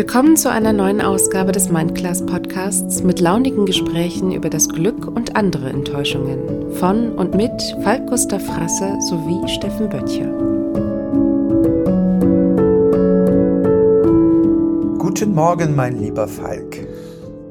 [0.00, 5.36] Willkommen zu einer neuen Ausgabe des Mindclass Podcasts mit launigen Gesprächen über das Glück und
[5.36, 7.52] andere Enttäuschungen von und mit
[7.82, 10.32] Falk Gustav Frasse sowie Steffen Böttcher.
[14.96, 16.78] Guten Morgen, mein lieber Falk.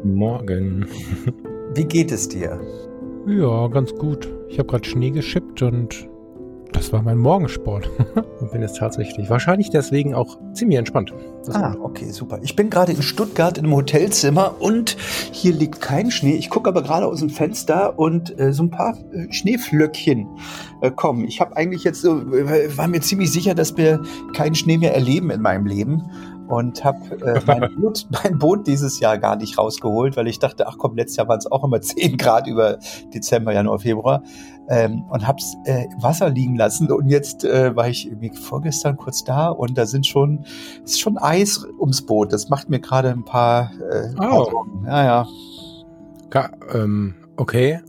[0.03, 0.87] Morgen.
[1.75, 2.59] Wie geht es dir?
[3.27, 4.27] Ja, ganz gut.
[4.47, 6.08] Ich habe gerade Schnee geschippt und
[6.79, 7.89] das war mein Morgensport.
[8.39, 11.13] und bin jetzt tatsächlich wahrscheinlich deswegen auch ziemlich entspannt.
[11.45, 12.39] Das ah, okay, super.
[12.41, 14.95] Ich bin gerade in Stuttgart in einem Hotelzimmer und
[15.31, 16.35] hier liegt kein Schnee.
[16.35, 20.27] Ich gucke aber gerade aus dem Fenster und äh, so ein paar äh, Schneeflöckchen
[20.81, 21.25] äh, kommen.
[21.25, 24.01] Ich habe eigentlich jetzt so, äh, war mir ziemlich sicher, dass wir
[24.33, 26.09] keinen Schnee mehr erleben in meinem Leben
[26.47, 30.67] und habe äh, mein, Boot, mein Boot dieses Jahr gar nicht rausgeholt, weil ich dachte,
[30.67, 32.77] ach komm, letztes Jahr waren es auch immer 10 Grad über
[33.13, 34.23] Dezember, Januar, Februar
[34.69, 39.23] ähm, und hab's äh, Wasser liegen lassen und jetzt äh, war ich irgendwie vorgestern kurz
[39.23, 40.45] da und da sind schon
[40.83, 42.31] ist schon Eis ums Boot.
[42.31, 44.65] Das macht mir gerade ein paar äh, oh.
[44.85, 45.27] ja ja.
[46.29, 47.79] Ka ähm, okay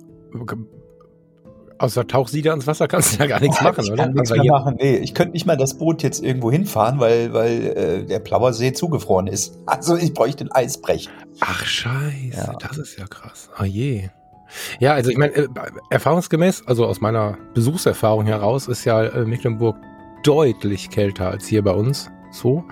[1.81, 4.03] Außer Tauchsieder ins Wasser kannst du ja gar nichts machen, ich oder?
[4.03, 4.77] Kann nichts also mehr machen.
[4.79, 8.75] Nee, ich könnte nicht mal das Boot jetzt irgendwo hinfahren, weil, weil äh, der Plauersee
[8.75, 9.59] zugefroren ist.
[9.67, 11.09] Also ich bräuchte ein Eisbrech.
[11.41, 12.53] Ach scheiße, ja.
[12.59, 13.49] das ist ja krass.
[13.59, 14.11] Oh je.
[14.79, 15.49] Ja, also ich meine, äh,
[15.91, 19.77] erfahrungsgemäß, also aus meiner Besuchserfahrung heraus, ist ja äh, Mecklenburg
[20.23, 22.11] deutlich kälter als hier bei uns.
[22.31, 22.65] So.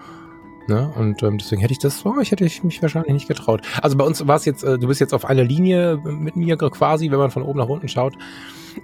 [0.69, 0.93] Ne?
[0.97, 3.63] Und ähm, deswegen hätte ich das, oh, ich hätte mich wahrscheinlich nicht getraut.
[3.81, 6.59] Also bei uns war es jetzt, äh, du bist jetzt auf einer Linie mit mir
[6.59, 8.15] quasi, wenn man von oben nach unten schaut.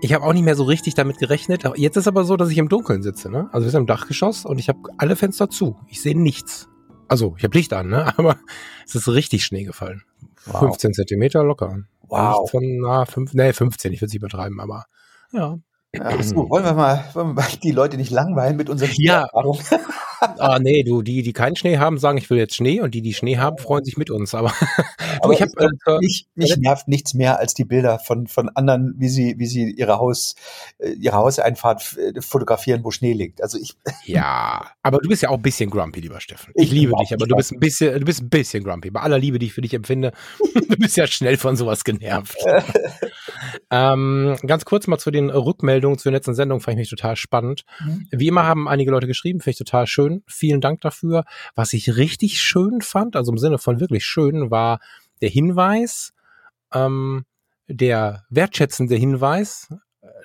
[0.00, 1.64] Ich habe auch nicht mehr so richtig damit gerechnet.
[1.76, 3.30] Jetzt ist aber so, dass ich im Dunkeln sitze.
[3.30, 3.50] Ne?
[3.52, 5.76] Also wir sind im Dachgeschoss und ich habe alle Fenster zu.
[5.88, 6.68] Ich sehe nichts.
[7.06, 8.12] Also ich habe Licht an, ne?
[8.18, 8.36] aber
[8.86, 10.02] es ist richtig Schnee gefallen.
[10.46, 10.60] Wow.
[10.60, 11.84] 15 Zentimeter locker.
[12.08, 12.50] Wow.
[12.50, 14.84] Von, na, fünf, nee, 15, ich will es übertreiben, aber
[15.32, 15.58] ja.
[16.00, 19.28] Ach so, wollen wir mal, wollen wir mal die Leute nicht langweilen mit unseren Ja.
[20.38, 23.02] ah, nee, du, die, die keinen Schnee haben, sagen, ich will jetzt Schnee und die,
[23.02, 24.34] die Schnee haben, freuen sich mit uns.
[24.34, 24.52] Aber,
[25.20, 28.94] aber ich habe äh, mich, mich nervt nichts mehr als die Bilder von, von anderen,
[28.98, 30.34] wie sie, wie sie ihre Haus,
[30.78, 33.42] äh, ihre Hauseinfahrt äh, fotografieren, wo Schnee liegt.
[33.42, 33.74] Also ich.
[34.06, 36.52] Ja, aber du bist ja auch ein bisschen grumpy, lieber Steffen.
[36.54, 38.90] Ich, ich liebe dich, aber du bist ein bisschen, du bist ein bisschen grumpy.
[38.90, 40.12] Bei aller Liebe, die ich für dich empfinde,
[40.54, 42.36] du bist ja schnell von sowas genervt.
[43.70, 47.64] ähm, ganz kurz mal zu den Rückmeldungen zur letzten Sendung, fand ich mich total spannend.
[47.80, 48.08] Mhm.
[48.10, 50.22] Wie immer haben einige Leute geschrieben, finde ich total schön.
[50.26, 51.24] Vielen Dank dafür.
[51.54, 54.80] Was ich richtig schön fand, also im Sinne von wirklich schön, war
[55.20, 56.12] der Hinweis,
[56.72, 57.24] ähm,
[57.68, 59.68] der wertschätzende Hinweis,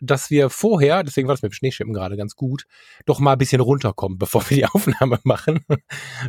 [0.01, 2.65] dass wir vorher, deswegen war das mit dem Schneeschippen gerade ganz gut,
[3.05, 5.65] doch mal ein bisschen runterkommen, bevor wir die Aufnahme machen,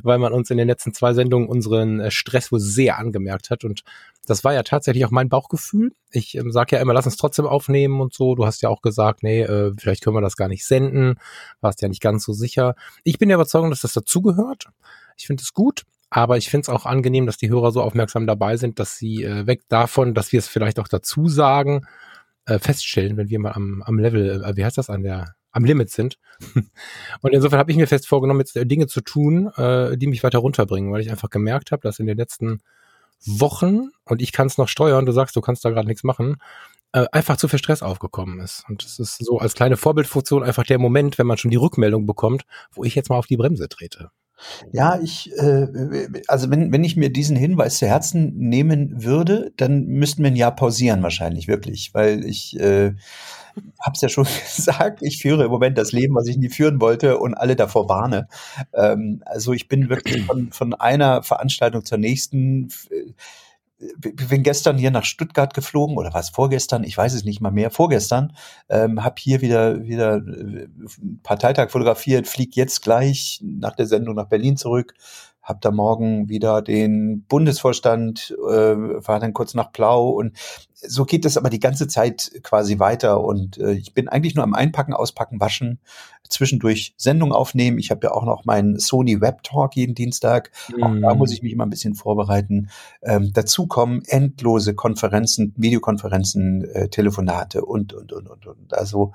[0.03, 3.64] weil man uns in den letzten zwei Sendungen unseren äh, Stress wohl sehr angemerkt hat
[3.64, 3.82] und
[4.26, 5.92] das war ja tatsächlich auch mein Bauchgefühl.
[6.12, 8.34] Ich ähm, sage ja immer, lass uns trotzdem aufnehmen und so.
[8.34, 11.16] Du hast ja auch gesagt, nee, äh, vielleicht können wir das gar nicht senden.
[11.60, 12.75] Warst ja nicht ganz so sicher.
[13.03, 14.69] Ich bin der Überzeugung, dass das dazugehört.
[15.16, 15.82] Ich finde es gut.
[16.10, 19.22] Aber ich finde es auch angenehm, dass die Hörer so aufmerksam dabei sind, dass sie
[19.22, 21.86] äh, weg davon, dass wir es vielleicht auch dazu sagen,
[22.46, 25.64] äh, feststellen, wenn wir mal am, am Level, äh, wie heißt das, an der, am
[25.64, 26.18] Limit sind.
[27.20, 30.22] und insofern habe ich mir fest vorgenommen, jetzt äh, Dinge zu tun, äh, die mich
[30.22, 32.60] weiter runterbringen, weil ich einfach gemerkt habe, dass in den letzten
[33.24, 36.36] Wochen, und ich kann es noch steuern, du sagst, du kannst da gerade nichts machen,
[36.92, 38.64] äh, einfach zu viel Stress aufgekommen ist.
[38.68, 42.06] Und das ist so als kleine Vorbildfunktion einfach der Moment, wenn man schon die Rückmeldung
[42.06, 44.10] bekommt, wo ich jetzt mal auf die Bremse trete.
[44.72, 45.66] Ja, ich, äh,
[46.28, 50.36] also wenn, wenn ich mir diesen Hinweis zu Herzen nehmen würde, dann müssten wir ein
[50.36, 52.92] Jahr pausieren wahrscheinlich, wirklich, weil ich äh,
[53.80, 54.24] habe es ja schon
[54.56, 57.88] gesagt, ich führe im Moment das Leben, was ich nie führen wollte und alle davor
[57.88, 58.28] warne.
[58.74, 62.68] Ähm, also ich bin wirklich von, von einer Veranstaltung zur nächsten
[63.96, 67.70] bin gestern hier nach Stuttgart geflogen oder was vorgestern, ich weiß es nicht mal mehr,
[67.70, 68.34] vorgestern,
[68.68, 70.68] ähm, habe hier wieder wieder äh,
[71.22, 74.94] Parteitag fotografiert, flieg jetzt gleich nach der Sendung nach Berlin zurück,
[75.42, 80.36] habe da morgen wieder den Bundesvorstand, äh, war dann kurz nach Plau und
[80.86, 84.44] so geht es aber die ganze Zeit quasi weiter und äh, ich bin eigentlich nur
[84.44, 85.80] am Einpacken, Auspacken, Waschen,
[86.28, 87.78] zwischendurch Sendung aufnehmen.
[87.78, 90.50] Ich habe ja auch noch meinen Sony Web Talk jeden Dienstag.
[90.74, 90.82] Mhm.
[90.82, 92.71] Auch da muss ich mich immer ein bisschen vorbereiten.
[93.03, 98.74] Ähm, dazu kommen endlose Konferenzen, Videokonferenzen, äh, Telefonate und und und und und.
[98.74, 99.12] Also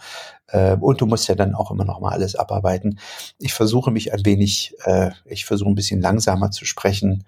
[0.47, 2.99] äh, und du musst ja dann auch immer noch mal alles abarbeiten.
[3.39, 7.23] Ich versuche mich ein wenig, äh, ich versuche ein bisschen langsamer zu sprechen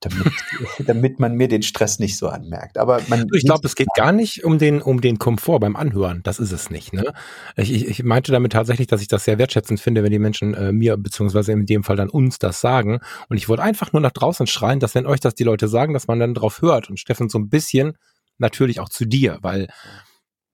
[0.00, 0.32] damit,
[0.86, 2.78] damit man mir den Stress nicht so anmerkt.
[2.78, 6.22] Aber man ich glaube, es geht gar nicht um den, um den Komfort beim Anhören.
[6.22, 6.92] Das ist es nicht.
[6.92, 7.12] Ne?
[7.56, 10.54] Ich, ich, ich meinte damit tatsächlich, dass ich das sehr wertschätzend finde, wenn die Menschen
[10.54, 13.00] äh, mir, beziehungsweise in dem Fall dann uns das sagen.
[13.28, 15.94] Und ich wollte einfach nur nach draußen schreien, dass wenn euch das die Leute sagen,
[15.94, 16.88] dass man dann drauf hört.
[16.90, 17.94] Und Steffen so ein bisschen
[18.38, 19.68] natürlich auch zu dir, weil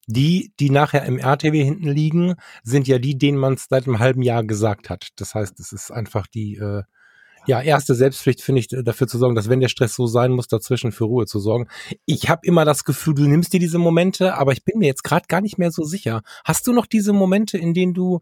[0.07, 3.99] die, die nachher im RTW hinten liegen, sind ja die, denen man es seit einem
[3.99, 5.09] halben Jahr gesagt hat.
[5.17, 6.83] Das heißt, es ist einfach die, äh,
[7.47, 10.49] Ja, erste Selbstpflicht finde ich, dafür zu sorgen, dass wenn der Stress so sein muss,
[10.49, 11.69] dazwischen für Ruhe zu sorgen.
[12.07, 15.05] Ich habe immer das Gefühl, du nimmst dir diese Momente, aber ich bin mir jetzt
[15.05, 16.23] gerade gar nicht mehr so sicher.
[16.45, 18.21] Hast du noch diese Momente, in denen du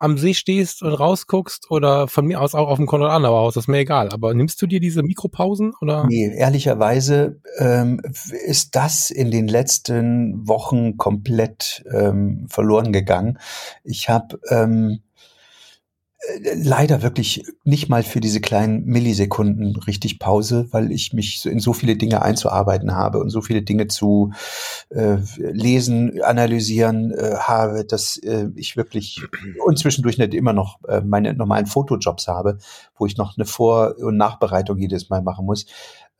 [0.00, 3.68] am See stehst und rausguckst oder von mir aus auch auf dem Konrad-Adenauer-Haus, das ist
[3.68, 4.08] mir egal.
[4.12, 6.06] Aber nimmst du dir diese Mikropausen oder?
[6.06, 8.00] Nee, ehrlicherweise ähm,
[8.46, 13.38] ist das in den letzten Wochen komplett ähm, verloren gegangen.
[13.84, 15.00] Ich habe ähm,
[16.54, 21.72] leider wirklich nicht mal für diese kleinen Millisekunden richtig Pause, weil ich mich in so
[21.72, 24.32] viele Dinge einzuarbeiten habe und so viele Dinge zu
[24.90, 29.22] äh, lesen, analysieren äh, habe, dass äh, ich wirklich
[29.64, 32.58] und zwischendurch nicht immer noch äh, meine normalen Fotojobs habe,
[32.96, 35.64] wo ich noch eine Vor- und Nachbereitung jedes Mal machen muss.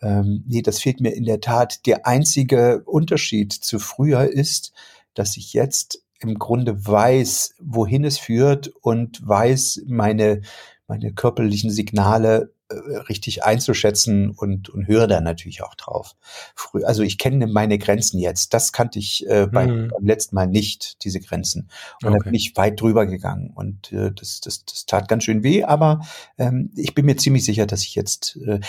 [0.00, 1.84] Ähm, nee, das fehlt mir in der Tat.
[1.86, 4.72] Der einzige Unterschied zu früher ist,
[5.12, 10.42] dass ich jetzt im Grunde weiß, wohin es führt und weiß, meine,
[10.86, 16.14] meine körperlichen Signale äh, richtig einzuschätzen und, und höre da natürlich auch drauf.
[16.54, 18.54] Früh, also ich kenne meine Grenzen jetzt.
[18.54, 19.88] Das kannte ich äh, beim, mhm.
[19.88, 21.68] beim letzten Mal nicht, diese Grenzen.
[22.02, 22.18] Und okay.
[22.18, 23.50] da bin ich weit drüber gegangen.
[23.54, 26.02] Und äh, das, das, das tat ganz schön weh, aber
[26.38, 28.60] ähm, ich bin mir ziemlich sicher, dass ich jetzt äh,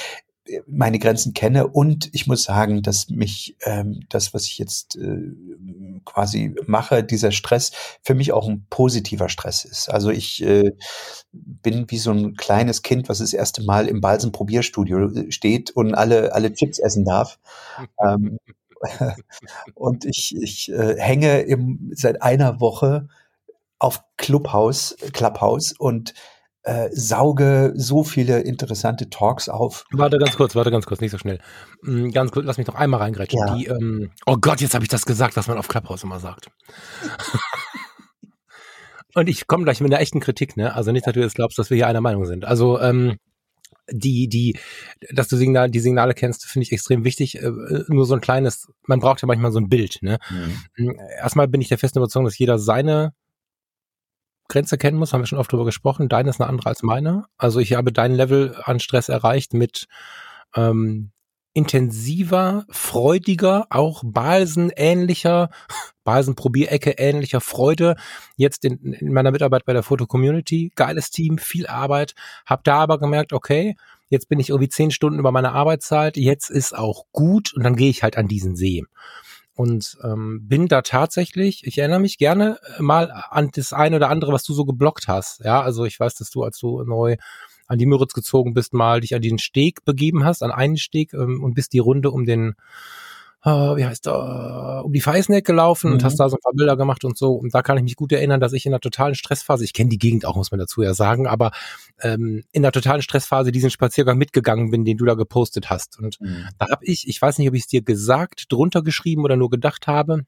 [0.68, 5.32] meine Grenzen kenne und ich muss sagen, dass mich ähm, das, was ich jetzt äh,
[6.04, 7.72] quasi mache, dieser Stress
[8.02, 9.90] für mich auch ein positiver Stress ist.
[9.90, 10.72] Also ich äh,
[11.32, 15.94] bin wie so ein kleines Kind, was das erste Mal im Balsen-Probierstudio äh, steht und
[15.94, 17.40] alle alle Chips essen darf.
[18.04, 18.38] ähm,
[19.76, 23.08] und ich, ich äh, hänge im, seit einer Woche
[23.78, 26.14] auf Clubhouse, Clubhouse und
[26.64, 29.86] äh, sauge so viele interessante Talks auf.
[29.92, 31.40] Warte ganz kurz, warte ganz kurz, nicht so schnell.
[31.82, 33.40] Mm, ganz kurz, lass mich noch einmal reingreifen.
[33.40, 33.56] Ja.
[33.56, 36.50] Die, ähm, oh Gott, jetzt habe ich das gesagt, was man auf Clubhouse immer sagt.
[39.14, 40.74] Und ich komme gleich mit einer echten Kritik, ne?
[40.74, 42.46] Also nicht, dass du jetzt glaubst, dass wir hier einer Meinung sind.
[42.46, 43.18] Also ähm,
[43.92, 44.58] die, die,
[45.12, 47.42] dass du Signal, die Signale kennst, finde ich extrem wichtig.
[47.42, 47.52] Äh,
[47.88, 49.98] nur so ein kleines, man braucht ja manchmal so ein Bild.
[50.02, 50.18] Ne?
[50.78, 50.98] Mhm.
[51.18, 53.14] Erstmal bin ich der festen Überzeugung, dass jeder seine
[54.52, 56.10] Grenze kennen muss, haben wir schon oft drüber gesprochen.
[56.10, 57.26] Deine ist eine andere als meine.
[57.38, 59.88] Also ich habe dein Level an Stress erreicht mit
[60.56, 61.12] ähm,
[61.54, 65.50] intensiver, freudiger, auch Balsen-ähnlicher,
[66.04, 67.96] Balsen-Probierecke ähnlicher Freude.
[68.36, 70.72] Jetzt in, in meiner Mitarbeit bei der Foto-Community.
[70.76, 72.16] Geiles Team, viel Arbeit.
[72.46, 73.76] Hab da aber gemerkt, okay,
[74.10, 76.18] jetzt bin ich irgendwie zehn Stunden über meine Arbeitszeit.
[76.18, 78.84] Jetzt ist auch gut und dann gehe ich halt an diesen See
[79.62, 84.10] und ähm, bin da tatsächlich, ich erinnere mich gerne äh, mal an das eine oder
[84.10, 85.42] andere, was du so geblockt hast.
[85.42, 87.18] Ja, also ich weiß, dass du, als du neu
[87.68, 91.14] an die Müritz gezogen bist, mal dich an den Steg begeben hast, an einen Steg
[91.14, 92.56] ähm, und bist die Runde um den
[93.44, 95.94] äh, wie heißt da, um die Feisneck gelaufen mhm.
[95.94, 97.34] und hast da so ein paar Bilder gemacht und so.
[97.34, 99.90] Und da kann ich mich gut erinnern, dass ich in einer totalen Stressphase, ich kenne
[99.90, 101.52] die Gegend auch, muss man dazu ja sagen, aber
[102.02, 105.98] ähm, in einer totalen Stressphase diesen Spaziergang mitgegangen bin, den du da gepostet hast.
[105.98, 106.48] Und mhm.
[106.60, 109.50] da habe ich, ich weiß nicht, ob ich es dir gesagt, drunter geschrieben oder nur
[109.50, 110.26] gedacht habe,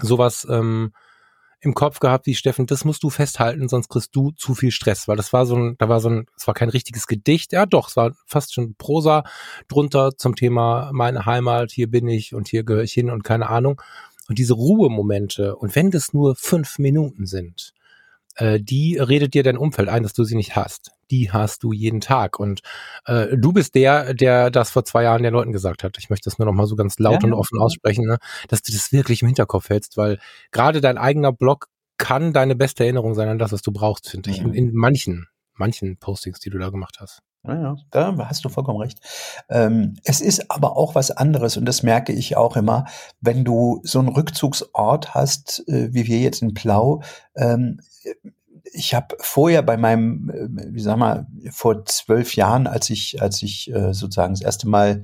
[0.00, 0.92] sowas, ähm,
[1.66, 5.08] im Kopf gehabt, wie Steffen, das musst du festhalten, sonst kriegst du zu viel Stress,
[5.08, 7.66] weil das war so ein, da war so ein, es war kein richtiges Gedicht, ja
[7.66, 9.24] doch, es war fast schon Prosa
[9.68, 13.48] drunter zum Thema meine Heimat, hier bin ich und hier gehöre ich hin und keine
[13.50, 13.82] Ahnung.
[14.28, 17.74] Und diese Ruhemomente, und wenn das nur fünf Minuten sind,
[18.36, 20.95] äh, die redet dir dein Umfeld ein, dass du sie nicht hast.
[21.10, 22.38] Die hast du jeden Tag.
[22.38, 22.60] Und
[23.04, 25.96] äh, du bist der, der das vor zwei Jahren den Leuten gesagt hat.
[25.98, 28.18] Ich möchte das nur noch mal so ganz laut ja, und offen aussprechen, ne?
[28.48, 30.18] dass du das wirklich im Hinterkopf hältst, weil
[30.50, 34.30] gerade dein eigener Blog kann deine beste Erinnerung sein an das, was du brauchst, finde
[34.30, 34.38] ich.
[34.38, 37.22] In, in manchen, manchen Postings, die du da gemacht hast.
[37.46, 38.98] Ja, ja, da hast du vollkommen recht.
[39.48, 42.86] Ähm, es ist aber auch was anderes und das merke ich auch immer,
[43.20, 47.02] wenn du so einen Rückzugsort hast, äh, wie wir jetzt in Plau.
[47.36, 47.80] Ähm,
[48.72, 53.42] ich habe vorher bei meinem, äh, wie sag mal, vor zwölf Jahren, als ich, als
[53.42, 55.02] ich äh, sozusagen das erste Mal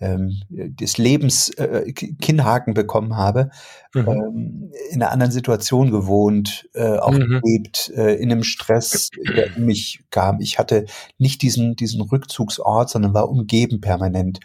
[0.00, 3.50] ähm, des Lebens äh, Kinnhaken bekommen habe,
[3.94, 4.08] mhm.
[4.08, 7.40] ähm, in einer anderen Situation gewohnt, äh, auch mhm.
[7.40, 10.40] gelebt, äh, in einem Stress, der um mich kam.
[10.40, 10.86] Ich hatte
[11.18, 14.40] nicht diesen, diesen Rückzugsort, sondern war umgeben permanent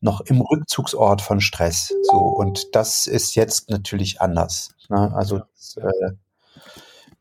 [0.00, 1.94] noch im Rückzugsort von Stress.
[2.02, 4.74] So und das ist jetzt natürlich anders.
[4.88, 5.12] Ne?
[5.14, 6.10] Also das, äh,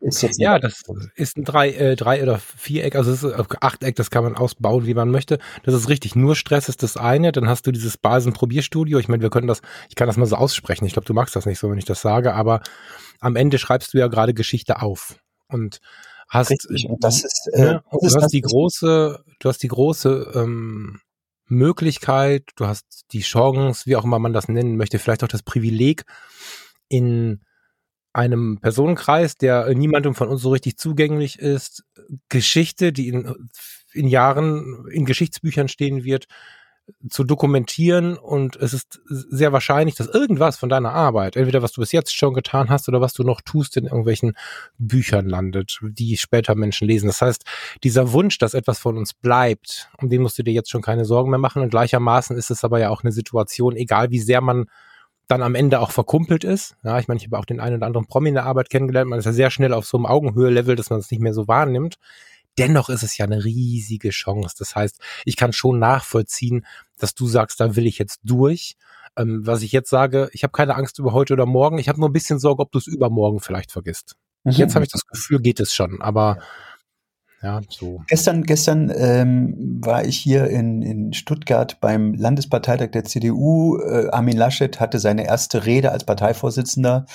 [0.02, 0.82] ist jetzt ja, das
[1.16, 4.36] ist ein drei, äh, drei oder Viereck, also es ist äh, Achteck, das kann man
[4.36, 5.38] ausbauen, wie man möchte.
[5.64, 6.16] Das ist richtig.
[6.16, 7.32] Nur Stress ist das eine.
[7.32, 8.98] Dann hast du dieses Basen-Probierstudio.
[8.98, 10.86] Ich meine, wir können das, ich kann das mal so aussprechen.
[10.86, 12.62] Ich glaube, du magst das nicht so, wenn ich das sage, aber
[13.20, 15.80] am Ende schreibst du ja gerade Geschichte auf und
[16.28, 16.88] hast, richtig.
[16.90, 20.32] Und das ist, äh, ja, das du ist, hast die große, du hast die große
[20.34, 21.00] ähm,
[21.46, 25.44] Möglichkeit, du hast die Chance, wie auch immer man das nennen möchte, vielleicht auch das
[25.44, 26.06] Privileg
[26.88, 27.42] in
[28.14, 31.84] einem Personenkreis, der niemandem von uns so richtig zugänglich ist,
[32.30, 33.36] Geschichte, die in
[33.94, 36.26] in Jahren in Geschichtsbüchern stehen wird,
[37.10, 41.80] zu dokumentieren und es ist sehr wahrscheinlich, dass irgendwas von deiner Arbeit, entweder was du
[41.80, 44.34] bis jetzt schon getan hast oder was du noch tust, in irgendwelchen
[44.78, 47.08] Büchern landet, die später Menschen lesen.
[47.08, 47.46] Das heißt,
[47.84, 51.06] dieser Wunsch, dass etwas von uns bleibt, um den musst du dir jetzt schon keine
[51.06, 54.42] Sorgen mehr machen und gleichermaßen ist es aber ja auch eine Situation, egal wie sehr
[54.42, 54.66] man
[55.32, 56.76] dann am Ende auch verkumpelt ist.
[56.84, 59.10] Ja, ich meine, ich habe auch den einen oder anderen Promi in der Arbeit kennengelernt.
[59.10, 61.48] Man ist ja sehr schnell auf so einem Augenhöhe-Level, dass man es nicht mehr so
[61.48, 61.96] wahrnimmt.
[62.58, 64.56] Dennoch ist es ja eine riesige Chance.
[64.60, 66.66] Das heißt, ich kann schon nachvollziehen,
[67.00, 68.76] dass du sagst, da will ich jetzt durch.
[69.16, 71.78] Ähm, was ich jetzt sage, ich habe keine Angst über heute oder morgen.
[71.78, 74.18] Ich habe nur ein bisschen Sorge, ob du es übermorgen vielleicht vergisst.
[74.44, 74.52] Mhm.
[74.52, 76.02] Jetzt habe ich das Gefühl, geht es schon.
[76.02, 76.40] Aber
[77.44, 78.02] ja, so.
[78.08, 83.80] Gestern, gestern ähm, war ich hier in, in Stuttgart beim Landesparteitag der CDU.
[83.80, 87.06] Äh, Armin Laschet hatte seine erste Rede als Parteivorsitzender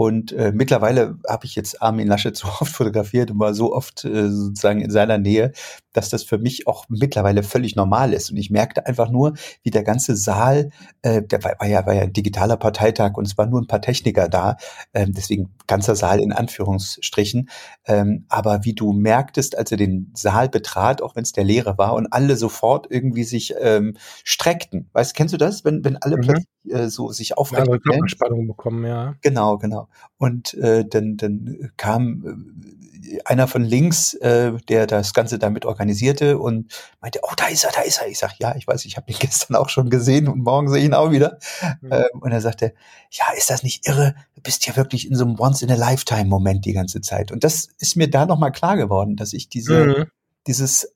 [0.00, 4.06] und äh, mittlerweile habe ich jetzt Armin Laschet so oft fotografiert und war so oft
[4.06, 5.52] äh, sozusagen in seiner Nähe,
[5.92, 8.30] dass das für mich auch mittlerweile völlig normal ist.
[8.30, 10.70] Und ich merkte einfach nur, wie der ganze Saal,
[11.02, 13.66] äh, der war, war ja, war ja ein digitaler Parteitag und es waren nur ein
[13.66, 14.56] paar Techniker da,
[14.94, 17.50] ähm, deswegen ganzer Saal in Anführungsstrichen.
[17.86, 21.76] Ähm, aber wie du merktest, als er den Saal betrat, auch wenn es der leere
[21.76, 24.88] war und alle sofort irgendwie sich ähm, streckten.
[24.94, 26.20] Weißt, kennst du das, wenn wenn alle mhm.
[26.22, 29.14] plötzlich äh, so sich aufrecht ja, Spannung bekommen, ja.
[29.20, 29.89] Genau, genau.
[30.18, 36.38] Und äh, dann, dann kam äh, einer von links, äh, der das Ganze damit organisierte
[36.38, 38.08] und meinte, oh, da ist er, da ist er.
[38.08, 40.78] Ich sag, ja, ich weiß, ich habe ihn gestern auch schon gesehen und morgen sehe
[40.78, 41.38] ich ihn auch wieder.
[41.80, 41.92] Mhm.
[41.92, 42.74] Ähm, und er sagte,
[43.10, 44.14] ja, ist das nicht irre?
[44.34, 47.32] Du bist ja wirklich in so einem Once-in-a-Lifetime-Moment die ganze Zeit.
[47.32, 50.04] Und das ist mir da nochmal klar geworden, dass ich diese, mhm.
[50.46, 50.94] dieses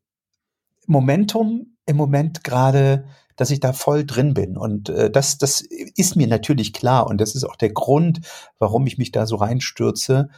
[0.87, 4.57] Momentum im Moment gerade dass ich da voll drin bin.
[4.57, 7.07] Und äh, das, das ist mir natürlich klar.
[7.07, 8.21] Und das ist auch der Grund,
[8.59, 10.29] warum ich mich da so reinstürze,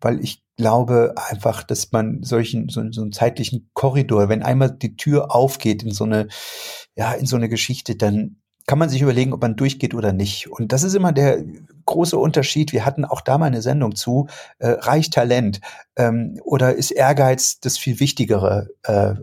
[0.00, 4.96] weil ich glaube einfach, dass man solchen, so, so einen zeitlichen Korridor, wenn einmal die
[4.96, 6.28] Tür aufgeht in so eine,
[6.96, 8.36] ja, in so eine Geschichte, dann
[8.66, 10.50] kann man sich überlegen, ob man durchgeht oder nicht.
[10.50, 11.44] Und das ist immer der
[11.84, 12.72] große Unterschied.
[12.72, 15.60] Wir hatten auch da mal eine Sendung zu, äh, reich Talent
[15.96, 19.14] ähm, oder ist Ehrgeiz das viel wichtigere äh,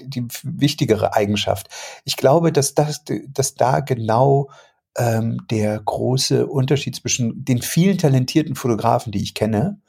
[0.00, 1.68] die wichtigere Eigenschaft.
[2.04, 4.50] Ich glaube, dass das, dass da genau
[4.96, 9.80] ähm, der große Unterschied zwischen den vielen talentierten Fotografen, die ich kenne,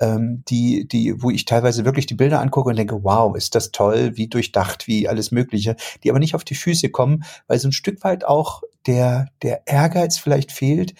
[0.00, 3.70] ähm, die, die, wo ich teilweise wirklich die Bilder angucke und denke, wow, ist das
[3.70, 7.68] toll, wie durchdacht, wie alles Mögliche, die aber nicht auf die Füße kommen, weil so
[7.68, 10.94] ein Stück weit auch der, der Ehrgeiz vielleicht fehlt,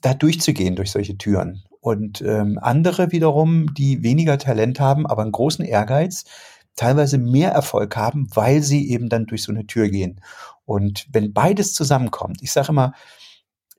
[0.00, 1.64] da durchzugehen durch solche Türen.
[1.80, 6.24] Und ähm, andere wiederum, die weniger Talent haben, aber einen großen Ehrgeiz,
[6.78, 10.20] teilweise mehr Erfolg haben, weil sie eben dann durch so eine Tür gehen.
[10.64, 12.94] Und wenn beides zusammenkommt, ich sage immer,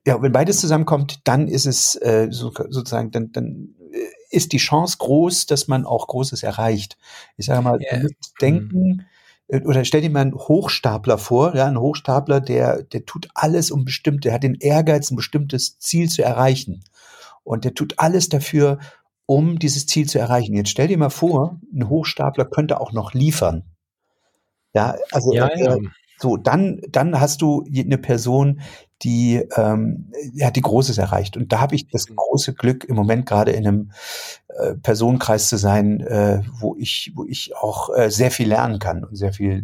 [0.06, 3.98] ja, wenn beides zusammenkommt, dann ist es äh, so, sozusagen, dann, dann äh,
[4.30, 6.96] ist die Chance groß, dass man auch Großes erreicht.
[7.36, 8.06] Ich sage mal, yeah.
[8.40, 9.06] denken,
[9.48, 13.70] äh, oder stell dir mal einen Hochstapler vor, ja, ein Hochstapler, der, der tut alles
[13.70, 16.84] um bestimmt, der hat den Ehrgeiz, ein bestimmtes Ziel zu erreichen.
[17.44, 18.78] Und der tut alles dafür,
[19.30, 20.56] um dieses Ziel zu erreichen.
[20.56, 23.62] Jetzt stell dir mal vor, ein Hochstapler könnte auch noch liefern.
[24.74, 25.76] Ja, also ja, äh, ja.
[26.18, 28.60] so, dann, dann hast du eine Person,
[29.02, 31.36] die ähm, ja, die Großes erreicht.
[31.36, 33.92] Und da habe ich das große Glück, im Moment gerade in einem
[34.48, 39.04] äh, Personenkreis zu sein, äh, wo ich, wo ich auch äh, sehr viel lernen kann
[39.04, 39.62] und sehr viel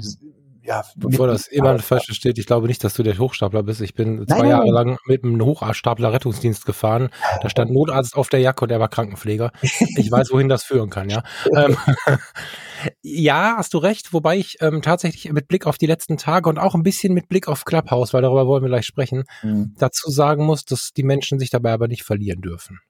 [0.66, 3.80] ja, Bevor das jemand falsch versteht, ich glaube nicht, dass du der Hochstapler bist.
[3.80, 7.10] Ich bin nein, zwei nein, Jahre lang mit einem Hochstapler Rettungsdienst gefahren.
[7.40, 9.52] Da stand Notarzt auf der Jacke und er war Krankenpfleger.
[9.62, 11.22] Ich weiß, wohin das führen kann, ja.
[11.56, 11.76] ähm,
[13.02, 16.58] ja, hast du recht, wobei ich ähm, tatsächlich mit Blick auf die letzten Tage und
[16.58, 19.74] auch ein bisschen mit Blick auf Clubhouse, weil darüber wollen wir gleich sprechen, mhm.
[19.78, 22.80] dazu sagen muss, dass die Menschen sich dabei aber nicht verlieren dürfen.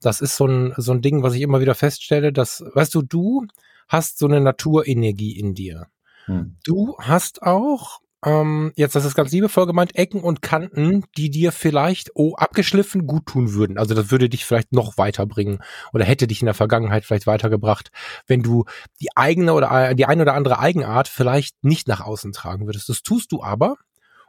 [0.00, 3.02] Das ist so ein, so ein Ding, was ich immer wieder feststelle, dass, weißt du,
[3.02, 3.46] du
[3.88, 5.86] hast so eine Naturenergie in dir.
[6.26, 6.56] Hm.
[6.64, 11.52] Du hast auch, ähm, jetzt das ist ganz liebevoll gemeint, Ecken und Kanten, die dir
[11.52, 13.78] vielleicht, oh, abgeschliffen gut tun würden.
[13.78, 15.58] Also das würde dich vielleicht noch weiterbringen
[15.92, 17.90] oder hätte dich in der Vergangenheit vielleicht weitergebracht,
[18.26, 18.64] wenn du
[19.00, 22.88] die eigene oder äh, die eine oder andere Eigenart vielleicht nicht nach außen tragen würdest.
[22.88, 23.76] Das tust du aber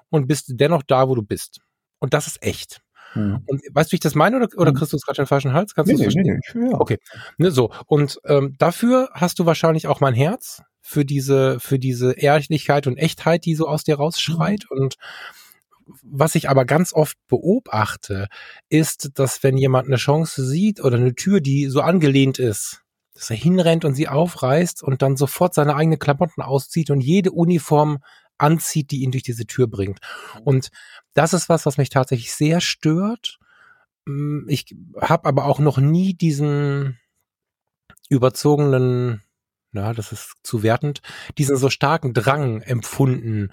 [0.09, 1.61] und bist dennoch da, wo du bist.
[1.99, 2.81] Und das ist echt.
[3.13, 3.41] Hm.
[3.45, 4.77] Und weißt du, wie ich das meine oder, oder hm.
[4.77, 5.73] kriegst du es gerade den falschen Hals?
[5.73, 6.79] Kannst nee, nee, nee, ja.
[6.79, 6.97] Okay.
[7.37, 7.71] Ne, so.
[7.85, 12.97] Und ähm, dafür hast du wahrscheinlich auch mein Herz für diese, für diese Ehrlichkeit und
[12.97, 14.65] Echtheit, die so aus dir rausschreit.
[14.69, 14.77] Mhm.
[14.77, 14.95] Und
[16.03, 18.27] was ich aber ganz oft beobachte,
[18.69, 22.83] ist, dass wenn jemand eine Chance sieht oder eine Tür, die so angelehnt ist,
[23.15, 27.31] dass er hinrennt und sie aufreißt und dann sofort seine eigenen Klamotten auszieht und jede
[27.31, 27.97] Uniform
[28.37, 29.99] anzieht, die ihn durch diese Tür bringt.
[30.35, 30.41] Mhm.
[30.43, 30.69] Und
[31.15, 33.39] das ist was, was mich tatsächlich sehr stört.
[34.05, 36.99] Hm, ich habe aber auch noch nie diesen
[38.07, 39.23] überzogenen
[39.75, 41.01] ja, das ist zu wertend,
[41.37, 43.49] diesen so starken Drang empfunden,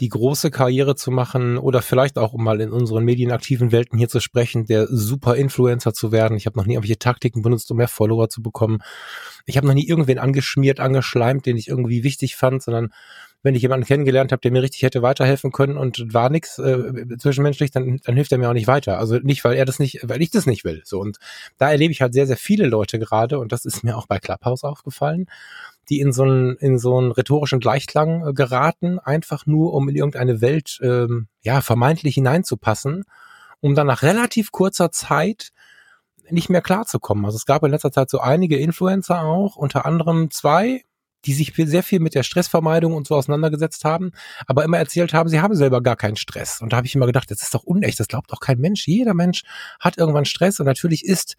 [0.00, 4.08] die große Karriere zu machen oder vielleicht auch, um mal in unseren medienaktiven Welten hier
[4.08, 6.36] zu sprechen, der super Influencer zu werden.
[6.36, 8.78] Ich habe noch nie irgendwelche Taktiken benutzt, um mehr Follower zu bekommen.
[9.46, 12.92] Ich habe noch nie irgendwen angeschmiert, angeschleimt, den ich irgendwie wichtig fand, sondern
[13.44, 17.06] wenn ich jemanden kennengelernt habe, der mir richtig hätte weiterhelfen können und war nix äh,
[17.18, 18.98] zwischenmenschlich, dann, dann hilft er mir auch nicht weiter.
[18.98, 20.82] Also nicht, weil er das nicht, weil ich das nicht will.
[20.84, 21.18] So und
[21.58, 24.18] da erlebe ich halt sehr, sehr viele Leute gerade und das ist mir auch bei
[24.18, 25.26] Clubhouse aufgefallen
[25.90, 29.96] die in so einen, in so einen rhetorischen Gleichklang äh, geraten, einfach nur um in
[29.96, 33.04] irgendeine Welt ähm, ja vermeintlich hineinzupassen,
[33.60, 35.50] um dann nach relativ kurzer Zeit
[36.30, 37.24] nicht mehr klarzukommen.
[37.26, 40.84] Also es gab in letzter Zeit so einige Influencer auch, unter anderem zwei,
[41.26, 44.12] die sich sehr viel mit der Stressvermeidung und so auseinandergesetzt haben,
[44.46, 46.60] aber immer erzählt haben, sie haben selber gar keinen Stress.
[46.60, 48.86] Und da habe ich immer gedacht, das ist doch unecht, das glaubt doch kein Mensch.
[48.86, 49.42] Jeder Mensch
[49.80, 51.36] hat irgendwann Stress und natürlich ist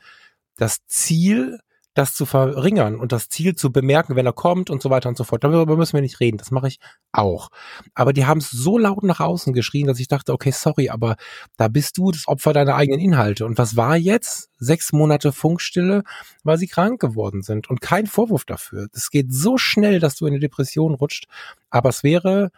[0.57, 1.59] das Ziel
[1.95, 5.17] das zu verringern und das Ziel zu bemerken, wenn er kommt und so weiter und
[5.17, 5.43] so fort.
[5.43, 6.37] Darüber müssen wir nicht reden.
[6.37, 6.79] Das mache ich
[7.13, 7.49] auch.
[7.93, 11.15] Aber die haben es so laut nach außen geschrien, dass ich dachte, okay, sorry, aber
[11.55, 13.45] da bist du das Opfer deiner eigenen Inhalte.
[13.45, 14.49] Und was war jetzt?
[14.57, 16.03] Sechs Monate Funkstille,
[16.43, 17.69] weil sie krank geworden sind.
[17.69, 18.87] Und kein Vorwurf dafür.
[18.93, 21.27] Es geht so schnell, dass du in eine Depression rutscht.
[21.69, 22.51] Aber es wäre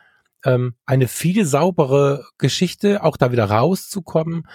[0.45, 4.47] ähm, eine viel saubere Geschichte, auch da wieder rauszukommen,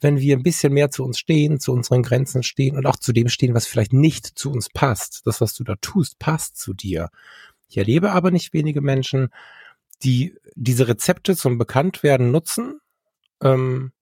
[0.00, 3.12] wenn wir ein bisschen mehr zu uns stehen, zu unseren Grenzen stehen und auch zu
[3.12, 5.22] dem stehen, was vielleicht nicht zu uns passt.
[5.26, 7.10] Das, was du da tust, passt zu dir.
[7.68, 9.28] Ich erlebe aber nicht wenige Menschen,
[10.02, 12.80] die diese Rezepte zum Bekanntwerden nutzen,
[13.42, 13.92] ähm,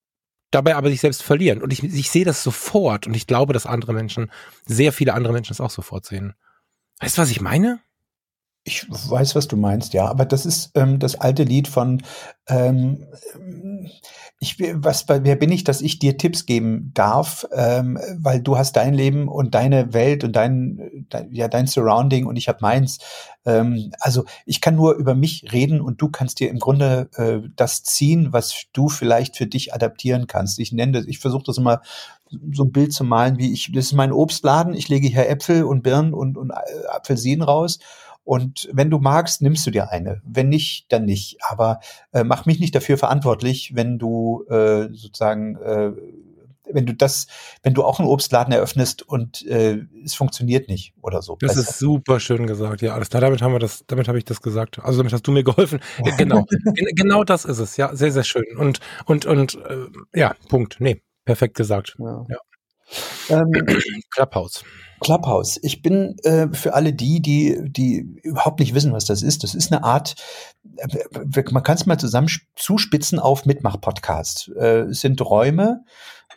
[0.50, 1.62] dabei aber sich selbst verlieren.
[1.62, 4.30] Und ich, ich sehe das sofort und ich glaube, dass andere Menschen,
[4.64, 6.34] sehr viele andere Menschen das auch sofort sehen.
[7.00, 7.80] Weißt du, was ich meine?
[8.68, 12.02] Ich weiß, was du meinst, ja, aber das ist ähm, das alte Lied von
[12.48, 13.06] ähm,
[14.40, 18.72] ich was wer bin ich, dass ich dir Tipps geben darf, ähm, weil du hast
[18.72, 22.98] dein Leben und deine Welt und dein, dein ja dein Surrounding und ich habe meins.
[23.44, 27.48] Ähm, also ich kann nur über mich reden und du kannst dir im Grunde äh,
[27.54, 30.58] das ziehen, was du vielleicht für dich adaptieren kannst.
[30.58, 31.82] Ich nenne das, ich versuche das immer
[32.52, 35.62] so ein Bild zu malen, wie ich, das ist mein Obstladen, ich lege hier Äpfel
[35.62, 37.78] und Birnen und, und äh, Apfelsinen raus
[38.26, 40.20] und wenn du magst, nimmst du dir eine.
[40.24, 41.38] Wenn nicht, dann nicht.
[41.48, 41.78] Aber
[42.12, 45.92] äh, mach mich nicht dafür verantwortlich, wenn du äh, sozusagen, äh,
[46.68, 47.28] wenn du das,
[47.62, 51.36] wenn du auch einen Obstladen eröffnest und äh, es funktioniert nicht oder so.
[51.38, 52.82] Das ist super schön gesagt.
[52.82, 53.20] Ja, alles klar.
[53.20, 54.80] Damit haben wir das, damit habe ich das gesagt.
[54.82, 55.78] Also damit hast du mir geholfen.
[56.04, 56.46] Ja, genau,
[56.96, 57.76] genau das ist es.
[57.76, 58.44] Ja, sehr, sehr schön.
[58.58, 59.86] Und und und äh,
[60.18, 60.78] ja, Punkt.
[60.80, 61.94] Nee, perfekt gesagt.
[62.00, 62.26] Ja.
[62.28, 62.38] ja.
[63.28, 63.52] Ähm,
[64.10, 64.64] Clubhouse.
[65.00, 65.58] Clubhouse.
[65.62, 69.42] Ich bin äh, für alle die, die, die überhaupt nicht wissen, was das ist.
[69.42, 70.14] Das ist eine Art,
[70.76, 74.50] äh, man kann es mal zusammen zuspitzen auf Mitmach-Podcast.
[74.56, 75.84] Äh, es sind Räume,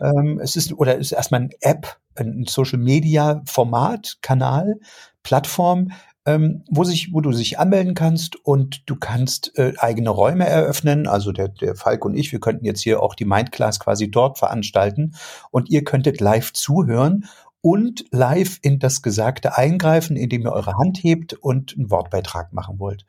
[0.02, 4.80] ähm, es ist, oder es ist erstmal ein App, ein Social Media Format, Kanal,
[5.24, 5.92] Plattform,
[6.26, 11.08] ähm, wo sich, wo du sich anmelden kannst und du kannst äh, eigene Räume eröffnen.
[11.08, 14.38] Also der, der Falk und ich, wir könnten jetzt hier auch die Mindclass quasi dort
[14.38, 15.16] veranstalten
[15.52, 17.26] und ihr könntet live zuhören
[17.62, 22.80] und live in das Gesagte eingreifen, indem ihr eure Hand hebt und einen Wortbeitrag machen
[22.80, 23.06] wollt.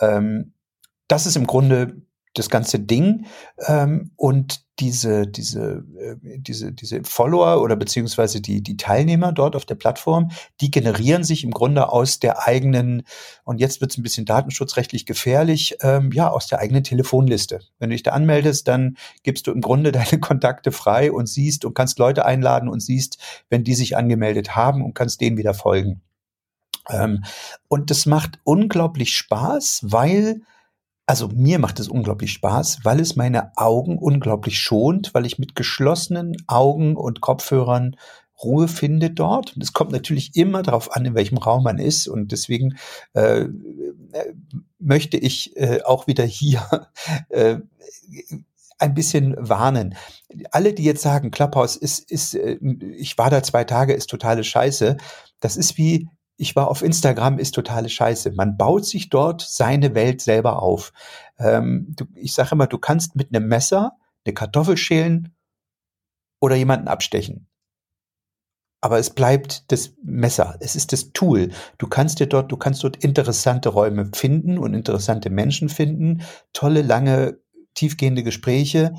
[0.00, 0.52] Ähm,
[1.08, 2.02] das ist im Grunde
[2.38, 3.26] das ganze Ding
[3.66, 9.64] ähm, und diese diese äh, diese diese Follower oder beziehungsweise die die Teilnehmer dort auf
[9.64, 13.02] der Plattform, die generieren sich im Grunde aus der eigenen
[13.44, 17.60] und jetzt wird es ein bisschen datenschutzrechtlich gefährlich, ähm, ja aus der eigenen Telefonliste.
[17.78, 21.64] Wenn du dich da anmeldest, dann gibst du im Grunde deine Kontakte frei und siehst
[21.64, 23.18] und kannst Leute einladen und siehst,
[23.48, 26.02] wenn die sich angemeldet haben und kannst denen wieder folgen.
[26.88, 27.24] Ähm,
[27.68, 30.42] und das macht unglaublich Spaß, weil
[31.06, 35.54] also mir macht es unglaublich Spaß, weil es meine Augen unglaublich schont, weil ich mit
[35.54, 37.96] geschlossenen Augen und Kopfhörern
[38.42, 39.54] Ruhe finde dort.
[39.54, 42.06] Und es kommt natürlich immer darauf an, in welchem Raum man ist.
[42.08, 42.76] Und deswegen
[43.14, 43.48] äh, äh
[44.78, 46.88] möchte ich äh, auch wieder hier
[47.30, 47.58] äh,
[48.78, 49.94] ein bisschen warnen.
[50.50, 52.58] Alle, die jetzt sagen, Clubhouse ist, ist, äh,
[52.96, 54.96] ich war da zwei Tage, ist totale Scheiße.
[55.40, 58.32] Das ist wie ich war auf Instagram, ist totale Scheiße.
[58.32, 60.92] Man baut sich dort seine Welt selber auf.
[61.38, 63.92] Ähm, du, ich sage immer, du kannst mit einem Messer
[64.24, 65.34] eine Kartoffel schälen
[66.40, 67.48] oder jemanden abstechen.
[68.82, 70.56] Aber es bleibt das Messer.
[70.60, 71.50] Es ist das Tool.
[71.78, 76.22] Du kannst dir dort, du kannst dort interessante Räume finden und interessante Menschen finden,
[76.52, 77.40] tolle, lange,
[77.74, 78.94] tiefgehende Gespräche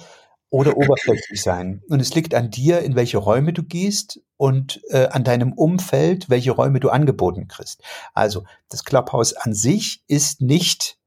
[0.50, 1.82] oder oberflächlich sein.
[1.90, 6.30] Und es liegt an dir, in welche Räume du gehst und äh, an deinem Umfeld,
[6.30, 7.82] welche Räume du angeboten kriegst.
[8.14, 10.98] Also das Clubhouse an sich ist nicht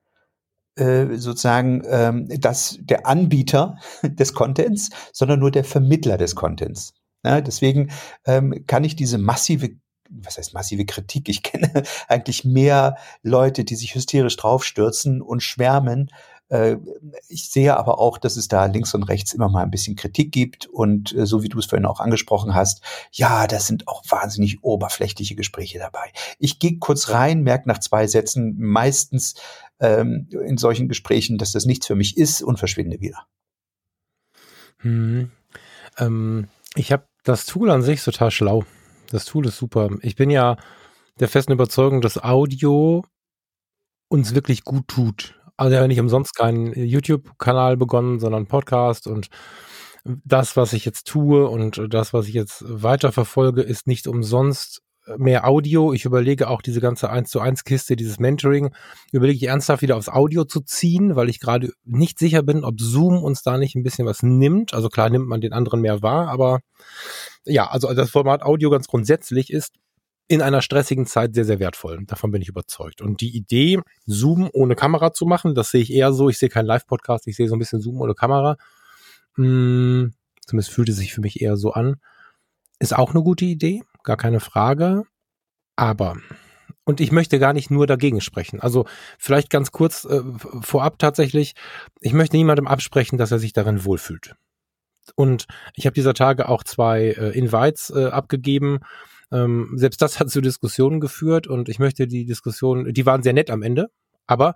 [0.76, 6.94] äh, sozusagen ähm, das, der Anbieter des Contents, sondern nur der Vermittler des Contents.
[7.24, 7.90] Ja, deswegen
[8.24, 9.70] ähm, kann ich diese massive
[10.10, 11.28] was heißt massive Kritik?
[11.28, 16.10] Ich kenne eigentlich mehr Leute, die sich hysterisch draufstürzen und schwärmen,
[17.28, 20.32] ich sehe aber auch, dass es da links und rechts immer mal ein bisschen Kritik
[20.32, 22.82] gibt und äh, so wie du es vorhin auch angesprochen hast,
[23.12, 26.12] ja, das sind auch wahnsinnig oberflächliche Gespräche dabei.
[26.38, 29.34] Ich gehe kurz rein, merke nach zwei Sätzen meistens
[29.78, 33.26] ähm, in solchen Gesprächen, dass das nichts für mich ist und verschwinde wieder.
[34.78, 35.30] Hm.
[35.98, 38.64] Ähm, ich habe das Tool an sich total schlau.
[39.10, 39.90] Das Tool ist super.
[40.02, 40.56] Ich bin ja
[41.20, 43.04] der festen Überzeugung, dass Audio
[44.08, 45.39] uns wirklich gut tut.
[45.60, 49.28] Also ja nicht umsonst keinen YouTube-Kanal begonnen, sondern Podcast und
[50.04, 54.80] das, was ich jetzt tue und das, was ich jetzt weiterverfolge, ist nicht umsonst
[55.18, 55.92] mehr Audio.
[55.92, 58.74] Ich überlege auch diese ganze 1 zu 1 Kiste, dieses Mentoring,
[59.12, 62.80] überlege ich ernsthaft wieder aufs Audio zu ziehen, weil ich gerade nicht sicher bin, ob
[62.80, 64.72] Zoom uns da nicht ein bisschen was nimmt.
[64.72, 66.60] Also klar nimmt man den anderen mehr wahr, aber
[67.44, 69.74] ja, also das Format Audio ganz grundsätzlich ist
[70.30, 72.04] in einer stressigen Zeit sehr, sehr wertvoll.
[72.06, 73.02] Davon bin ich überzeugt.
[73.02, 76.28] Und die Idee, Zoom ohne Kamera zu machen, das sehe ich eher so.
[76.28, 78.56] Ich sehe keinen Live-Podcast, ich sehe so ein bisschen Zoom ohne Kamera.
[79.34, 80.14] Hm,
[80.46, 81.96] zumindest fühlt es sich für mich eher so an.
[82.78, 85.02] Ist auch eine gute Idee, gar keine Frage.
[85.74, 86.16] Aber,
[86.84, 88.60] und ich möchte gar nicht nur dagegen sprechen.
[88.60, 88.86] Also
[89.18, 90.22] vielleicht ganz kurz äh,
[90.60, 91.54] vorab tatsächlich,
[92.00, 94.36] ich möchte niemandem absprechen, dass er sich darin wohlfühlt.
[95.16, 98.78] Und ich habe dieser Tage auch zwei äh, Invites äh, abgegeben
[99.32, 103.32] ähm, selbst das hat zu Diskussionen geführt und ich möchte die Diskussion, die waren sehr
[103.32, 103.90] nett am Ende,
[104.26, 104.54] aber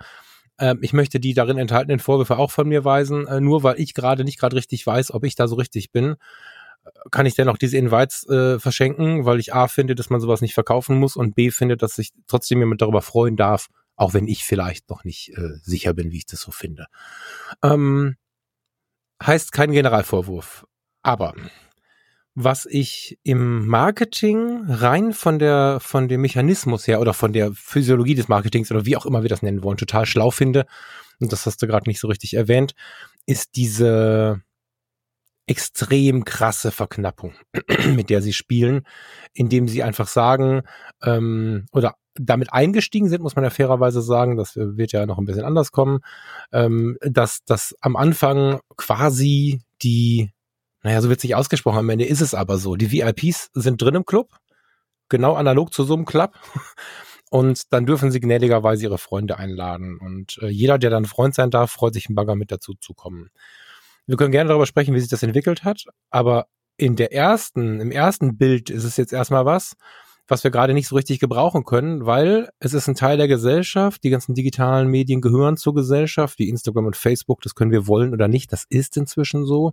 [0.58, 3.26] äh, ich möchte die darin enthaltenen Vorwürfe auch von mir weisen.
[3.26, 6.16] Äh, nur weil ich gerade nicht gerade richtig weiß, ob ich da so richtig bin,
[7.10, 10.54] kann ich dennoch diese Invites äh, verschenken, weil ich A finde, dass man sowas nicht
[10.54, 14.44] verkaufen muss und B finde, dass sich trotzdem jemand darüber freuen darf, auch wenn ich
[14.44, 16.87] vielleicht noch nicht äh, sicher bin, wie ich das so finde.
[17.62, 18.16] Ähm,
[19.22, 20.66] heißt kein Generalvorwurf.
[21.02, 21.34] Aber
[22.35, 28.16] was ich im Marketing rein von der, von dem Mechanismus her oder von der Physiologie
[28.16, 30.66] des Marketings oder wie auch immer wir das nennen wollen, total schlau finde,
[31.20, 32.75] und das hast du gerade nicht so richtig erwähnt,
[33.27, 34.42] ist diese
[35.47, 37.35] extrem krasse Verknappung,
[37.94, 38.87] mit der sie spielen,
[39.33, 40.62] indem sie einfach sagen,
[41.03, 45.25] ähm, oder damit eingestiegen sind, muss man ja fairerweise sagen, das wird ja noch ein
[45.25, 46.01] bisschen anders kommen,
[46.53, 50.31] ähm, dass, dass am Anfang quasi die
[50.85, 52.77] naja, so wird es nicht ausgesprochen, am Ende ist es aber so.
[52.77, 54.31] Die VIPs sind drin im Club,
[55.09, 56.35] genau analog zu so einem Club.
[57.31, 59.99] Und dann dürfen sie gnädigerweise ihre Freunde einladen.
[59.99, 62.94] Und äh, jeder, der dann Freund sein darf, freut sich, einen Bagger mit dazu zu
[62.94, 63.31] kommen.
[64.07, 67.90] Wir können gerne darüber sprechen, wie sich das entwickelt hat, aber in der ersten, im
[67.90, 69.75] ersten Bild ist es jetzt erstmal was,
[70.29, 74.05] was wir gerade nicht so richtig gebrauchen können, weil es ist ein Teil der Gesellschaft,
[74.05, 78.12] die ganzen digitalen Medien gehören zur Gesellschaft, wie Instagram und Facebook, das können wir wollen
[78.12, 79.73] oder nicht, das ist inzwischen so.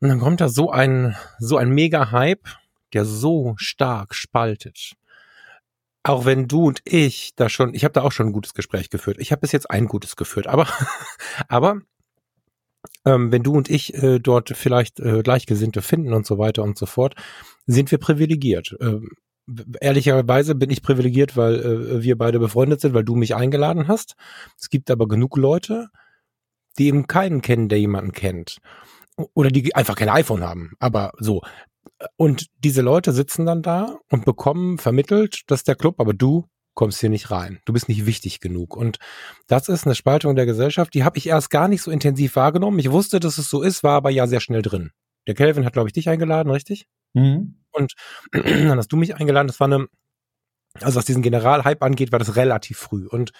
[0.00, 2.46] Und dann kommt da so ein, so ein Mega-Hype,
[2.92, 4.92] der so stark spaltet.
[6.02, 8.90] Auch wenn du und ich da schon, ich habe da auch schon ein gutes Gespräch
[8.90, 9.16] geführt.
[9.18, 10.68] Ich habe bis jetzt ein gutes geführt, aber,
[11.48, 11.80] aber
[13.04, 16.78] ähm, wenn du und ich äh, dort vielleicht äh, Gleichgesinnte finden und so weiter und
[16.78, 17.14] so fort,
[17.66, 18.76] sind wir privilegiert.
[18.80, 19.10] Ähm,
[19.80, 24.14] ehrlicherweise bin ich privilegiert, weil äh, wir beide befreundet sind, weil du mich eingeladen hast.
[24.60, 25.88] Es gibt aber genug Leute,
[26.78, 28.58] die eben keinen kennen, der jemanden kennt
[29.34, 31.42] oder die einfach kein iPhone haben, aber so.
[32.16, 37.00] Und diese Leute sitzen dann da und bekommen vermittelt, dass der Club, aber du kommst
[37.00, 37.60] hier nicht rein.
[37.64, 38.76] Du bist nicht wichtig genug.
[38.76, 38.98] Und
[39.46, 42.78] das ist eine Spaltung der Gesellschaft, die habe ich erst gar nicht so intensiv wahrgenommen.
[42.78, 44.90] Ich wusste, dass es so ist, war aber ja sehr schnell drin.
[45.26, 46.86] Der Kelvin hat, glaube ich, dich eingeladen, richtig?
[47.14, 47.56] Mhm.
[47.72, 47.94] Und
[48.32, 49.48] dann hast du mich eingeladen.
[49.48, 49.86] Das war eine,
[50.80, 53.06] also was diesen Generalhype angeht, war das relativ früh.
[53.06, 53.32] Und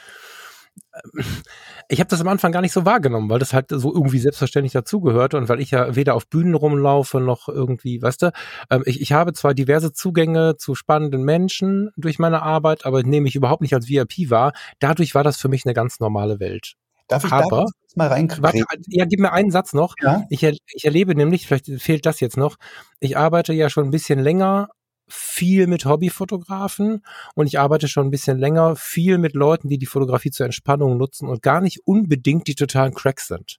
[1.88, 4.72] ich habe das am Anfang gar nicht so wahrgenommen, weil das halt so irgendwie selbstverständlich
[4.72, 8.32] dazugehörte und weil ich ja weder auf Bühnen rumlaufe noch irgendwie, weißt du,
[8.70, 13.28] ähm, ich, ich habe zwar diverse Zugänge zu spannenden Menschen durch meine Arbeit, aber nehme
[13.28, 14.52] ich überhaupt nicht als VIP wahr.
[14.78, 16.74] Dadurch war das für mich eine ganz normale Welt.
[17.08, 18.64] Darf ich aber, da mal reinkriegen?
[18.88, 19.94] Ja, gib mir einen Satz noch.
[20.02, 20.24] Ja?
[20.28, 22.56] Ich, ich erlebe nämlich, vielleicht fehlt das jetzt noch,
[23.00, 24.68] ich arbeite ja schon ein bisschen länger
[25.08, 29.86] viel mit Hobbyfotografen und ich arbeite schon ein bisschen länger viel mit Leuten, die die
[29.86, 33.58] Fotografie zur Entspannung nutzen und gar nicht unbedingt die totalen Cracks sind.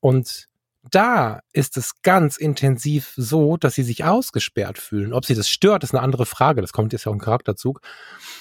[0.00, 0.48] Und
[0.90, 5.12] da ist es ganz intensiv so, dass sie sich ausgesperrt fühlen.
[5.12, 6.60] Ob sie das stört, ist eine andere Frage.
[6.60, 7.80] Das kommt jetzt ja auch im Charakterzug.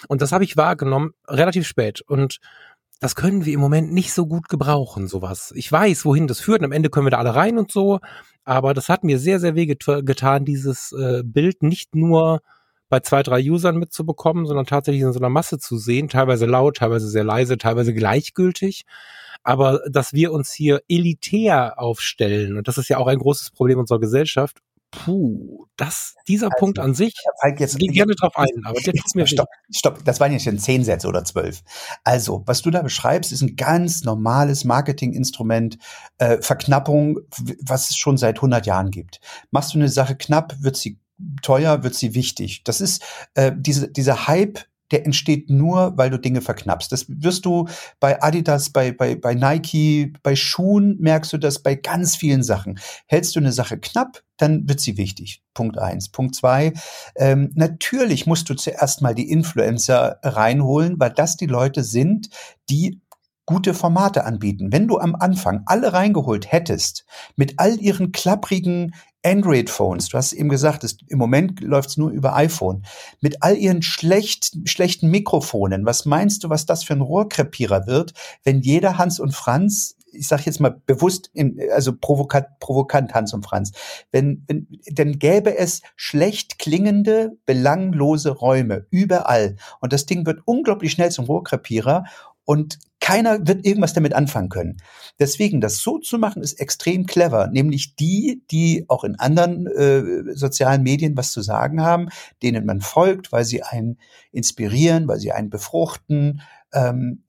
[0.07, 2.01] Und das habe ich wahrgenommen relativ spät.
[2.01, 2.39] Und
[2.99, 5.53] das können wir im Moment nicht so gut gebrauchen, sowas.
[5.55, 7.99] Ich weiß, wohin das führt und am Ende können wir da alle rein und so,
[8.45, 12.41] aber das hat mir sehr, sehr weh getan, dieses äh, Bild nicht nur
[12.89, 16.77] bei zwei, drei Usern mitzubekommen, sondern tatsächlich in so einer Masse zu sehen, teilweise laut,
[16.77, 18.85] teilweise sehr leise, teilweise gleichgültig.
[19.43, 23.79] Aber dass wir uns hier elitär aufstellen, und das ist ja auch ein großes Problem
[23.79, 24.59] unserer Gesellschaft,
[24.91, 28.93] Puh, das, dieser also, Punkt an sich, halt jetzt, geh gerne drauf ein, aber der
[28.93, 31.63] tut mir stopp, stopp, das waren jetzt zehn Sätze oder zwölf.
[32.03, 35.77] Also, was du da beschreibst, ist ein ganz normales Marketinginstrument,
[36.17, 37.19] äh, Verknappung,
[37.61, 39.19] was es schon seit 100 Jahren gibt.
[39.51, 40.99] Machst du eine Sache knapp, wird sie
[41.41, 42.63] teuer, wird sie wichtig.
[42.63, 44.59] Das ist äh, diese, dieser Hype
[44.91, 46.91] der entsteht nur, weil du Dinge verknappst.
[46.91, 47.67] Das wirst du
[47.99, 52.79] bei Adidas, bei, bei, bei Nike, bei Schuhen merkst du das bei ganz vielen Sachen.
[53.07, 55.41] Hältst du eine Sache knapp, dann wird sie wichtig.
[55.53, 56.09] Punkt eins.
[56.09, 56.73] Punkt zwei,
[57.15, 62.29] ähm, natürlich musst du zuerst mal die Influencer reinholen, weil das die Leute sind,
[62.69, 63.01] die
[63.45, 64.71] gute Formate anbieten.
[64.71, 70.49] Wenn du am Anfang alle reingeholt hättest, mit all ihren klapprigen Android-Phones, du hast eben
[70.49, 72.83] gesagt, es, im Moment läuft es nur über iPhone,
[73.21, 78.13] mit all ihren schlecht, schlechten Mikrofonen, was meinst du, was das für ein Rohrkrepierer wird,
[78.43, 83.33] wenn jeder Hans und Franz ich sage jetzt mal bewusst, in, also provokant, provokant Hans
[83.33, 83.71] und Franz,
[84.11, 89.57] wenn, wenn, dann gäbe es schlecht klingende, belanglose Räume überall.
[89.81, 92.05] Und das Ding wird unglaublich schnell zum Rohrkrepierer
[92.45, 94.77] und keiner wird irgendwas damit anfangen können.
[95.19, 97.47] Deswegen, das so zu machen, ist extrem clever.
[97.47, 102.09] Nämlich die, die auch in anderen äh, sozialen Medien was zu sagen haben,
[102.41, 103.99] denen man folgt, weil sie einen
[104.31, 106.41] inspirieren, weil sie einen befruchten.
[106.73, 107.25] Ähm,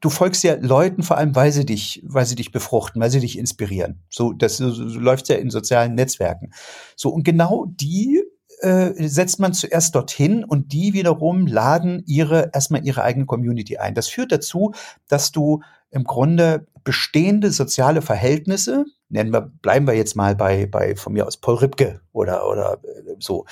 [0.00, 3.20] du folgst ja Leuten vor allem, weil sie dich, weil sie dich befruchten, weil sie
[3.20, 4.02] dich inspirieren.
[4.10, 6.52] So, das so, so läuft ja in sozialen Netzwerken.
[6.96, 8.22] So und genau die
[8.62, 13.94] äh, setzt man zuerst dorthin und die wiederum laden ihre erstmal ihre eigene Community ein.
[13.94, 14.72] Das führt dazu,
[15.08, 20.96] dass du im Grunde bestehende soziale Verhältnisse, nennen wir, bleiben wir jetzt mal bei, bei
[20.96, 23.44] von mir aus Paul Ripke oder, oder äh, so,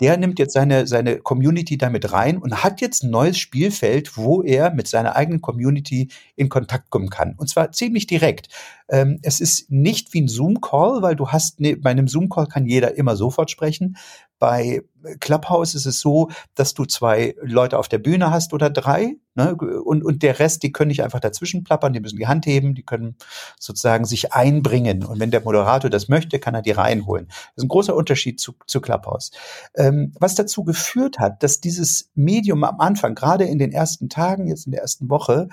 [0.00, 4.42] der nimmt jetzt seine, seine Community damit rein und hat jetzt ein neues Spielfeld, wo
[4.42, 7.34] er mit seiner eigenen Community in Kontakt kommen kann.
[7.36, 8.48] Und zwar ziemlich direkt.
[8.88, 12.66] Ähm, es ist nicht wie ein Zoom-Call, weil du hast, ne, bei einem Zoom-Call kann
[12.66, 13.96] jeder immer sofort sprechen.
[14.38, 14.82] Bei
[15.20, 19.54] Clubhouse ist es so, dass du zwei Leute auf der Bühne hast oder drei, ne,
[19.54, 22.74] und, und der Rest, die können nicht einfach dazwischen plappern, die müssen die Hand heben,
[22.74, 23.16] die können
[23.58, 25.04] sozusagen sich einbringen.
[25.04, 27.26] Und wenn der Moderator das möchte, kann er die reinholen.
[27.28, 29.30] Das ist ein großer Unterschied zu, zu Clubhouse.
[29.74, 34.48] Ähm, was dazu geführt hat, dass dieses Medium am Anfang, gerade in den ersten Tagen,
[34.48, 35.48] jetzt in der ersten Woche,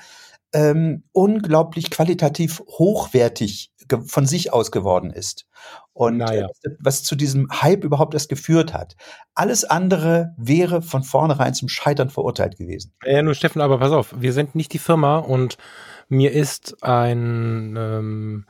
[0.54, 5.46] ähm, unglaublich qualitativ hochwertig von sich aus geworden ist.
[5.94, 6.48] Und naja.
[6.64, 8.96] äh, was zu diesem Hype überhaupt erst geführt hat.
[9.36, 12.94] Alles andere wäre von vornherein zum Scheitern verurteilt gewesen.
[13.06, 15.58] Ja, nur Steffen, aber pass auf, wir sind nicht die Firma und
[16.10, 18.46] mir ist ein ähm,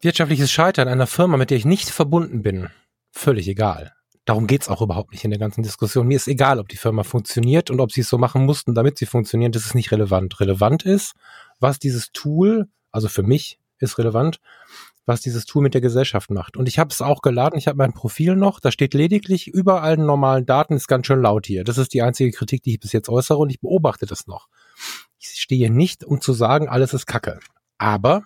[0.00, 2.68] wirtschaftliches Scheitern einer Firma, mit der ich nicht verbunden bin,
[3.10, 3.92] völlig egal.
[4.28, 6.06] Darum geht's auch überhaupt nicht in der ganzen Diskussion.
[6.06, 8.98] Mir ist egal, ob die Firma funktioniert und ob sie es so machen mussten, damit
[8.98, 9.52] sie funktionieren.
[9.52, 10.38] Das ist nicht relevant.
[10.38, 11.14] Relevant ist,
[11.60, 14.40] was dieses Tool, also für mich ist relevant,
[15.06, 16.56] was dieses Tool mit der Gesellschaft macht.
[16.56, 19.82] Und ich habe es auch geladen, ich habe mein Profil noch, da steht lediglich über
[19.82, 21.64] allen normalen Daten, ist ganz schön laut hier.
[21.64, 24.48] Das ist die einzige Kritik, die ich bis jetzt äußere und ich beobachte das noch.
[25.18, 27.40] Ich stehe nicht, um zu sagen, alles ist Kacke.
[27.78, 28.24] Aber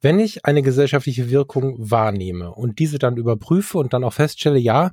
[0.00, 4.92] wenn ich eine gesellschaftliche Wirkung wahrnehme und diese dann überprüfe und dann auch feststelle, ja,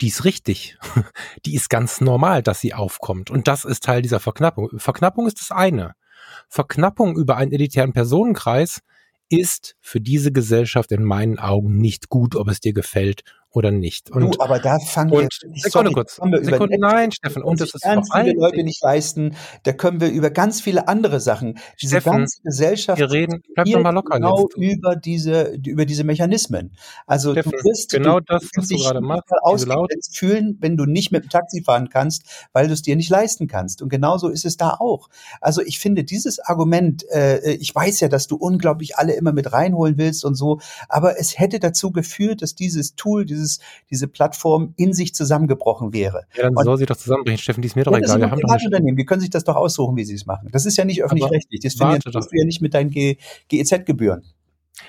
[0.00, 0.76] die ist richtig.
[1.46, 3.30] Die ist ganz normal, dass sie aufkommt.
[3.30, 4.70] Und das ist Teil dieser Verknappung.
[4.76, 5.94] Verknappung ist das eine.
[6.48, 8.80] Verknappung über einen elitären Personenkreis
[9.28, 13.22] ist für diese Gesellschaft in meinen Augen nicht gut, ob es dir gefällt
[13.54, 14.10] oder nicht.
[14.10, 17.72] Und, du, aber da fangen und, wir, Sekunde sorry, kurz, Sekunde, nein, Steffen, und das
[17.72, 19.36] ist ganz viele Leute nicht leisten.
[19.62, 23.66] Da können wir über ganz viele andere Sachen, diese Steffen, ganze Gesellschaft, wir reden, bleib
[23.66, 24.56] doch mal locker genau jetzt.
[24.56, 26.76] über diese, über diese Mechanismen.
[27.06, 30.84] Also Steffen, du wirst genau du, das, was du gerade machst, ausgegrenzt fühlen, wenn du
[30.84, 33.82] nicht mit dem Taxi fahren kannst, weil du es dir nicht leisten kannst.
[33.82, 35.08] Und genauso ist es da auch.
[35.40, 39.52] Also ich finde dieses Argument, äh, ich weiß ja, dass du unglaublich alle immer mit
[39.52, 44.08] reinholen willst und so, aber es hätte dazu geführt, dass dieses Tool, dieses dieses, diese
[44.08, 46.26] Plattform in sich zusammengebrochen wäre.
[46.34, 48.20] Ja, dann und, soll sie doch zusammenbrechen, Steffen, die ist mir doch egal.
[48.20, 50.48] Wir haben doch Unternehmen, die können sich das doch aussuchen, wie sie es machen.
[50.52, 51.60] Das ist ja nicht öffentlich-rechtlich.
[51.60, 54.24] Das finanzierst du ja nicht mit deinen GEZ-Gebühren.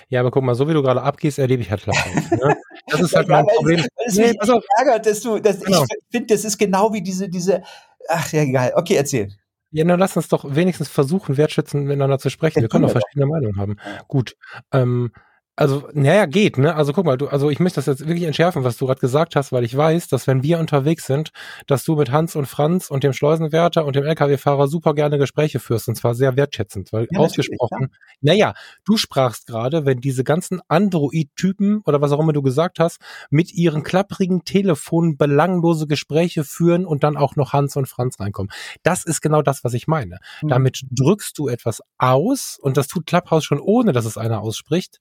[0.09, 2.11] Ja, aber guck mal, so wie du gerade abgehst, erlebe ich halt Klappen.
[2.31, 2.57] ne?
[2.87, 3.83] Das ist halt mein Problem.
[4.05, 4.63] Das nee, pass auf.
[4.77, 5.83] ärgert, dass du, dass genau.
[5.83, 7.63] ich finde, das ist genau wie diese, diese,
[8.07, 8.73] ach ja, egal.
[8.75, 9.29] Okay, erzähl.
[9.71, 12.59] Ja, dann lass uns doch wenigstens versuchen, wertschätzend miteinander zu sprechen.
[12.59, 13.77] Ja, wir können doch verschiedene Meinungen haben.
[14.07, 14.37] Gut.
[14.71, 15.11] Ähm,
[15.57, 16.75] also, naja, geht, ne?
[16.75, 19.37] Also guck mal, du, also ich möchte das jetzt wirklich entschärfen, was du gerade gesagt
[19.37, 21.31] hast, weil ich weiß, dass wenn wir unterwegs sind,
[21.65, 25.59] dass du mit Hans und Franz und dem Schleusenwärter und dem LKW-Fahrer super gerne Gespräche
[25.59, 30.59] führst und zwar sehr wertschätzend, weil ja, ausgesprochen, naja, du sprachst gerade, wenn diese ganzen
[30.67, 36.85] Android-Typen oder was auch immer du gesagt hast, mit ihren klapprigen Telefonen belanglose Gespräche führen
[36.85, 38.51] und dann auch noch Hans und Franz reinkommen.
[38.83, 40.19] Das ist genau das, was ich meine.
[40.41, 40.49] Mhm.
[40.49, 44.99] Damit drückst du etwas aus und das tut Clubhouse schon ohne, dass es einer ausspricht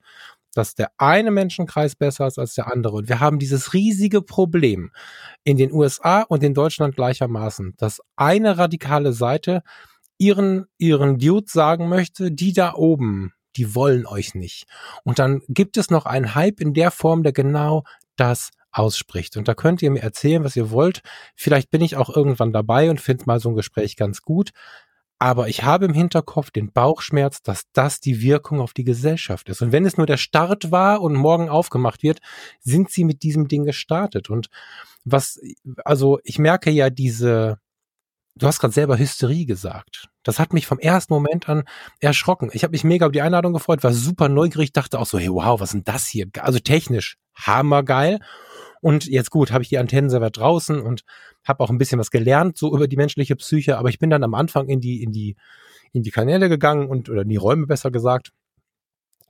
[0.57, 2.95] dass der eine Menschenkreis besser ist als der andere.
[2.95, 4.91] Und wir haben dieses riesige Problem
[5.43, 9.61] in den USA und in Deutschland gleichermaßen, dass eine radikale Seite
[10.17, 14.65] ihren, ihren Dude sagen möchte, die da oben, die wollen euch nicht.
[15.03, 17.83] Und dann gibt es noch einen Hype in der Form, der genau
[18.15, 19.37] das ausspricht.
[19.37, 21.01] Und da könnt ihr mir erzählen, was ihr wollt.
[21.35, 24.51] Vielleicht bin ich auch irgendwann dabei und finde mal so ein Gespräch ganz gut.
[25.17, 29.61] Aber ich habe im Hinterkopf den Bauchschmerz, dass das die Wirkung auf die Gesellschaft ist.
[29.61, 32.19] Und wenn es nur der Start war und morgen aufgemacht wird,
[32.59, 34.29] sind sie mit diesem Ding gestartet.
[34.29, 34.47] Und
[35.05, 35.39] was,
[35.85, 37.59] also ich merke ja diese,
[38.35, 40.09] du hast gerade selber Hysterie gesagt.
[40.23, 41.63] Das hat mich vom ersten Moment an
[41.99, 42.49] erschrocken.
[42.51, 45.29] Ich habe mich mega über die Einladung gefreut, war super neugierig, dachte auch so, hey,
[45.29, 46.27] wow, was ist denn das hier?
[46.39, 48.19] Also technisch hammergeil.
[48.85, 51.05] Und jetzt gut, habe ich die Antennen selber draußen und
[51.43, 54.23] habe auch ein bisschen was gelernt so über die menschliche Psyche, aber ich bin dann
[54.23, 55.37] am Anfang in die in die
[55.91, 58.29] in die Kanäle gegangen und oder in die Räume besser gesagt.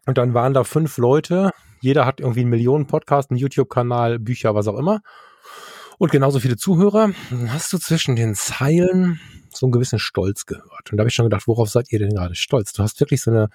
[0.05, 4.55] Und dann waren da fünf Leute, jeder hat irgendwie einen Millionen Podcast, einen YouTube-Kanal, Bücher,
[4.55, 4.99] was auch immer
[5.97, 7.11] und genauso viele Zuhörer,
[7.47, 9.19] hast du zwischen den Zeilen
[9.57, 10.91] so einen gewissen Stolz gehört.
[10.91, 12.73] Und da habe ich schon gedacht, worauf seid ihr denn gerade stolz?
[12.73, 13.49] Du hast wirklich so eine,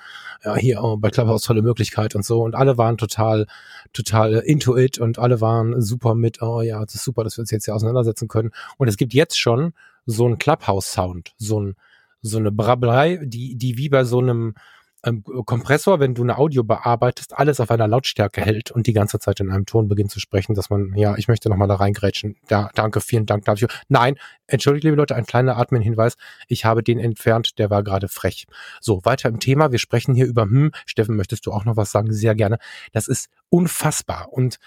[0.45, 2.43] ja, hier oh, bei Clubhouse tolle Möglichkeit und so.
[2.43, 3.47] Und alle waren total,
[3.93, 7.43] total into it und alle waren super mit, oh ja, das ist super, dass wir
[7.43, 8.51] uns jetzt hier auseinandersetzen können.
[8.79, 9.75] Und es gibt jetzt schon
[10.07, 11.77] so einen Clubhouse-Sound, so ein,
[12.23, 14.55] so eine Brabbelei, die, die wie bei so einem,
[15.05, 19.19] ähm, Kompressor, wenn du eine Audio bearbeitest, alles auf einer Lautstärke hält und die ganze
[19.19, 22.37] Zeit in einem Ton beginnt zu sprechen, dass man, ja, ich möchte nochmal da reingrätschen.
[22.51, 23.69] Ja, danke, vielen Dank dafür.
[23.89, 26.17] Nein, entschuldigt, liebe Leute, ein kleiner Admin-Hinweis.
[26.49, 28.47] Ich habe den entfernt, der war gerade frech.
[28.81, 29.73] So, weiter im Thema.
[29.73, 32.13] Wir sprechen hier über, hm, Steffen, möchtest du auch noch was sagen?
[32.13, 32.59] Sehr gerne.
[32.93, 34.59] Das ist unfassbar und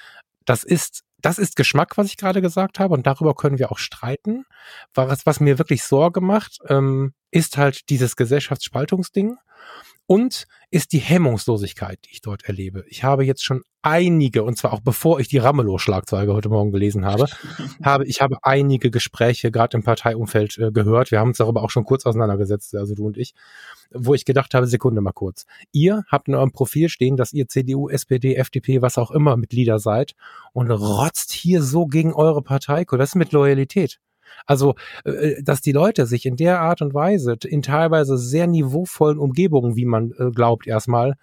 [0.46, 3.78] das ist das ist Geschmack, was ich gerade gesagt habe, und darüber können wir auch
[3.78, 4.46] streiten.
[4.93, 9.38] Was, was mir wirklich Sorge macht, ähm, ist halt dieses Gesellschaftsspaltungsding
[10.06, 12.84] und ist die Hemmungslosigkeit, die ich dort erlebe.
[12.88, 17.06] Ich habe jetzt schon einige, und zwar auch bevor ich die Ramelow-Schlagzeile heute Morgen gelesen
[17.06, 17.28] habe,
[17.84, 21.12] habe ich habe einige Gespräche gerade im Parteiumfeld äh, gehört.
[21.12, 23.34] Wir haben uns darüber auch schon kurz auseinandergesetzt, also du und ich,
[23.92, 25.46] wo ich gedacht habe, Sekunde mal kurz.
[25.72, 29.80] Ihr habt in eurem Profil stehen, dass ihr CDU, SPD, FDP, was auch immer Mitglieder
[29.80, 30.16] seid
[30.54, 32.86] und rotzt hier so gegen eure Partei.
[32.86, 34.00] Das ist mit Loyalität.
[34.46, 38.48] Also, äh, äh, dass die Leute sich in der Art und Weise in teilweise sehr
[38.48, 41.15] niveauvollen Umgebungen, wie man äh, glaubt, erstmal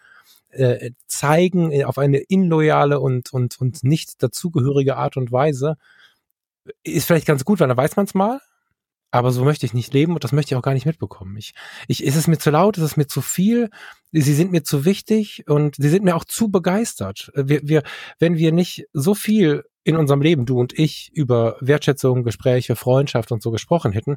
[1.07, 5.77] zeigen auf eine inloyale und, und, und nicht dazugehörige Art und Weise,
[6.83, 8.41] ist vielleicht ganz gut, weil dann weiß man es mal.
[9.13, 11.37] Aber so möchte ich nicht leben und das möchte ich auch gar nicht mitbekommen.
[11.37, 11.55] Ich,
[11.89, 13.71] ich, ist es mir zu laut, ist es mir zu viel?
[14.13, 17.33] Sie sind mir zu wichtig und sie sind mir auch zu begeistert.
[17.35, 17.83] Wir, wir,
[18.21, 23.33] wenn wir nicht so viel in unserem Leben, du und ich, über Wertschätzung, Gespräche, Freundschaft
[23.33, 24.17] und so gesprochen hätten,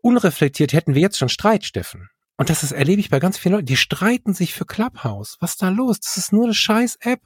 [0.00, 2.08] unreflektiert hätten wir jetzt schon Streit, Steffen.
[2.36, 5.36] Und das ist, erlebe ich bei ganz vielen Leuten, die streiten sich für Clubhouse.
[5.40, 5.98] Was ist da los?
[6.00, 7.20] Das ist nur eine scheiß App,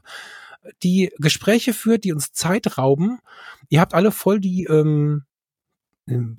[0.83, 3.19] die Gespräche führt, die uns Zeit rauben.
[3.69, 5.25] Ihr habt alle voll die, ähm,
[6.09, 6.37] ähm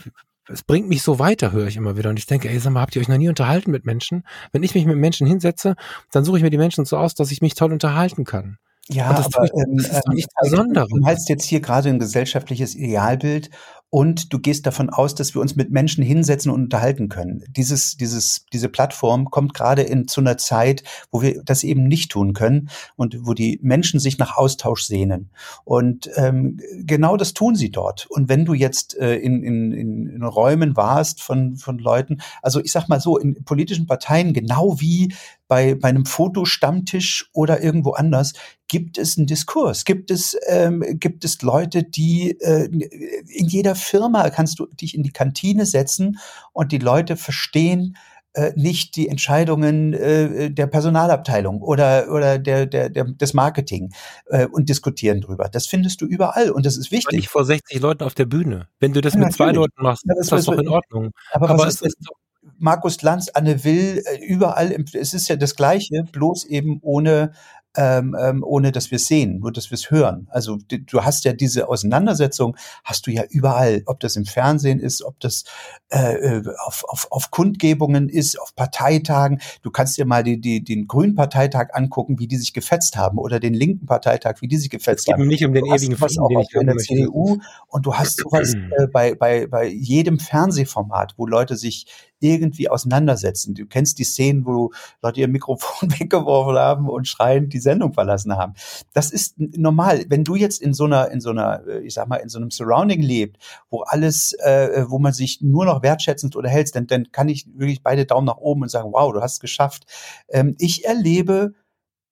[0.50, 2.10] es bringt mich so weiter, höre ich immer wieder.
[2.10, 4.28] Und ich denke, ey, sag mal, habt ihr euch noch nie unterhalten mit Menschen?
[4.52, 5.76] Wenn ich mich mit Menschen hinsetze,
[6.12, 8.58] dann suche ich mir die Menschen so aus, dass ich mich toll unterhalten kann.
[8.90, 10.90] Ja, das, aber, ähm, das ist ähm, nichts Besonderes.
[10.90, 13.50] Du malst jetzt hier gerade ein gesellschaftliches Idealbild
[13.94, 17.44] und du gehst davon aus, dass wir uns mit Menschen hinsetzen und unterhalten können.
[17.56, 22.10] Dieses, dieses, diese Plattform kommt gerade in zu einer Zeit, wo wir das eben nicht
[22.10, 25.30] tun können und wo die Menschen sich nach Austausch sehnen.
[25.64, 28.08] Und ähm, genau das tun sie dort.
[28.10, 32.72] Und wenn du jetzt äh, in, in, in Räumen warst von, von Leuten, also ich
[32.72, 35.14] sag mal so, in politischen Parteien, genau wie
[35.54, 38.34] bei, bei einem Fotostammtisch oder irgendwo anders,
[38.68, 44.32] gibt es einen Diskurs, gibt es, ähm, gibt es Leute, die äh, in jeder Firma
[44.32, 46.18] kannst du dich in die Kantine setzen
[46.54, 47.98] und die Leute verstehen,
[48.34, 53.94] äh, nicht die Entscheidungen äh, der Personalabteilung oder oder der der, der des Marketing
[54.26, 55.50] äh, und diskutieren drüber.
[55.50, 57.16] Das findest du überall und das ist wichtig.
[57.16, 58.70] Nicht vor 60 Leuten auf der Bühne.
[58.80, 59.52] Wenn du das ja, mit natürlich.
[59.52, 61.12] zwei Leuten machst, ja, das ist das doch in Ordnung.
[61.32, 62.23] Aber, aber was ist das?
[62.58, 67.32] Markus Lanz, Anne Will, äh, überall, es ist ja das Gleiche, bloß eben ohne
[67.76, 70.28] ähm, ähm, ohne dass wir es sehen, nur dass wir es hören.
[70.30, 75.04] Also du hast ja diese Auseinandersetzung, hast du ja überall, ob das im Fernsehen ist,
[75.04, 75.44] ob das
[75.90, 79.42] äh, äh, auf, auf, auf Kundgebungen ist, auf Parteitagen.
[79.64, 83.18] Du kannst dir mal die, die, den Grünen Parteitag angucken, wie die sich gefetzt haben,
[83.18, 85.28] oder den linken Parteitag, wie die sich gefetzt haben.
[85.28, 88.54] nicht um den ewigen was auch den ich in der CDU und du hast sowas
[88.78, 91.88] äh, bei, bei, bei jedem Fernsehformat, wo Leute sich
[92.24, 93.54] irgendwie auseinandersetzen.
[93.54, 94.72] Du kennst die Szenen, wo
[95.02, 98.54] Leute ihr Mikrofon weggeworfen haben und schreiend die Sendung verlassen haben.
[98.94, 100.06] Das ist normal.
[100.08, 102.40] Wenn du jetzt in so einer, in so einer, äh, ich sag mal, in so
[102.40, 103.38] einem Surrounding lebt,
[103.70, 107.84] wo alles, äh, wo man sich nur noch wertschätzend unterhält, dann, dann kann ich wirklich
[107.84, 109.86] beide Daumen nach oben und sagen, wow, du hast es geschafft.
[110.30, 111.54] Ähm, ich erlebe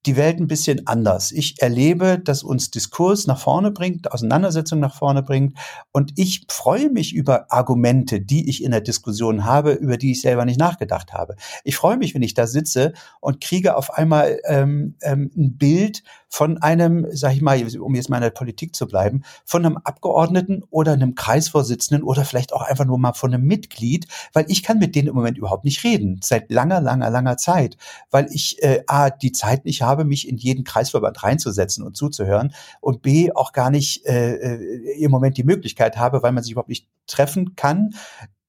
[0.06, 1.32] die Welt ein bisschen anders.
[1.32, 5.58] Ich erlebe, dass uns Diskurs nach vorne bringt, Auseinandersetzung nach vorne bringt.
[5.92, 10.22] Und ich freue mich über Argumente, die ich in der Diskussion habe, über die ich
[10.22, 11.36] selber nicht nachgedacht habe.
[11.64, 16.04] Ich freue mich, wenn ich da sitze und kriege auf einmal ähm, ähm, ein Bild
[16.32, 19.78] von einem, sag ich mal, um jetzt mal in der Politik zu bleiben, von einem
[19.78, 24.64] Abgeordneten oder einem Kreisvorsitzenden oder vielleicht auch einfach nur mal von einem Mitglied, weil ich
[24.64, 27.76] kann mit denen im Moment überhaupt nicht reden, seit langer, langer, langer Zeit,
[28.12, 32.54] weil ich äh, A, die Zeit nicht habe, mich in jeden Kreisverband reinzusetzen und zuzuhören
[32.80, 36.54] und B, auch gar nicht äh, äh im Moment die Möglichkeit habe, weil man sich
[36.54, 37.94] überhaupt nicht treffen kann,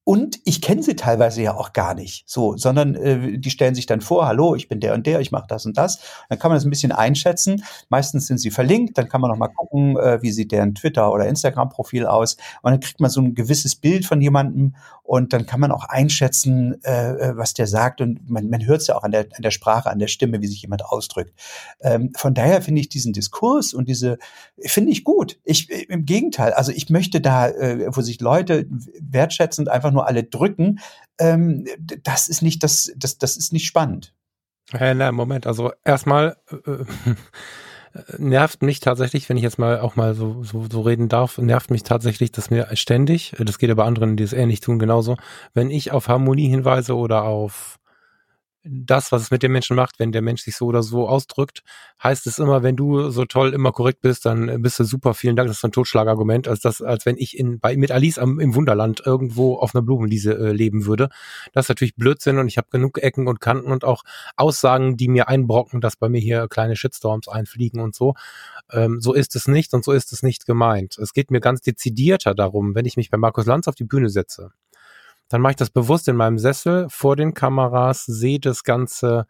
[0.05, 3.86] und ich kenne sie teilweise ja auch gar nicht, so, sondern äh, die stellen sich
[3.86, 6.00] dann vor, hallo, ich bin der und der, ich mache das und das.
[6.28, 7.62] Dann kann man das ein bisschen einschätzen.
[7.88, 11.12] Meistens sind sie verlinkt, dann kann man noch mal gucken, äh, wie sieht deren Twitter-
[11.12, 12.36] oder Instagram-Profil aus.
[12.62, 14.74] Und dann kriegt man so ein gewisses Bild von jemandem
[15.05, 18.00] und dann kann man auch einschätzen, äh, äh was der sagt.
[18.00, 20.40] Und man, man hört es ja auch an der, an der Sprache, an der Stimme,
[20.42, 21.32] wie sich jemand ausdrückt.
[21.80, 24.18] Ähm, von daher finde ich diesen Diskurs und diese,
[24.59, 25.38] finde ich gut.
[25.44, 28.66] Ich, Im Gegenteil, also ich möchte da, äh, wo sich Leute
[29.00, 30.80] wertschätzend einfach nur alle drücken,
[31.18, 31.66] ähm,
[32.03, 34.14] das ist nicht das, das, das ist nicht spannend.
[34.70, 36.84] Hey, na, Moment, also erstmal äh,
[38.18, 41.70] nervt mich tatsächlich, wenn ich jetzt mal auch mal so, so, so reden darf, nervt
[41.70, 45.16] mich tatsächlich, dass mir ständig, das geht aber anderen, die es ähnlich tun, genauso,
[45.53, 47.78] wenn ich auf Harmonie hinweise oder auf
[48.64, 51.62] das, was es mit dem Menschen macht, wenn der Mensch sich so oder so ausdrückt,
[52.02, 55.36] heißt es immer, wenn du so toll immer korrekt bist, dann bist du super, vielen
[55.36, 58.38] Dank, das ist ein Totschlagargument, als das, als wenn ich in, bei, mit Alice am,
[58.38, 61.08] im Wunderland irgendwo auf einer Blumenwiese äh, leben würde.
[61.52, 64.04] Das ist natürlich Blödsinn und ich habe genug Ecken und Kanten und auch
[64.36, 68.14] Aussagen, die mir einbrocken, dass bei mir hier kleine Shitstorms einfliegen und so.
[68.70, 70.98] Ähm, so ist es nicht und so ist es nicht gemeint.
[70.98, 74.08] Es geht mir ganz dezidierter darum, wenn ich mich bei Markus Lanz auf die Bühne
[74.08, 74.52] setze
[75.33, 79.26] dann mache ich das bewusst in meinem Sessel vor den Kameras, sehe das ganze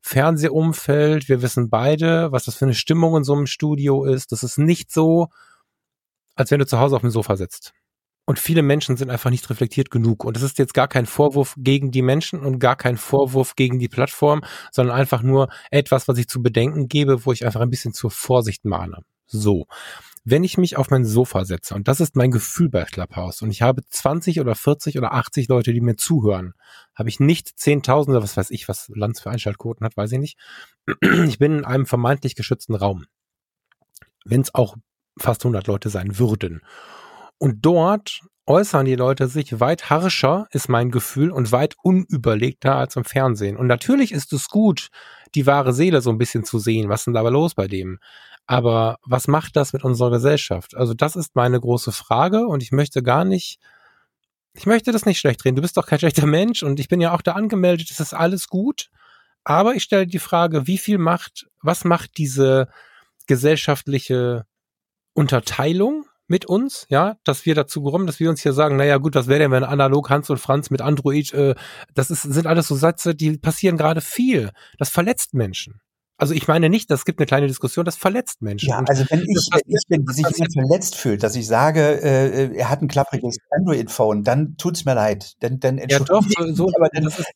[0.00, 1.28] Fernsehumfeld.
[1.28, 4.32] Wir wissen beide, was das für eine Stimmung in so einem Studio ist.
[4.32, 5.28] Das ist nicht so,
[6.34, 7.72] als wenn du zu Hause auf dem Sofa sitzt.
[8.26, 10.24] Und viele Menschen sind einfach nicht reflektiert genug.
[10.24, 13.78] Und das ist jetzt gar kein Vorwurf gegen die Menschen und gar kein Vorwurf gegen
[13.78, 17.70] die Plattform, sondern einfach nur etwas, was ich zu bedenken gebe, wo ich einfach ein
[17.70, 18.98] bisschen zur Vorsicht mahne.
[19.26, 19.66] So
[20.24, 23.50] wenn ich mich auf mein Sofa setze, und das ist mein Gefühl bei Clubhouse, und
[23.50, 26.52] ich habe 20 oder 40 oder 80 Leute, die mir zuhören,
[26.94, 30.18] habe ich nicht 10.000 oder was weiß ich, was Lanz für Einschaltquoten hat, weiß ich
[30.18, 30.38] nicht.
[31.26, 33.06] Ich bin in einem vermeintlich geschützten Raum.
[34.24, 34.76] Wenn es auch
[35.18, 36.60] fast 100 Leute sein würden.
[37.38, 42.96] Und dort äußern die Leute sich weit harscher, ist mein Gefühl, und weit unüberlegter als
[42.96, 43.56] im Fernsehen.
[43.56, 44.88] Und natürlich ist es gut,
[45.34, 46.88] die wahre Seele so ein bisschen zu sehen.
[46.88, 47.98] Was ist denn dabei los bei dem?
[48.50, 50.76] Aber was macht das mit unserer Gesellschaft?
[50.76, 53.60] Also das ist meine große Frage und ich möchte gar nicht,
[54.54, 55.54] ich möchte das nicht schlecht reden.
[55.54, 58.12] Du bist doch kein schlechter Mensch und ich bin ja auch da angemeldet, es ist
[58.12, 58.90] alles gut.
[59.44, 62.66] Aber ich stelle die Frage, wie viel macht, was macht diese
[63.28, 64.46] gesellschaftliche
[65.14, 69.14] Unterteilung mit uns, ja, dass wir dazu kommen, dass wir uns hier sagen, naja gut,
[69.14, 71.54] was wäre denn, wenn analog Hans und Franz mit Android, äh,
[71.94, 74.50] das ist, sind alles so Sätze, die passieren gerade viel.
[74.76, 75.80] Das verletzt Menschen.
[76.20, 78.68] Also ich meine nicht, das gibt eine kleine Diskussion, das verletzt Menschen.
[78.68, 82.54] Ja, also wenn ich, wenn ich wenn sich jemand verletzt fühlt, dass ich sage, äh,
[82.54, 85.36] er hat ein klappriges Android-Phone, dann tut's mir leid.
[85.40, 87.32] Dann, dann ja, doch, so, aber dann, das ist, äh,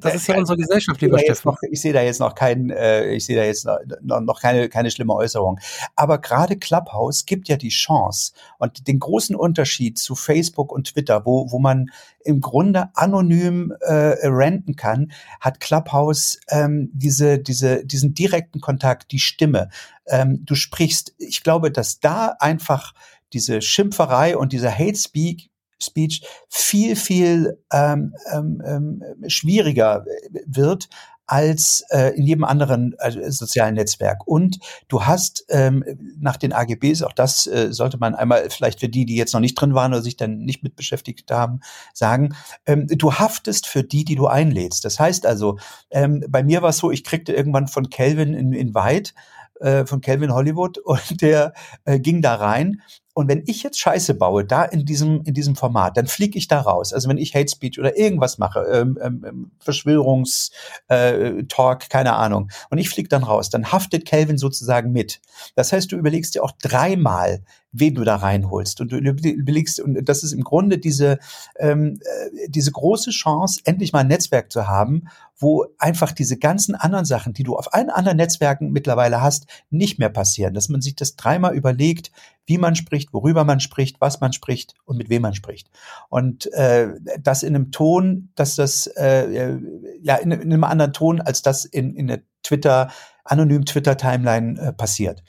[0.00, 1.18] das ist ja unsere Gesellschaft, lieber.
[1.44, 3.66] Noch, ich sehe da jetzt noch kein, äh, ich sehe da jetzt
[4.02, 5.58] noch, noch keine, keine schlimme Äußerung.
[5.96, 11.24] Aber gerade Clubhouse gibt ja die Chance und den großen Unterschied zu Facebook und Twitter,
[11.24, 11.90] wo, wo man
[12.24, 19.18] im Grunde anonym äh, renten kann, hat Clubhouse ähm, diese, diese, diesen direkten Kontakt, die
[19.18, 19.68] Stimme.
[20.06, 22.94] Ähm, du sprichst, ich glaube, dass da einfach
[23.32, 25.50] diese Schimpferei und dieser Hate Speak
[25.84, 30.04] Speech viel, viel ähm, ähm, ähm, schwieriger
[30.46, 30.88] wird
[31.26, 34.26] als äh, in jedem anderen äh, sozialen Netzwerk.
[34.26, 34.58] Und
[34.88, 35.84] du hast ähm,
[36.18, 39.40] nach den AGBs, auch das äh, sollte man einmal vielleicht für die, die jetzt noch
[39.40, 41.60] nicht drin waren oder sich dann nicht mit beschäftigt haben,
[41.94, 42.34] sagen,
[42.66, 44.84] ähm, du haftest für die, die du einlädst.
[44.84, 45.58] Das heißt also,
[45.90, 49.12] ähm, bei mir war es so, ich kriegte irgendwann von Kelvin in, in White
[49.60, 51.54] äh, von Calvin Hollywood und der
[51.84, 52.82] äh, ging da rein
[53.14, 56.48] und wenn ich jetzt Scheiße baue, da in diesem, in diesem Format, dann fliege ich
[56.48, 56.92] da raus.
[56.92, 62.50] Also wenn ich Hate Speech oder irgendwas mache, ähm, ähm, ähm Verschwörungstalk, äh, keine Ahnung,
[62.70, 65.20] und ich fliege dann raus, dann haftet Calvin sozusagen mit.
[65.54, 67.44] Das heißt, du überlegst dir auch dreimal,
[67.74, 68.80] wen du da reinholst.
[68.80, 71.18] Und du überlegst, und das ist im Grunde diese,
[71.58, 76.74] ähm, äh, diese große Chance, endlich mal ein Netzwerk zu haben, wo einfach diese ganzen
[76.74, 80.54] anderen Sachen, die du auf allen anderen Netzwerken mittlerweile hast, nicht mehr passieren.
[80.54, 82.12] Dass man sich das dreimal überlegt,
[82.46, 85.70] wie man spricht, worüber man spricht, was man spricht und mit wem man spricht.
[86.08, 86.88] Und äh,
[87.20, 89.58] das in einem Ton, dass das äh,
[90.02, 92.90] ja in, in einem anderen Ton als das in, in der Twitter
[93.24, 95.22] anonymen Twitter-Timeline äh, passiert.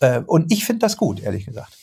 [0.00, 1.76] Äh, und ich finde das gut, ehrlich gesagt.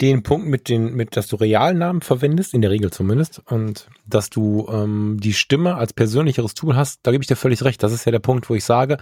[0.00, 4.30] Den Punkt mit den, mit, dass du Realnamen verwendest, in der Regel zumindest, und dass
[4.30, 7.82] du ähm, die Stimme als persönlicheres Tool hast, da gebe ich dir völlig recht.
[7.82, 8.96] Das ist ja der Punkt, wo ich sage,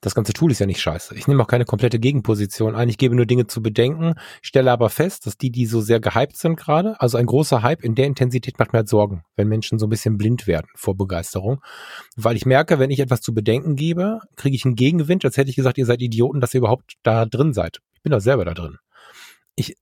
[0.00, 1.14] das ganze Tool ist ja nicht scheiße.
[1.14, 2.88] Ich nehme auch keine komplette Gegenposition ein.
[2.88, 6.36] Ich gebe nur Dinge zu bedenken, stelle aber fest, dass die, die so sehr gehypt
[6.36, 9.78] sind gerade, also ein großer Hype in der Intensität macht mir halt Sorgen, wenn Menschen
[9.78, 11.62] so ein bisschen blind werden vor Begeisterung.
[12.16, 15.50] Weil ich merke, wenn ich etwas zu bedenken gebe, kriege ich einen Gegenwind, als hätte
[15.50, 17.78] ich gesagt, ihr seid Idioten, dass ihr überhaupt da drin seid.
[17.94, 18.76] Ich bin da selber da drin.
[19.54, 19.76] Ich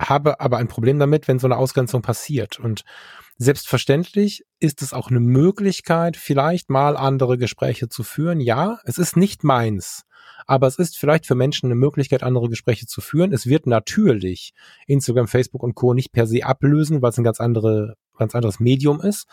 [0.00, 2.58] habe aber ein Problem damit, wenn so eine Ausgrenzung passiert.
[2.58, 2.84] Und
[3.38, 8.40] selbstverständlich ist es auch eine Möglichkeit, vielleicht mal andere Gespräche zu führen.
[8.40, 10.02] Ja, es ist nicht meins.
[10.46, 13.32] Aber es ist vielleicht für Menschen eine Möglichkeit, andere Gespräche zu führen.
[13.32, 14.52] Es wird natürlich
[14.86, 15.92] Instagram, Facebook und Co.
[15.92, 19.26] nicht per se ablösen, weil es ein ganz andere, ganz anderes Medium ist.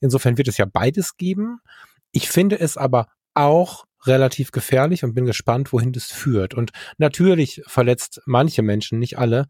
[0.00, 1.60] Insofern wird es ja beides geben.
[2.12, 6.54] Ich finde es aber auch relativ gefährlich und bin gespannt, wohin das führt.
[6.54, 9.46] Und natürlich verletzt manche Menschen, nicht alle,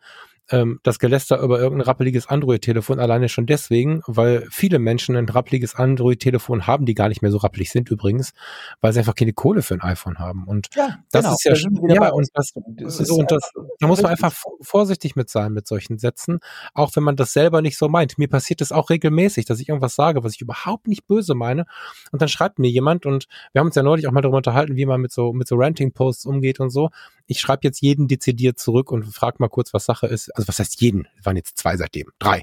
[0.51, 5.74] ähm, das Geläster über irgendein rappeliges Android-Telefon alleine schon deswegen, weil viele Menschen ein rappeliges
[5.74, 8.32] Android-Telefon haben, die gar nicht mehr so rappelig sind übrigens,
[8.80, 10.44] weil sie einfach keine Kohle für ein iPhone haben.
[10.44, 11.34] Und ja, das genau.
[11.34, 15.16] ist ja, da ja und das, das so, und das, da muss man einfach vorsichtig
[15.16, 16.40] mit sein mit solchen Sätzen,
[16.74, 18.18] auch wenn man das selber nicht so meint.
[18.18, 21.66] Mir passiert das auch regelmäßig, dass ich irgendwas sage, was ich überhaupt nicht böse meine,
[22.12, 24.76] und dann schreibt mir jemand und wir haben uns ja neulich auch mal darüber unterhalten,
[24.76, 26.90] wie man mit so mit so Ranting-Posts umgeht und so.
[27.26, 30.59] Ich schreibe jetzt jeden dezidiert zurück und frage mal kurz, was Sache ist also was
[30.59, 32.43] heißt jeden, waren jetzt zwei seitdem, drei,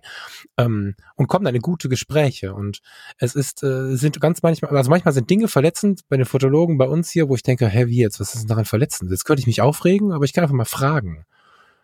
[0.57, 2.53] ähm, und kommen dann in gute Gespräche.
[2.53, 2.79] Und
[3.17, 6.87] es ist, äh, sind ganz manchmal, also manchmal sind Dinge verletzend bei den Fotologen bei
[6.87, 9.11] uns hier, wo ich denke, hä, wie jetzt, was ist denn daran verletzend?
[9.11, 11.25] Jetzt könnte ich mich aufregen, aber ich kann einfach mal fragen.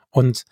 [0.09, 0.43] Und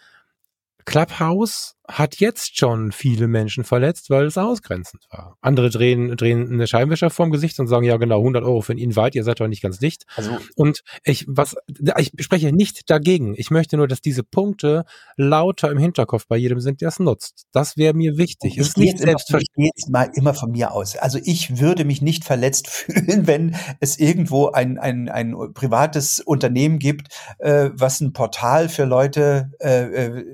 [0.86, 5.38] Clubhouse hat jetzt schon viele Menschen verletzt, weil es ausgrenzend war.
[5.42, 8.80] Andere drehen, drehen eine Scheinwischer vorm Gesicht und sagen, ja genau, 100 Euro für einen
[8.80, 10.04] Invite, ihr seid doch nicht ganz dicht.
[10.16, 11.56] Also, und ich, was,
[11.98, 13.34] ich spreche nicht dagegen.
[13.36, 17.48] Ich möchte nur, dass diese Punkte lauter im Hinterkopf bei jedem sind, der es nutzt.
[17.52, 18.58] Das wäre mir wichtig.
[18.58, 19.72] Es ist nicht selbstverständlich.
[19.76, 20.96] Jetzt mal immer von mir aus.
[20.96, 26.78] Also ich würde mich nicht verletzt fühlen, wenn es irgendwo ein, ein, ein privates Unternehmen
[26.78, 27.08] gibt,
[27.40, 30.26] äh, was ein Portal für Leute äh, äh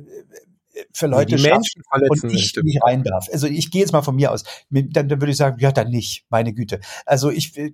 [0.94, 3.28] für Leute die Menschen verletzen und ich nicht rein darf.
[3.32, 4.44] Also ich gehe jetzt mal von mir aus.
[4.70, 6.80] Dann, dann würde ich sagen, ja, dann nicht, meine Güte.
[7.06, 7.72] Also ich äh,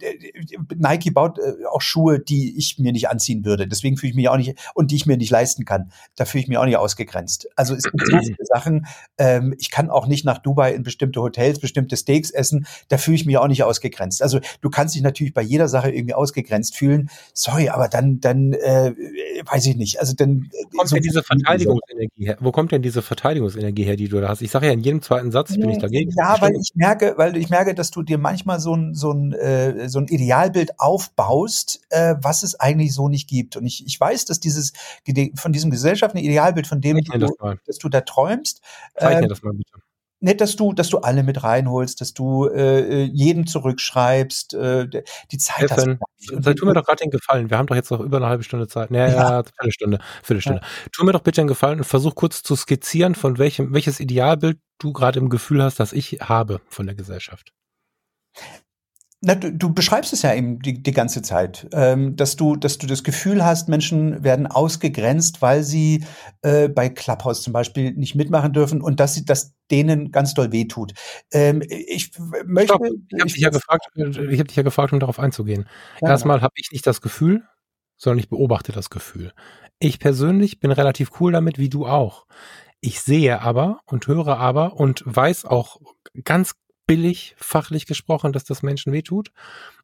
[0.76, 3.68] Nike baut äh, auch Schuhe, die ich mir nicht anziehen würde.
[3.68, 5.92] Deswegen fühle ich mich auch nicht und die ich mir nicht leisten kann.
[6.16, 7.48] Da fühle ich mich auch nicht ausgegrenzt.
[7.56, 8.88] Also es gibt so viele Sachen.
[9.18, 12.66] Ähm, ich kann auch nicht nach Dubai in bestimmte Hotels, bestimmte Steaks essen.
[12.90, 14.22] Da fühle ich mich auch nicht ausgegrenzt.
[14.22, 17.10] Also du kannst dich natürlich bei jeder Sache irgendwie ausgegrenzt fühlen.
[17.34, 18.94] Sorry, aber dann dann äh,
[19.46, 20.00] weiß ich nicht.
[20.00, 22.38] Also dann wo kommt so denn diese Verteidigungsenergie her?
[22.40, 24.42] Wo kommt denn diese Verteidigungsenergie her, die du da hast?
[24.42, 26.12] Ich sage ja in jedem zweiten Satz, bin ich dagegen.
[26.18, 29.32] Ja, weil ich merke, weil ich merke, dass du dir manchmal so ein, so ein,
[29.34, 33.56] äh, so ein Idealbild aufbaust, äh, was es eigentlich so nicht gibt.
[33.56, 34.74] Und ich, ich weiß, dass dieses
[35.36, 37.32] von diesem gesellschaftlichen Idealbild, von dem du, das
[37.66, 38.62] dass du da träumst,
[38.98, 39.72] Zeichne äh, das mal bitte
[40.22, 44.54] nicht, dass du, dass du alle mit reinholst, dass du äh, äh jeden zurückschreibst.
[44.54, 44.88] Äh,
[45.32, 46.00] die Zeit Stefan,
[46.46, 47.50] hast tu mir doch gerade den Gefallen.
[47.50, 48.92] Wir haben doch jetzt noch über eine halbe Stunde Zeit.
[48.92, 50.62] Naja, ja, ja Viertelstunde, Viertelstunde.
[50.62, 50.68] Ja.
[50.92, 54.60] Tu mir doch bitte einen Gefallen und versuch kurz zu skizzieren, von welchem, welches Idealbild
[54.78, 57.52] du gerade im Gefühl hast, dass ich habe von der Gesellschaft.
[59.24, 62.80] Na, du, du beschreibst es ja eben die, die ganze Zeit, ähm, dass du, dass
[62.80, 66.04] du das Gefühl hast, Menschen werden ausgegrenzt, weil sie
[66.42, 70.52] äh, bei Clubhouse zum Beispiel nicht mitmachen dürfen und dass sie, dass denen ganz doll
[70.52, 70.94] wehtut.
[71.32, 72.12] Ähm, ich
[72.46, 72.74] möchte.
[72.74, 72.82] Stopp.
[73.10, 75.68] Ich habe dich ja gefragt, ich habe dich ja gefragt, um darauf einzugehen.
[76.02, 77.44] Ja, Erstmal habe ich nicht das Gefühl,
[77.98, 79.34] sondern ich beobachte das Gefühl.
[79.78, 82.26] Ich persönlich bin relativ cool damit, wie du auch.
[82.80, 85.80] Ich sehe aber und höre aber und weiß auch
[86.24, 86.54] ganz
[86.92, 89.32] billig, fachlich gesprochen, dass das Menschen wehtut.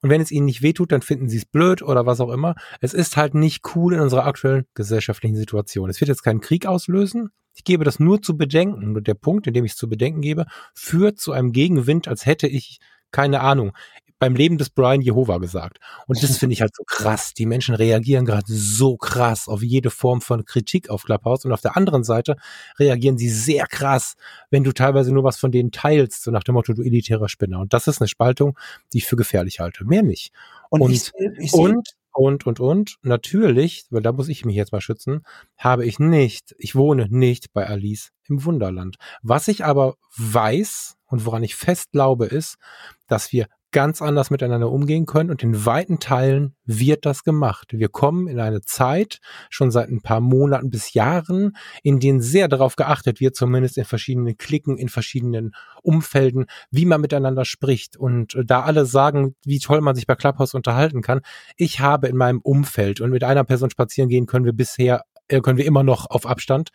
[0.02, 2.56] Und wenn es ihnen nicht wehtut, dann finden sie es blöd oder was auch immer.
[2.82, 5.90] Es ist halt nicht cool in unserer aktuellen gesellschaftlichen Situation.
[5.90, 7.30] Es wird jetzt keinen Krieg auslösen.
[7.54, 8.98] Ich gebe das nur zu bedenken.
[8.98, 12.26] Und der Punkt, in dem ich es zu bedenken gebe, führt zu einem Gegenwind, als
[12.26, 12.80] hätte ich
[13.12, 13.72] keine Ahnung
[14.20, 15.80] beim Leben des Brian Jehova gesagt.
[16.08, 17.34] Und das finde ich halt so krass.
[17.34, 21.46] Die Menschen reagieren gerade so krass auf jede Form von Kritik auf Clubhouse.
[21.46, 22.36] Und auf der anderen Seite
[22.80, 24.16] reagieren sie sehr krass,
[24.50, 27.60] wenn du teilweise nur was von denen teilst, so nach dem Motto, du elitärer Spinner.
[27.60, 28.58] Und das ist eine Spaltung,
[28.94, 29.86] die ich für gefährlich halte.
[29.86, 30.32] Mehr nicht.
[30.70, 32.98] Und, und, ich, ich und und, und, und.
[33.04, 35.22] Natürlich, weil da muss ich mich jetzt mal schützen,
[35.56, 38.98] habe ich nicht, ich wohne nicht bei Alice im Wunderland.
[39.22, 42.58] Was ich aber weiß und woran ich fest glaube, ist,
[43.06, 43.46] dass wir
[43.78, 47.74] ganz anders miteinander umgehen können und in weiten Teilen wird das gemacht.
[47.74, 49.20] Wir kommen in eine Zeit,
[49.52, 53.86] schon seit ein paar Monaten bis Jahren, in denen sehr darauf geachtet wird, zumindest in
[53.86, 55.52] verschiedenen Klicken, in verschiedenen
[55.84, 57.98] Umfelden, wie man miteinander spricht.
[57.98, 61.22] Und äh, da alle sagen, wie toll man sich bei Clubhouse unterhalten kann,
[61.56, 65.40] ich habe in meinem Umfeld und mit einer Person spazieren gehen können wir bisher äh,
[65.40, 66.70] können wir immer noch auf Abstand.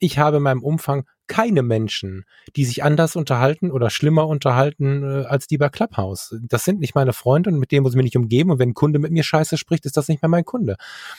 [0.00, 2.24] Ich habe in meinem Umfang keine Menschen,
[2.56, 6.34] die sich anders unterhalten oder schlimmer unterhalten äh, als die bei Clubhouse.
[6.42, 8.50] Das sind nicht meine Freunde und mit denen muss ich mich nicht umgeben.
[8.50, 10.76] Und wenn ein Kunde mit mir scheiße spricht, ist das nicht mehr mein Kunde.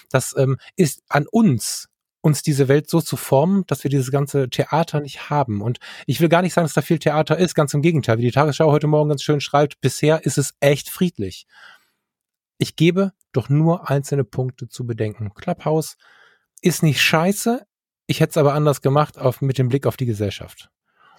[0.10, 1.88] Das ähm, ist an uns,
[2.22, 5.62] uns diese Welt so zu formen, dass wir dieses ganze Theater nicht haben.
[5.62, 8.18] Und ich will gar nicht sagen, dass da viel Theater ist, ganz im Gegenteil.
[8.18, 11.46] Wie die Tagesschau heute Morgen ganz schön schreibt, bisher ist es echt friedlich.
[12.58, 15.34] Ich gebe doch nur einzelne Punkte zu bedenken.
[15.34, 15.96] Clubhouse
[16.62, 17.66] ist nicht scheiße,
[18.10, 20.72] ich hätte es aber anders gemacht auf, mit dem Blick auf die Gesellschaft.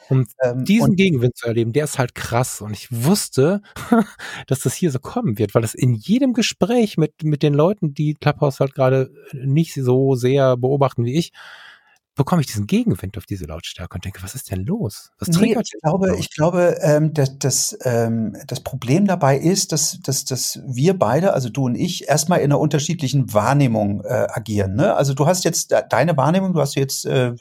[0.09, 2.61] Um ähm, diesen Gegenwind zu erleben, der ist halt krass.
[2.61, 3.63] Und ich wusste,
[4.49, 7.95] dass das hier so kommen wird, weil das in jedem Gespräch mit, mit den Leuten,
[7.95, 11.31] die Clubhouse halt gerade nicht so sehr beobachten wie ich,
[12.21, 15.11] bekomme ich diesen Gegenwind auf diese Lautstärke und denke, was ist denn los?
[15.19, 19.99] Was nee, ich glaube, ich glaube, ähm, dass, dass, ähm, das Problem dabei ist, dass,
[20.03, 24.75] dass, dass wir beide, also du und ich, erstmal in einer unterschiedlichen Wahrnehmung äh, agieren.
[24.75, 24.95] Ne?
[24.95, 27.33] Also du hast jetzt deine Wahrnehmung, du hast jetzt äh,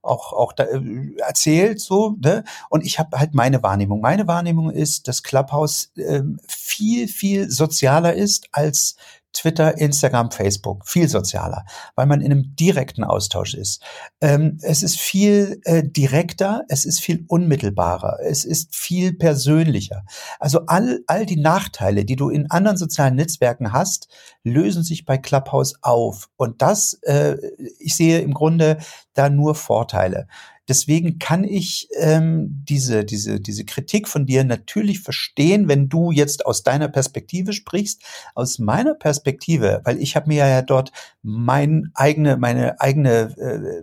[0.00, 0.80] auch, auch da, äh,
[1.18, 2.44] erzählt, so, ne?
[2.70, 4.00] Und ich habe halt meine Wahrnehmung.
[4.00, 8.96] Meine Wahrnehmung ist, dass Clubhouse äh, viel, viel sozialer ist als
[9.32, 11.64] Twitter, Instagram, Facebook, viel sozialer,
[11.94, 13.82] weil man in einem direkten Austausch ist.
[14.20, 20.04] Ähm, es ist viel äh, direkter, es ist viel unmittelbarer, es ist viel persönlicher.
[20.38, 24.08] Also all, all die Nachteile, die du in anderen sozialen Netzwerken hast,
[24.44, 26.28] lösen sich bei Clubhouse auf.
[26.36, 27.36] Und das, äh,
[27.78, 28.78] ich sehe im Grunde
[29.14, 30.26] da nur Vorteile.
[30.72, 36.46] Deswegen kann ich ähm, diese, diese, diese Kritik von dir natürlich verstehen, wenn du jetzt
[36.46, 38.02] aus deiner Perspektive sprichst.
[38.34, 43.82] Aus meiner Perspektive, weil ich habe mir ja dort mein eigene, meine eigene äh,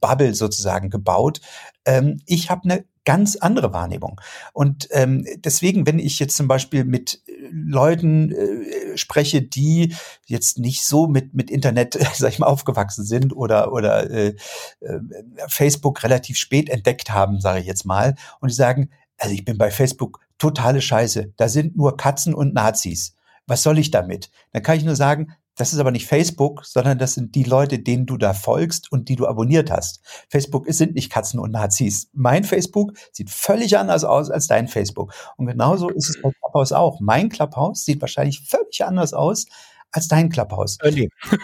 [0.00, 1.42] Bubble sozusagen gebaut.
[1.84, 4.18] Ähm, ich habe eine ganz andere Wahrnehmung.
[4.54, 7.20] Und ähm, deswegen, wenn ich jetzt zum Beispiel mit
[7.50, 9.94] Leuten äh, spreche, die
[10.26, 14.34] jetzt nicht so mit mit Internet, sag ich mal, aufgewachsen sind oder oder äh,
[14.80, 15.00] äh,
[15.48, 19.58] Facebook relativ spät entdeckt haben, sage ich jetzt mal, und die sagen, also ich bin
[19.58, 21.32] bei Facebook totale Scheiße.
[21.36, 23.14] Da sind nur Katzen und Nazis.
[23.46, 24.30] Was soll ich damit?
[24.52, 27.78] Dann kann ich nur sagen, das ist aber nicht Facebook, sondern das sind die Leute,
[27.78, 30.00] denen du da folgst und die du abonniert hast.
[30.28, 32.10] Facebook sind nicht Katzen und Nazis.
[32.12, 35.14] Mein Facebook sieht völlig anders aus als dein Facebook.
[35.36, 36.98] Und genauso ist es bei Clubhouse auch.
[36.98, 39.46] Mein Clubhouse sieht wahrscheinlich völlig anders aus
[39.92, 40.78] als dein Clubhouse.
[40.80, 41.08] Äh, nee.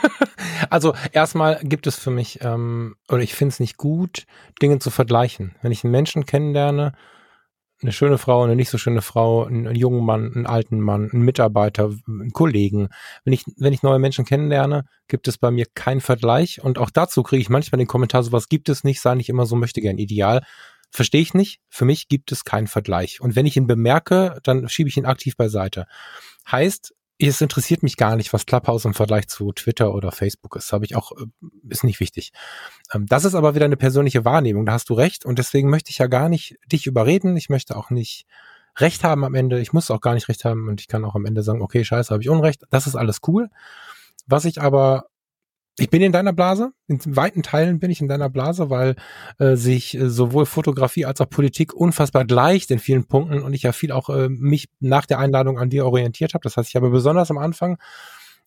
[0.68, 4.26] also erstmal gibt es für mich, ähm, oder ich finde es nicht gut,
[4.60, 5.54] Dinge zu vergleichen.
[5.62, 6.92] Wenn ich einen Menschen kennenlerne,
[7.80, 11.10] eine schöne Frau, eine nicht so schöne Frau, einen, einen, jungen Mann, einen alten Mann,
[11.10, 12.88] einen Mitarbeiter, einen Kollegen.
[13.24, 16.60] Wenn ich, wenn ich neue Menschen kennenlerne, gibt es bei mir keinen Vergleich.
[16.62, 19.46] Und auch dazu kriege ich manchmal den Kommentar, sowas gibt es nicht, sei nicht immer
[19.46, 20.42] so möchte gern ideal.
[20.90, 21.60] Verstehe ich nicht.
[21.68, 23.20] Für mich gibt es keinen Vergleich.
[23.20, 25.86] Und wenn ich ihn bemerke, dann schiebe ich ihn aktiv beiseite.
[26.50, 26.94] Heißt,
[27.26, 30.72] es interessiert mich gar nicht, was Clubhouse im Vergleich zu Twitter oder Facebook ist.
[30.72, 31.26] Habe ich auch, äh,
[31.68, 32.32] ist nicht wichtig.
[32.94, 34.64] Ähm, das ist aber wieder eine persönliche Wahrnehmung.
[34.66, 35.24] Da hast du recht.
[35.24, 37.36] Und deswegen möchte ich ja gar nicht dich überreden.
[37.36, 38.26] Ich möchte auch nicht
[38.76, 39.60] Recht haben am Ende.
[39.60, 41.84] Ich muss auch gar nicht Recht haben und ich kann auch am Ende sagen, okay,
[41.84, 42.62] scheiße, habe ich Unrecht.
[42.70, 43.50] Das ist alles cool.
[44.26, 45.06] Was ich aber
[45.78, 48.96] ich bin in deiner Blase, in weiten Teilen bin ich in deiner Blase, weil
[49.38, 53.62] äh, sich äh, sowohl Fotografie als auch Politik unfassbar gleicht in vielen Punkten und ich
[53.62, 56.42] ja viel auch äh, mich nach der Einladung an dir orientiert habe.
[56.42, 57.78] Das heißt, ich habe besonders am Anfang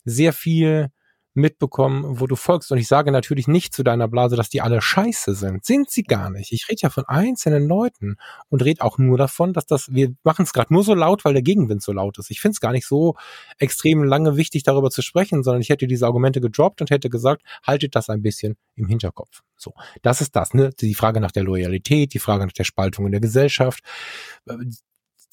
[0.04, 0.90] sehr viel
[1.34, 2.72] mitbekommen, wo du folgst.
[2.72, 5.66] Und ich sage natürlich nicht zu deiner Blase, dass die alle scheiße sind.
[5.66, 6.52] Sind sie gar nicht.
[6.52, 8.18] Ich rede ja von einzelnen Leuten
[8.50, 11.34] und rede auch nur davon, dass das, wir machen es gerade nur so laut, weil
[11.34, 12.32] der Gegenwind so laut ist.
[12.32, 13.16] Ich finde es gar nicht so
[13.60, 17.44] extrem lange wichtig, darüber zu sprechen, sondern ich hätte diese Argumente gedroppt und hätte gesagt,
[17.66, 19.42] haltet das ein bisschen im Hinterkopf.
[19.56, 20.72] So, das ist das, ne?
[20.80, 23.84] Die Frage nach der Loyalität, die Frage nach der Spaltung in der Gesellschaft,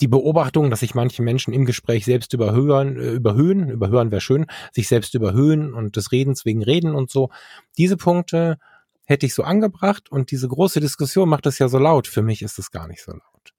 [0.00, 4.46] die Beobachtung, dass sich manche Menschen im Gespräch selbst überhören, äh, überhöhen, überhören wäre schön,
[4.72, 7.30] sich selbst überhöhen und des Redens wegen Reden und so.
[7.76, 8.58] Diese Punkte
[9.04, 12.06] hätte ich so angebracht und diese große Diskussion macht es ja so laut.
[12.06, 13.54] Für mich ist es gar nicht so laut.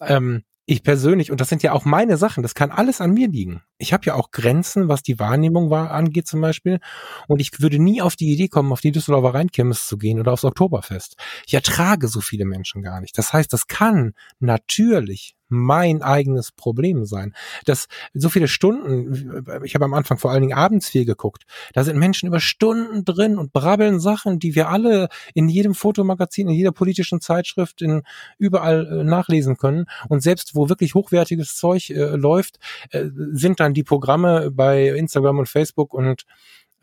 [0.00, 3.28] Ähm, ich persönlich, und das sind ja auch meine Sachen, das kann alles an mir
[3.28, 3.62] liegen.
[3.78, 6.80] Ich habe ja auch Grenzen, was die Wahrnehmung war, angeht zum Beispiel.
[7.28, 10.32] Und ich würde nie auf die Idee kommen, auf die Düsseldorfer Rheinkirmes zu gehen oder
[10.32, 11.16] aufs Oktoberfest.
[11.46, 13.16] Ich ertrage so viele Menschen gar nicht.
[13.16, 17.34] Das heißt, das kann natürlich mein eigenes Problem sein.
[17.64, 21.84] Dass so viele Stunden, ich habe am Anfang vor allen Dingen abends viel geguckt, da
[21.84, 26.54] sind Menschen über Stunden drin und brabbeln Sachen, die wir alle in jedem Fotomagazin, in
[26.54, 28.02] jeder politischen Zeitschrift, in
[28.38, 29.86] überall äh, nachlesen können.
[30.08, 32.58] Und selbst wo wirklich hochwertiges Zeug äh, läuft,
[32.90, 36.24] äh, sind dann die Programme bei Instagram und Facebook und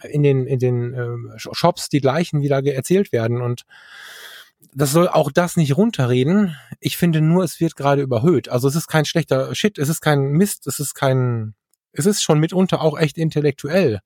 [0.03, 3.41] in den, in den äh, Shops die gleichen, wie da erzählt werden.
[3.41, 3.65] Und
[4.73, 6.55] das soll auch das nicht runterreden.
[6.79, 8.49] Ich finde nur, es wird gerade überhöht.
[8.49, 11.53] Also es ist kein schlechter Shit, es ist kein Mist, es ist kein,
[11.91, 13.99] es ist schon mitunter auch echt intellektuell.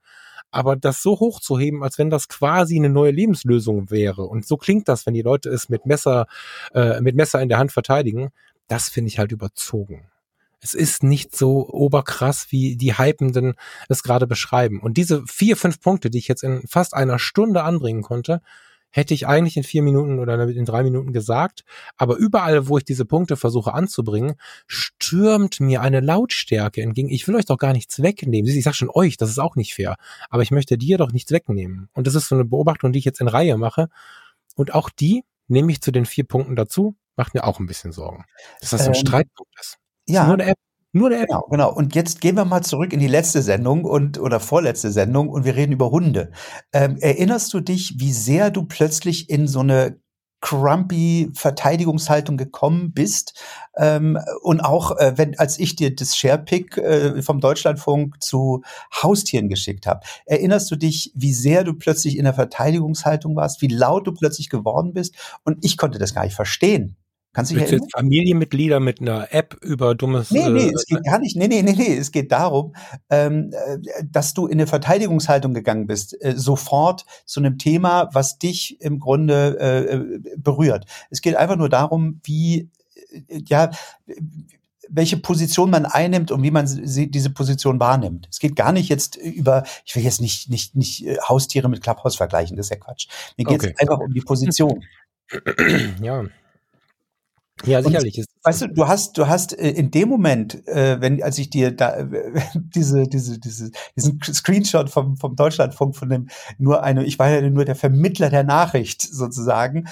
[0.50, 4.88] Aber das so hochzuheben, als wenn das quasi eine neue Lebenslösung wäre, und so klingt
[4.88, 6.26] das, wenn die Leute es mit Messer,
[6.74, 8.30] äh, mit Messer in der Hand verteidigen,
[8.68, 10.10] das finde ich halt überzogen.
[10.60, 13.54] Es ist nicht so oberkrass, wie die Hypenden
[13.90, 14.80] es gerade beschreiben.
[14.82, 18.42] Und diese vier, fünf Punkte, die ich jetzt in fast einer Stunde anbringen konnte,
[18.90, 21.64] hätte ich eigentlich in vier Minuten oder in drei Minuten gesagt.
[21.98, 27.10] Aber überall, wo ich diese Punkte versuche anzubringen, stürmt mir eine Lautstärke entgegen.
[27.10, 28.50] Ich will euch doch gar nichts wegnehmen.
[28.50, 29.98] Ich sag schon euch, das ist auch nicht fair.
[30.30, 31.90] Aber ich möchte dir doch nichts wegnehmen.
[31.94, 33.90] Und das ist so eine Beobachtung, die ich jetzt in Reihe mache.
[34.56, 36.96] Und auch die nehme ich zu den vier Punkten dazu.
[37.18, 38.24] Macht mir auch ein bisschen Sorgen.
[38.62, 39.78] Dass das ähm, ein Streitpunkt ist.
[40.08, 40.26] Ja.
[40.26, 40.58] Nur eine App.
[40.94, 41.28] Nur der App.
[41.28, 41.74] Genau, genau.
[41.74, 45.44] Und jetzt gehen wir mal zurück in die letzte Sendung und oder vorletzte Sendung und
[45.44, 46.32] wir reden über Hunde.
[46.74, 50.00] Ähm, erinnerst du dich, wie sehr du plötzlich in so eine
[50.40, 53.42] crumpy Verteidigungshaltung gekommen bist
[53.76, 58.62] ähm, und auch äh, wenn als ich dir das Sharepick äh, vom Deutschlandfunk zu
[59.02, 63.68] Haustieren geschickt habe erinnerst du dich wie sehr du plötzlich in der Verteidigungshaltung warst wie
[63.68, 66.98] laut du plötzlich geworden bist und ich konnte das gar nicht verstehen
[67.38, 67.88] Kannst du dich erinnern?
[67.96, 70.32] Familienmitglieder mit einer App über dummes.
[70.32, 71.36] Nee, nee, äh, es geht gar nicht.
[71.36, 71.96] Nee, nee, nee, nee.
[71.96, 72.76] Es geht darum,
[73.12, 73.78] ähm, äh,
[74.10, 78.98] dass du in eine Verteidigungshaltung gegangen bist, äh, sofort zu einem Thema, was dich im
[78.98, 80.88] Grunde äh, äh berührt.
[81.12, 82.72] Es geht einfach nur darum, wie,
[83.30, 83.70] ja,
[84.90, 88.28] welche Position man einnimmt und wie man sie, diese Position wahrnimmt.
[88.32, 92.16] Es geht gar nicht jetzt über, ich will jetzt nicht, nicht, nicht Haustiere mit Clubhouse
[92.16, 93.08] vergleichen, das ist ja Quatsch.
[93.38, 93.76] Mir geht es okay.
[93.78, 94.84] einfach um die Position.
[96.02, 96.24] Ja,
[97.66, 98.18] ja, sicherlich.
[98.18, 101.50] Und, weißt du, du hast, du hast äh, in dem Moment, äh, wenn, als ich
[101.50, 107.04] dir da äh, diese, diese, diese, diesen Screenshot vom, vom Deutschlandfunk von dem nur eine,
[107.04, 109.88] ich war ja nur der Vermittler der Nachricht sozusagen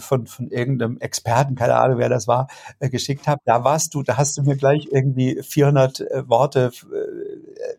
[0.00, 2.48] von von irgendeinem Experten, keine Ahnung, wer das war,
[2.80, 3.40] geschickt habe.
[3.44, 6.72] Da warst du, da hast du mir gleich irgendwie 400 äh, Worte.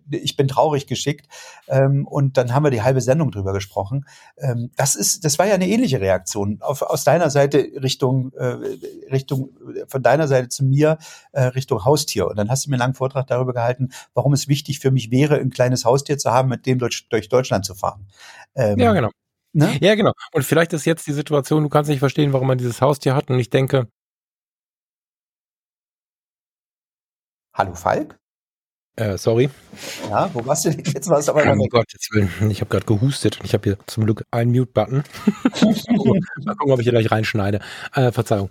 [0.10, 1.28] Ich bin traurig geschickt
[1.68, 4.06] ähm, und dann haben wir die halbe Sendung drüber gesprochen.
[4.38, 8.32] Ähm, das ist, das war ja eine ähnliche Reaktion auf, aus deiner Seite Richtung
[9.12, 9.50] Richtung,
[9.88, 10.98] von deiner Seite zu mir
[11.32, 12.28] äh, Richtung Haustier.
[12.28, 15.12] Und dann hast du mir einen langen Vortrag darüber gehalten, warum es wichtig für mich
[15.12, 18.08] wäre, ein kleines Haustier zu haben, mit dem durch, durch Deutschland zu fahren.
[18.56, 19.10] Ähm, ja, genau.
[19.54, 19.78] Ne?
[19.80, 20.12] Ja, genau.
[20.34, 23.30] Und vielleicht ist jetzt die Situation, du kannst nicht verstehen, warum man dieses Haustier hat.
[23.30, 23.88] Und ich denke.
[27.54, 28.20] Hallo Falk?
[28.98, 29.50] Äh, sorry.
[30.10, 30.84] Ja, wo warst du denn?
[30.86, 32.30] Jetzt warst du aber Oh Gott, jetzt will.
[32.50, 35.04] Ich habe gerade gehustet und ich habe hier zum Glück einen Mute-Button.
[36.46, 37.60] Mal gucken, ob ich hier gleich reinschneide.
[37.94, 38.50] Äh, Verzeihung.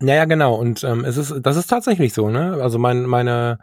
[0.00, 0.54] Naja, genau.
[0.54, 2.58] Und ähm, es ist, das ist tatsächlich so, ne?
[2.62, 3.58] Also mein, meine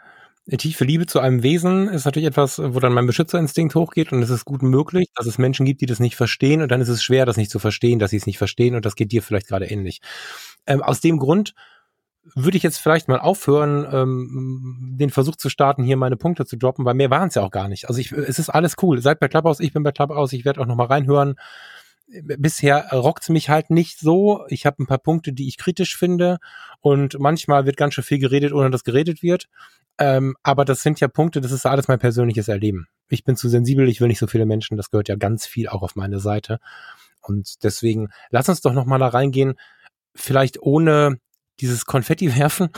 [0.59, 4.29] tiefe Liebe zu einem Wesen ist natürlich etwas, wo dann mein Beschützerinstinkt hochgeht und es
[4.29, 7.03] ist gut möglich, dass es Menschen gibt, die das nicht verstehen und dann ist es
[7.03, 9.47] schwer, das nicht zu verstehen, dass sie es nicht verstehen und das geht dir vielleicht
[9.47, 9.99] gerade ähnlich.
[10.65, 11.53] Ähm, aus dem Grund
[12.35, 16.57] würde ich jetzt vielleicht mal aufhören, ähm, den Versuch zu starten, hier meine Punkte zu
[16.57, 17.87] droppen, weil mehr waren es ja auch gar nicht.
[17.89, 19.01] Also ich, es ist alles cool.
[19.01, 21.35] Seid bei Clubhouse, ich bin bei Clubhouse, ich werde auch noch mal reinhören.
[22.07, 24.45] Bisher rockt's mich halt nicht so.
[24.47, 26.37] Ich habe ein paar Punkte, die ich kritisch finde
[26.79, 29.47] und manchmal wird ganz schön viel geredet, ohne dass geredet wird.
[29.99, 32.87] Ähm, aber das sind ja Punkte, das ist alles mein persönliches Erleben.
[33.09, 35.67] Ich bin zu sensibel, ich will nicht so viele Menschen, das gehört ja ganz viel
[35.67, 36.59] auch auf meine Seite.
[37.21, 39.55] Und deswegen lass uns doch noch mal da reingehen,
[40.15, 41.19] vielleicht ohne
[41.59, 42.69] dieses Konfetti werfen.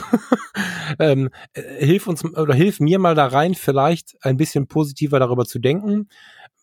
[0.98, 5.44] ähm, äh, hilf uns oder hilf mir mal da rein, vielleicht ein bisschen positiver darüber
[5.44, 6.08] zu denken.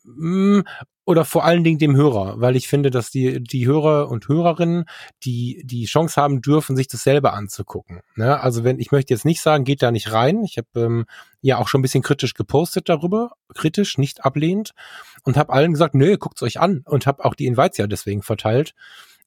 [0.08, 0.62] Mm,
[1.06, 4.86] oder vor allen Dingen dem Hörer, weil ich finde, dass die, die Hörer und Hörerinnen,
[5.24, 8.02] die die Chance haben dürfen, sich das selber anzugucken.
[8.16, 8.40] Ne?
[8.40, 10.44] Also wenn, ich möchte jetzt nicht sagen, geht da nicht rein.
[10.44, 11.06] Ich habe ähm,
[11.42, 14.72] ja auch schon ein bisschen kritisch gepostet darüber, kritisch, nicht ablehnend
[15.24, 18.22] und habe allen gesagt, nö, guckt's euch an und habe auch die Invites ja deswegen
[18.22, 18.74] verteilt.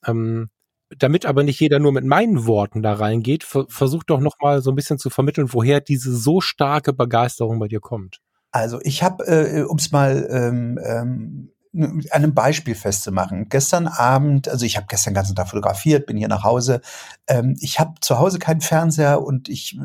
[0.06, 0.50] Ähm,
[0.98, 4.60] damit aber nicht jeder nur mit meinen Worten da reingeht, ver versuch doch noch mal
[4.60, 8.20] so ein bisschen zu vermitteln, woher diese so starke Begeisterung bei dir kommt.
[8.52, 13.48] Also ich habe, äh, um es mal ähm, ähm, an einem Beispiel festzumachen.
[13.48, 16.80] Gestern Abend, also ich habe gestern den ganzen Tag fotografiert, bin hier nach Hause.
[17.28, 19.78] Ähm, ich habe zu Hause keinen Fernseher und ich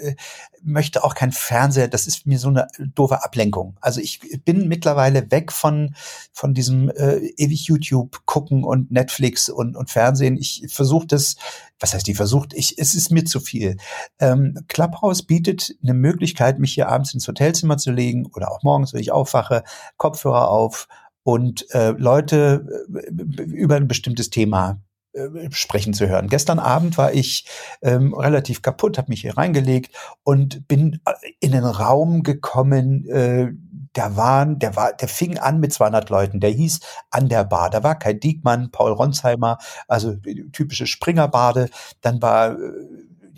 [0.00, 0.16] äh,
[0.62, 1.86] möchte auch keinen Fernseher.
[1.86, 3.76] Das ist mir so eine doofe Ablenkung.
[3.80, 5.94] Also ich bin mittlerweile weg von
[6.32, 10.36] von diesem äh, ewig YouTube gucken und Netflix und und Fernsehen.
[10.36, 11.36] Ich versuche das.
[11.80, 12.52] Was heißt die versucht?
[12.54, 13.76] Ich es ist mir zu viel.
[14.18, 18.92] Ähm, Clubhouse bietet eine Möglichkeit, mich hier abends ins Hotelzimmer zu legen oder auch morgens,
[18.92, 19.62] wenn ich aufwache,
[19.96, 20.88] Kopfhörer auf
[21.28, 24.80] und äh, Leute äh, über ein bestimmtes Thema
[25.12, 26.28] äh, sprechen zu hören.
[26.28, 27.46] Gestern Abend war ich
[27.82, 33.06] ähm, relativ kaputt, habe mich hier reingelegt und bin äh, in den Raum gekommen.
[33.10, 33.50] Äh,
[33.94, 36.40] der waren, der war, der fing an mit 200 Leuten.
[36.40, 37.68] Der hieß an der Bar.
[37.68, 40.14] Da war Kai Diekmann, Paul Ronsheimer, also
[40.52, 41.68] typische Springerbade.
[42.00, 42.72] Dann war äh,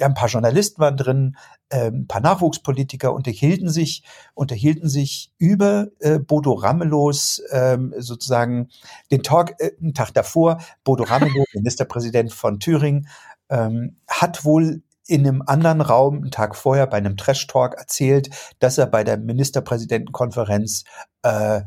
[0.01, 1.37] ja, ein paar Journalisten waren drin,
[1.69, 8.71] äh, ein paar Nachwuchspolitiker unterhielten sich, unterhielten sich über äh, Bodo Ramelows ähm, sozusagen
[9.11, 10.59] den Talk, äh, einen Tag davor.
[10.85, 13.09] Bodo Ramelow, Ministerpräsident von Thüringen,
[13.51, 18.79] ähm, hat wohl in einem anderen Raum einen Tag vorher bei einem Trash-Talk erzählt, dass
[18.79, 20.85] er bei der Ministerpräsidentenkonferenz
[21.23, 21.61] äh,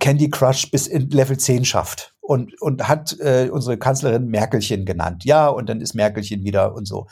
[0.00, 5.24] Candy Crush bis in Level 10 schafft und, und hat äh, unsere Kanzlerin Merkelchen genannt.
[5.24, 7.06] Ja, und dann ist Merkelchen wieder und so.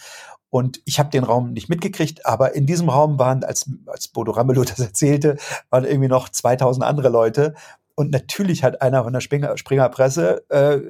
[0.50, 4.32] Und ich habe den Raum nicht mitgekriegt, aber in diesem Raum waren, als, als Bodo
[4.32, 5.38] Ramelow das erzählte,
[5.70, 7.54] waren irgendwie noch 2000 andere Leute.
[7.94, 10.80] Und natürlich hat einer von der Springer, Springerpresse äh,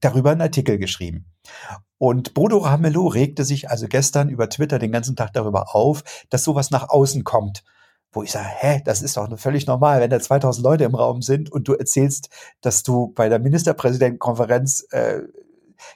[0.00, 1.26] darüber einen Artikel geschrieben.
[1.98, 6.42] Und Bodo Ramelow regte sich also gestern über Twitter den ganzen Tag darüber auf, dass
[6.42, 7.64] sowas nach außen kommt
[8.12, 11.22] wo ich sage, hä, das ist doch völlig normal, wenn da 2000 Leute im Raum
[11.22, 12.30] sind und du erzählst,
[12.60, 15.20] dass du bei der Ministerpräsidentenkonferenz äh,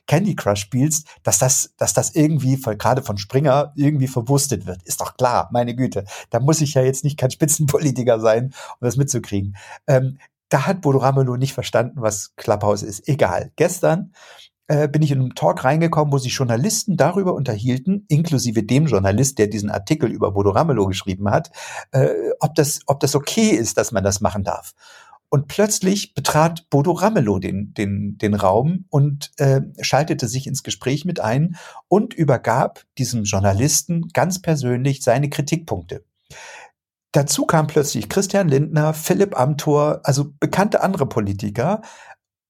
[0.06, 4.82] Candy Crush spielst, dass das, dass das irgendwie von, gerade von Springer irgendwie verwurstet wird.
[4.82, 6.04] Ist doch klar, meine Güte.
[6.30, 9.56] Da muss ich ja jetzt nicht kein Spitzenpolitiker sein, um das mitzukriegen.
[9.86, 13.08] Ähm, da hat Bodo Ramelow nicht verstanden, was Clubhouse ist.
[13.08, 13.52] Egal.
[13.56, 14.12] Gestern
[14.70, 19.38] äh, bin ich in einen Talk reingekommen, wo sich Journalisten darüber unterhielten, inklusive dem Journalist,
[19.40, 21.50] der diesen Artikel über Bodo Ramelow geschrieben hat,
[21.90, 24.72] äh, ob, das, ob das okay ist, dass man das machen darf.
[25.28, 31.04] Und plötzlich betrat Bodo Ramelow den, den, den Raum und äh, schaltete sich ins Gespräch
[31.04, 31.56] mit ein
[31.88, 36.04] und übergab diesem Journalisten ganz persönlich seine Kritikpunkte.
[37.10, 41.82] Dazu kam plötzlich Christian Lindner, Philipp Amthor, also bekannte andere Politiker,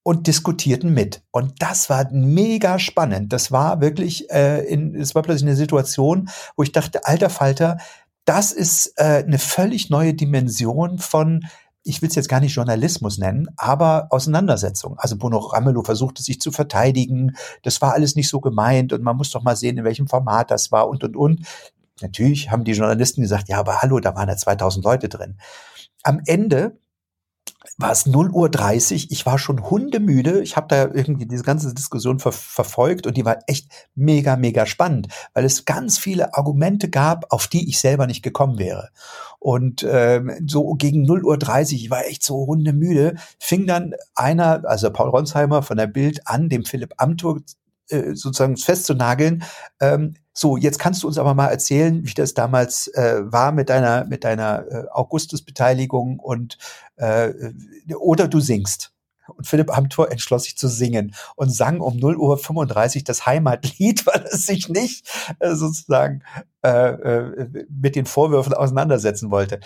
[0.03, 1.21] und diskutierten mit.
[1.31, 3.31] Und das war mega spannend.
[3.33, 7.77] Das war wirklich, äh, in, es war plötzlich eine Situation, wo ich dachte, alter Falter,
[8.25, 11.45] das ist äh, eine völlig neue Dimension von
[11.83, 14.99] ich will es jetzt gar nicht Journalismus nennen, aber Auseinandersetzung.
[14.99, 17.35] Also Bruno Ramelow versuchte sich zu verteidigen.
[17.63, 20.51] Das war alles nicht so gemeint und man muss doch mal sehen, in welchem Format
[20.51, 21.47] das war und, und, und.
[22.01, 25.37] Natürlich haben die Journalisten gesagt, ja, aber hallo, da waren ja 2000 Leute drin.
[26.03, 26.77] Am Ende
[27.81, 29.11] war es 0 Uhr 30.
[29.11, 30.41] Ich war schon hundemüde.
[30.41, 34.65] Ich habe da irgendwie diese ganze Diskussion ver verfolgt und die war echt mega, mega
[34.65, 38.89] spannend, weil es ganz viele Argumente gab, auf die ich selber nicht gekommen wäre.
[39.39, 44.63] Und ähm, so gegen 0 Uhr 30, ich war echt so hundemüde, fing dann einer,
[44.65, 47.39] also Paul Ronsheimer von der Bild an, dem Philipp Amthor
[47.91, 49.43] äh, sozusagen festzunageln.
[49.79, 53.69] Ähm, so, jetzt kannst du uns aber mal erzählen, wie das damals äh, war mit
[53.69, 56.57] deiner mit deiner äh, Augustus-Beteiligung und
[56.95, 57.33] äh,
[57.95, 58.93] oder du singst.
[59.27, 64.05] Und Philipp Amthor entschloss sich zu singen und sang um 0 Uhr 35 das Heimatlied,
[64.05, 65.07] weil er sich nicht
[65.39, 66.23] äh, sozusagen
[66.63, 69.59] äh, äh, mit den Vorwürfen auseinandersetzen wollte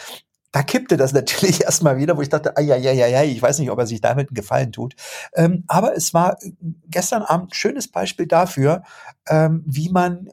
[0.56, 3.60] da kippte das natürlich erstmal wieder, wo ich dachte, ja, ja, ja, ja, ich weiß
[3.60, 4.96] nicht, ob er sich damit einen Gefallen tut.
[5.34, 6.38] Ähm, aber es war
[6.88, 8.84] gestern Abend ein schönes Beispiel dafür,
[9.28, 10.30] ähm, wie man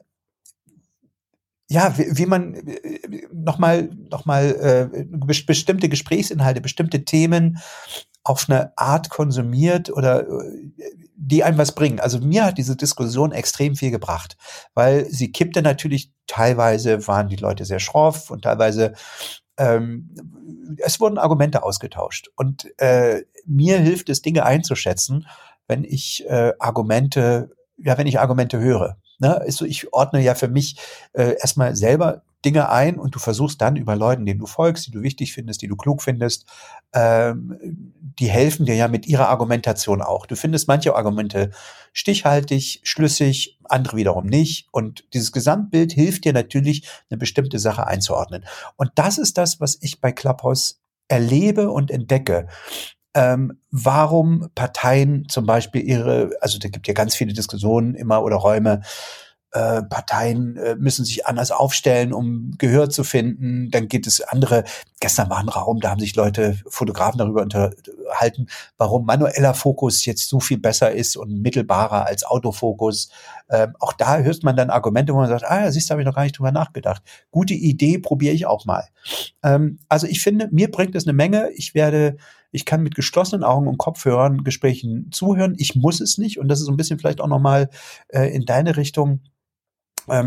[1.69, 2.55] ja, wie, wie man
[3.33, 5.05] nochmal noch mal, äh,
[5.45, 7.59] bestimmte Gesprächsinhalte, bestimmte Themen
[8.23, 10.63] auf eine Art konsumiert oder äh,
[11.15, 11.99] die einem was bringen.
[11.99, 14.37] Also mir hat diese Diskussion extrem viel gebracht,
[14.73, 18.93] weil sie kippte natürlich, teilweise waren die Leute sehr schroff und teilweise
[19.57, 20.15] ähm,
[20.77, 22.29] es wurden Argumente ausgetauscht.
[22.35, 25.27] Und äh, mir hilft es, Dinge einzuschätzen,
[25.67, 28.97] wenn ich äh, Argumente, ja, wenn ich Argumente höre.
[29.19, 29.39] Ne?
[29.39, 30.77] Also ich ordne ja für mich
[31.13, 34.91] äh, erstmal selber Dinge ein und du versuchst dann über Leuten, denen du folgst, die
[34.91, 36.45] du wichtig findest, die du klug findest,
[36.93, 37.57] ähm,
[38.19, 40.25] die helfen dir ja mit ihrer Argumentation auch.
[40.25, 41.51] Du findest manche Argumente
[41.93, 44.67] stichhaltig, schlüssig, andere wiederum nicht.
[44.71, 48.45] Und dieses Gesamtbild hilft dir natürlich, eine bestimmte Sache einzuordnen.
[48.75, 52.47] Und das ist das, was ich bei Clubhouse erlebe und entdecke.
[53.15, 58.37] Ähm, warum Parteien zum Beispiel ihre, also da gibt ja ganz viele Diskussionen immer oder
[58.37, 58.81] Räume,
[59.53, 63.69] äh, Parteien äh, müssen sich anders aufstellen, um Gehör zu finden.
[63.69, 64.63] Dann geht es andere.
[64.99, 68.47] Gestern war ein Raum, da haben sich Leute, Fotografen darüber unterhalten,
[68.77, 73.09] warum manueller Fokus jetzt so viel besser ist und mittelbarer als Autofokus.
[73.49, 76.01] Ähm, auch da hört man dann Argumente, wo man sagt, ah, ja, siehst du, habe
[76.01, 77.03] ich noch gar nicht drüber nachgedacht.
[77.29, 78.87] Gute Idee, probiere ich auch mal.
[79.43, 81.51] Ähm, also ich finde, mir bringt es eine Menge.
[81.55, 82.17] Ich werde
[82.53, 85.55] ich kann mit geschlossenen Augen und Kopfhörern Gesprächen zuhören.
[85.57, 86.39] Ich muss es nicht.
[86.39, 87.69] Und das ist so ein bisschen vielleicht auch nochmal
[88.09, 89.21] äh, in deine Richtung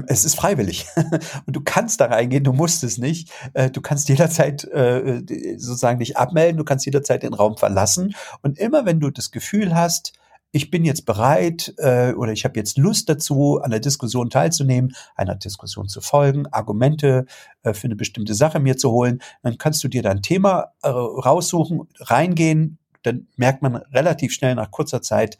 [0.06, 0.86] es ist freiwillig.
[1.46, 3.30] Und du kannst da reingehen, du musst es nicht.
[3.52, 5.22] Äh, du kannst jederzeit äh,
[5.56, 8.14] sozusagen dich abmelden, du kannst jederzeit den Raum verlassen.
[8.42, 10.12] Und immer wenn du das Gefühl hast,
[10.52, 14.94] ich bin jetzt bereit äh, oder ich habe jetzt Lust dazu, an der Diskussion teilzunehmen,
[15.14, 17.26] einer Diskussion zu folgen, Argumente
[17.62, 20.88] äh, für eine bestimmte Sache mir zu holen, dann kannst du dir dein Thema äh,
[20.88, 25.36] raussuchen, reingehen, dann merkt man relativ schnell nach kurzer Zeit,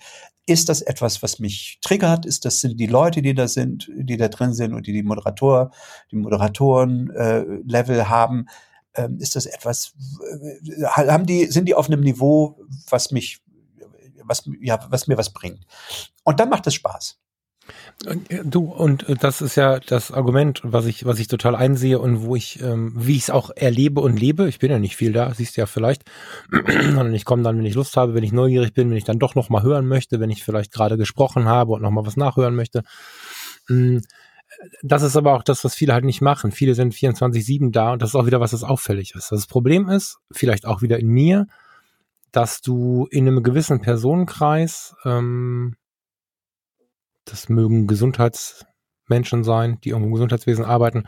[0.47, 2.24] ist das etwas, was mich triggert?
[2.24, 5.03] Ist das sind die Leute, die da sind, die da drin sind und die die
[5.03, 5.72] Moderator,
[6.11, 8.47] die Moderatoren äh, Level haben?
[8.94, 9.94] Ähm, ist das etwas?
[10.22, 13.42] Äh, haben die sind die auf einem Niveau, was mich
[14.24, 15.66] was ja was mir was bringt?
[16.22, 17.18] Und dann macht es Spaß.
[18.04, 21.98] Äh, du, und äh, das ist ja das Argument, was ich, was ich total einsehe
[21.98, 24.48] und wo ich, ähm, wie ich es auch erlebe und lebe.
[24.48, 26.04] Ich bin ja nicht viel da, siehst du ja vielleicht.
[26.50, 29.18] sondern ich komme dann, wenn ich Lust habe, wenn ich neugierig bin, wenn ich dann
[29.18, 32.16] doch noch mal hören möchte, wenn ich vielleicht gerade gesprochen habe und noch mal was
[32.16, 32.82] nachhören möchte.
[33.68, 33.98] Mm,
[34.82, 36.52] das ist aber auch das, was viele halt nicht machen.
[36.52, 39.32] Viele sind 24-7 da und das ist auch wieder was, das auffällig ist.
[39.32, 41.46] Das Problem ist, vielleicht auch wieder in mir,
[42.32, 45.76] dass du in einem gewissen Personenkreis ähm,
[47.26, 47.86] das mögen
[49.07, 51.04] Gesundheitsmenschen sein, die im Gesundheitswesen arbeiten.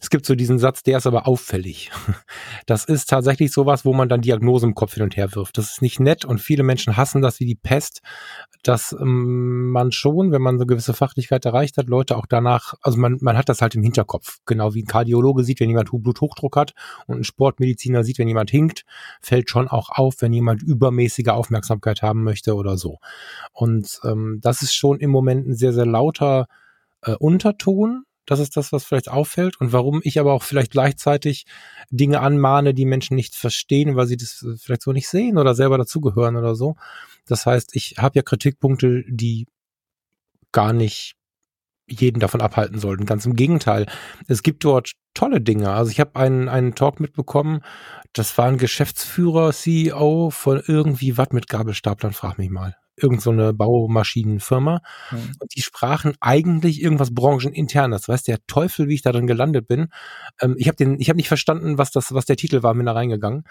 [0.00, 1.90] Es gibt so diesen Satz, der ist aber auffällig.
[2.66, 5.58] Das ist tatsächlich sowas, wo man dann Diagnosen im Kopf hin und her wirft.
[5.58, 8.02] Das ist nicht nett und viele Menschen hassen das wie die Pest,
[8.62, 12.98] dass ähm, man schon, wenn man so gewisse Fachlichkeit erreicht hat, Leute auch danach, also
[12.98, 14.38] man, man hat das halt im Hinterkopf.
[14.46, 16.72] Genau wie ein Kardiologe sieht, wenn jemand Bluthochdruck hat
[17.06, 18.84] und ein Sportmediziner sieht, wenn jemand hinkt,
[19.20, 22.98] fällt schon auch auf, wenn jemand übermäßige Aufmerksamkeit haben möchte oder so.
[23.52, 26.46] Und ähm, das ist schon im Moment ein sehr, sehr lauter
[27.02, 31.44] äh, Unterton das ist das, was vielleicht auffällt und warum ich aber auch vielleicht gleichzeitig
[31.90, 35.54] Dinge anmahne, die Menschen nicht verstehen, weil sie das äh, vielleicht so nicht sehen oder
[35.54, 36.76] selber dazugehören oder so.
[37.26, 39.46] Das heißt, ich habe ja Kritikpunkte, die
[40.52, 41.14] gar nicht
[41.88, 43.06] jeden davon abhalten sollten.
[43.06, 43.86] Ganz im Gegenteil.
[44.28, 45.70] Es gibt dort tolle Dinge.
[45.70, 47.60] Also ich habe einen, einen Talk mitbekommen,
[48.12, 53.30] das war ein Geschäftsführer, CEO von irgendwie was mit Gabelstaplern, frag mich mal irgend so
[53.30, 54.80] eine Baumaschinenfirma.
[55.10, 55.32] Mhm.
[55.38, 58.08] Und die sprachen eigentlich irgendwas brancheninternes.
[58.08, 59.88] Weißt der Teufel, wie ich da drin gelandet bin.
[60.40, 62.86] Ähm, ich habe den, ich habe nicht verstanden, was das, was der Titel war, bin
[62.86, 63.44] da reingegangen.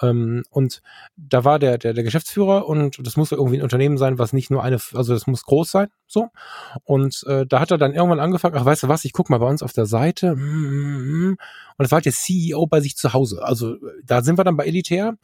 [0.00, 0.82] Ähm, und
[1.16, 4.50] da war der, der, der Geschäftsführer und das muss irgendwie ein Unternehmen sein, was nicht
[4.50, 6.28] nur eine, also das muss groß sein, so.
[6.84, 9.38] Und äh, da hat er dann irgendwann angefangen, ach, weißt du was, ich guck mal
[9.38, 10.34] bei uns auf der Seite.
[10.34, 11.30] Mm, mm, mm.
[11.30, 11.38] Und
[11.84, 13.42] das war halt der CEO bei sich zu Hause.
[13.42, 15.16] Also da sind wir dann bei Elitär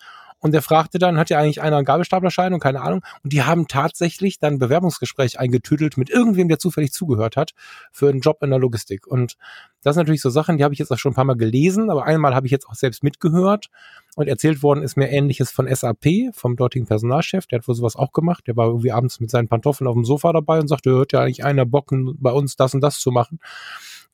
[0.43, 3.01] und der fragte dann, hat ja eigentlich einer einen Gabelstaplerschein und keine Ahnung.
[3.22, 7.53] Und die haben tatsächlich dann ein Bewerbungsgespräch eingetütelt mit irgendwem, der zufällig zugehört hat,
[7.93, 9.07] für einen Job in der Logistik.
[9.07, 9.36] Und
[9.84, 11.90] das sind natürlich so Sachen, die habe ich jetzt auch schon ein paar Mal gelesen,
[11.90, 13.68] aber einmal habe ich jetzt auch selbst mitgehört.
[14.16, 17.95] Und erzählt worden ist mir ähnliches von SAP, vom dortigen Personalchef, der hat wohl sowas
[17.95, 18.47] auch gemacht.
[18.49, 21.20] Der war irgendwie abends mit seinen Pantoffeln auf dem Sofa dabei und sagte, hört ja
[21.20, 23.38] eigentlich einer Bocken, bei uns das und das zu machen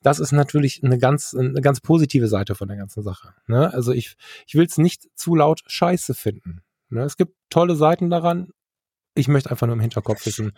[0.01, 3.33] das ist natürlich eine ganz, eine ganz positive Seite von der ganzen Sache.
[3.47, 3.73] Ne?
[3.73, 4.15] Also ich,
[4.47, 6.61] ich will es nicht zu laut scheiße finden.
[6.89, 7.03] Ne?
[7.03, 8.49] Es gibt tolle Seiten daran.
[9.15, 10.53] Ich möchte einfach nur im Hinterkopf wissen,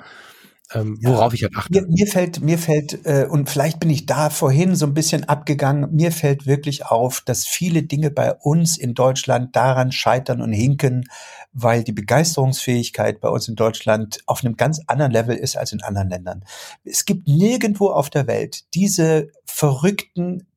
[0.74, 1.82] ähm, worauf ja, ich halt achte.
[1.82, 5.24] Mir, mir fällt, mir fällt, äh, und vielleicht bin ich da vorhin so ein bisschen
[5.24, 10.54] abgegangen, mir fällt wirklich auf, dass viele Dinge bei uns in Deutschland daran scheitern und
[10.54, 11.06] hinken,
[11.54, 15.82] weil die Begeisterungsfähigkeit bei uns in Deutschland auf einem ganz anderen Level ist als in
[15.82, 16.46] anderen Ländern.
[16.84, 20.48] Es gibt nirgendwo auf der Welt diese verrückten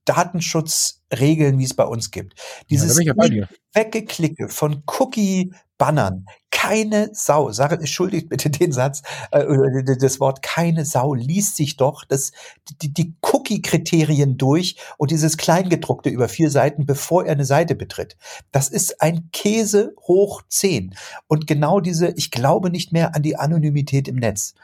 [1.14, 2.34] Datenschutzregeln, wie es bei uns gibt.
[2.70, 3.14] Dieses ja,
[3.72, 6.26] Weggeklicke von Cookie-Bannern.
[6.50, 9.02] Keine Sau, sage, entschuldigt bitte den Satz,
[9.32, 9.44] äh,
[9.98, 12.32] das Wort keine Sau liest sich doch das,
[12.80, 18.16] die, die Cookie-Kriterien durch und dieses Kleingedruckte über vier Seiten, bevor er eine Seite betritt.
[18.50, 20.94] Das ist ein Käse hoch zehn.
[21.26, 24.54] Und genau diese, ich glaube nicht mehr an die Anonymität im Netz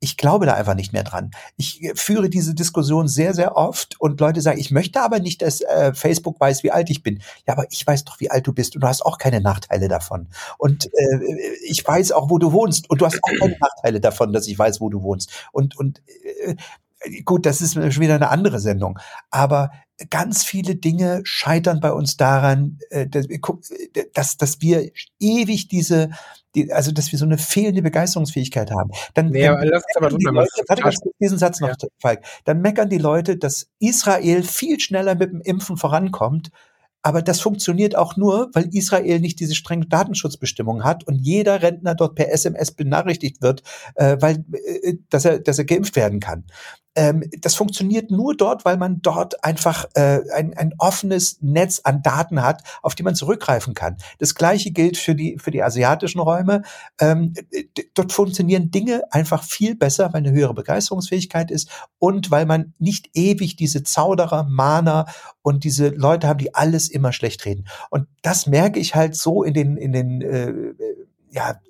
[0.00, 1.30] ich glaube da einfach nicht mehr dran.
[1.56, 5.42] Ich äh, führe diese Diskussion sehr, sehr oft und Leute sagen, ich möchte aber nicht,
[5.42, 7.22] dass äh, Facebook weiß, wie alt ich bin.
[7.46, 9.88] Ja, aber ich weiß doch, wie alt du bist und du hast auch keine Nachteile
[9.88, 10.28] davon.
[10.58, 11.20] Und äh,
[11.66, 14.58] ich weiß auch, wo du wohnst und du hast auch keine Nachteile davon, dass ich
[14.58, 15.30] weiß, wo du wohnst.
[15.52, 16.02] Und, und
[16.46, 16.56] äh,
[17.24, 18.98] gut, das ist schon wieder eine andere Sendung.
[19.30, 19.70] Aber
[20.08, 23.06] ganz viele Dinge scheitern bei uns daran, äh,
[24.14, 26.10] dass, dass wir ewig diese,
[26.54, 28.90] die, also dass wir so eine fehlende Begeisterungsfähigkeit haben.
[29.14, 31.88] Dann, nee, dann lass aber die Leute, warte mal, diesen Satz noch, ja.
[31.98, 32.24] Falk.
[32.44, 36.50] Dann meckern die Leute, dass Israel viel schneller mit dem Impfen vorankommt
[37.02, 41.94] aber das funktioniert auch nur, weil Israel nicht diese strengen Datenschutzbestimmungen hat und jeder Rentner
[41.94, 43.62] dort per SMS benachrichtigt wird,
[43.94, 44.44] äh, weil,
[44.82, 46.44] äh, dass er, dass er geimpft werden kann.
[46.96, 52.02] Ähm, das funktioniert nur dort, weil man dort einfach äh, ein, ein offenes Netz an
[52.02, 53.96] Daten hat, auf die man zurückgreifen kann.
[54.18, 56.62] Das gleiche gilt für die, für die asiatischen Räume.
[57.00, 57.34] Ähm,
[57.94, 63.10] dort funktionieren Dinge einfach viel besser, weil eine höhere Begeisterungsfähigkeit ist und weil man nicht
[63.14, 65.06] ewig diese Zauderer, Mahner
[65.42, 67.66] und diese Leute haben, die alles immer schlecht reden.
[67.90, 70.52] Und das merke ich halt so in den, in den, äh,
[71.30, 71.60] ja,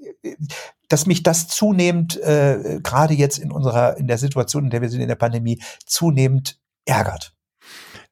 [0.91, 4.89] dass mich das zunehmend, äh, gerade jetzt in unserer, in der Situation, in der wir
[4.91, 7.33] sind in der Pandemie, zunehmend ärgert.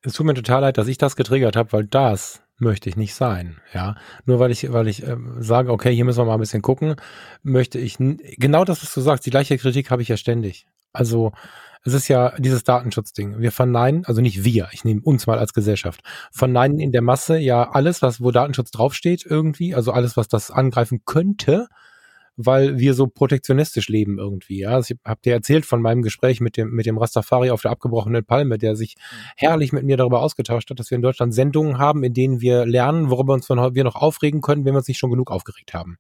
[0.03, 3.15] Es tut mir total leid, dass ich das getriggert habe, weil das möchte ich nicht
[3.15, 3.61] sein.
[3.75, 6.63] Ja, nur weil ich, weil ich äh, sage, okay, hier müssen wir mal ein bisschen
[6.63, 6.95] gucken,
[7.43, 9.27] möchte ich genau das, was du sagst.
[9.27, 10.67] Die gleiche Kritik habe ich ja ständig.
[10.93, 11.33] Also
[11.85, 13.41] es ist ja dieses Datenschutzding.
[13.41, 17.39] Wir verneinen, also nicht wir, ich nehme uns mal als Gesellschaft, verneinen in der Masse
[17.39, 21.67] ja alles, was wo Datenschutz draufsteht irgendwie, also alles, was das angreifen könnte
[22.41, 24.61] weil wir so protektionistisch leben irgendwie.
[24.61, 27.63] Ja, also ich habe dir erzählt von meinem Gespräch mit dem mit dem Rastafari auf
[27.63, 29.17] der abgebrochenen Palme, der sich mhm.
[29.37, 32.65] herrlich mit mir darüber ausgetauscht hat, dass wir in Deutschland Sendungen haben, in denen wir
[32.65, 35.75] lernen, worüber uns von, wir noch aufregen können, wenn wir uns nicht schon genug aufgeregt
[35.75, 35.99] haben.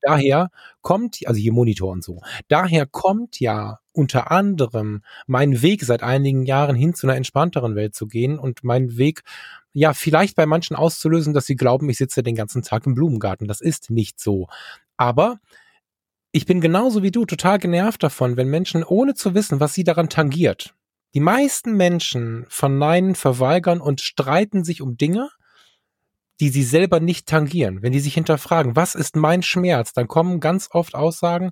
[0.00, 6.04] Daher kommt, also hier Monitor und so, daher kommt ja unter anderem mein Weg seit
[6.04, 9.22] einigen Jahren hin zu einer entspannteren Welt zu gehen und mein Weg
[9.72, 13.46] ja, vielleicht bei manchen auszulösen, dass sie glauben, ich sitze den ganzen Tag im Blumengarten.
[13.46, 14.48] Das ist nicht so.
[14.96, 15.38] Aber
[16.32, 19.84] ich bin genauso wie du total genervt davon, wenn Menschen ohne zu wissen, was sie
[19.84, 20.74] daran tangiert.
[21.14, 25.28] Die meisten Menschen verneinen, verweigern und streiten sich um Dinge,
[26.38, 27.82] die sie selber nicht tangieren.
[27.82, 31.50] Wenn die sich hinterfragen, was ist mein Schmerz, dann kommen ganz oft Aussagen,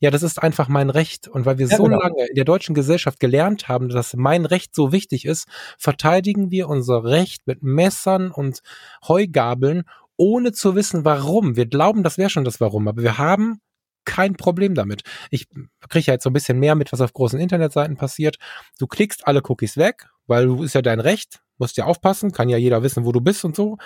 [0.00, 1.26] ja, das ist einfach mein Recht.
[1.26, 1.98] Und weil wir ja, so genau.
[1.98, 6.68] lange in der deutschen Gesellschaft gelernt haben, dass mein Recht so wichtig ist, verteidigen wir
[6.68, 8.62] unser Recht mit Messern und
[9.08, 9.84] Heugabeln,
[10.16, 11.56] ohne zu wissen, warum.
[11.56, 13.60] Wir glauben, das wäre schon das Warum, aber wir haben
[14.08, 15.02] kein Problem damit.
[15.30, 15.46] Ich
[15.90, 18.38] kriege ja jetzt so ein bisschen mehr mit, was auf großen Internetseiten passiert.
[18.78, 22.48] Du klickst alle Cookies weg, weil du ist ja dein Recht, musst ja aufpassen, kann
[22.48, 23.76] ja jeder wissen, wo du bist und so.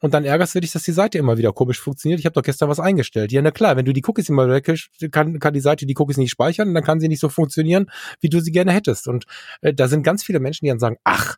[0.00, 2.20] Und dann ärgerst du dich, dass die Seite immer wieder komisch funktioniert.
[2.20, 3.32] Ich habe doch gestern was eingestellt.
[3.32, 4.72] Ja, na klar, wenn du die Cookies immer weg
[5.10, 7.90] kann, kann die Seite die Cookies nicht speichern und dann kann sie nicht so funktionieren,
[8.20, 9.08] wie du sie gerne hättest.
[9.08, 9.24] Und
[9.62, 11.36] äh, da sind ganz viele Menschen, die dann sagen, ach,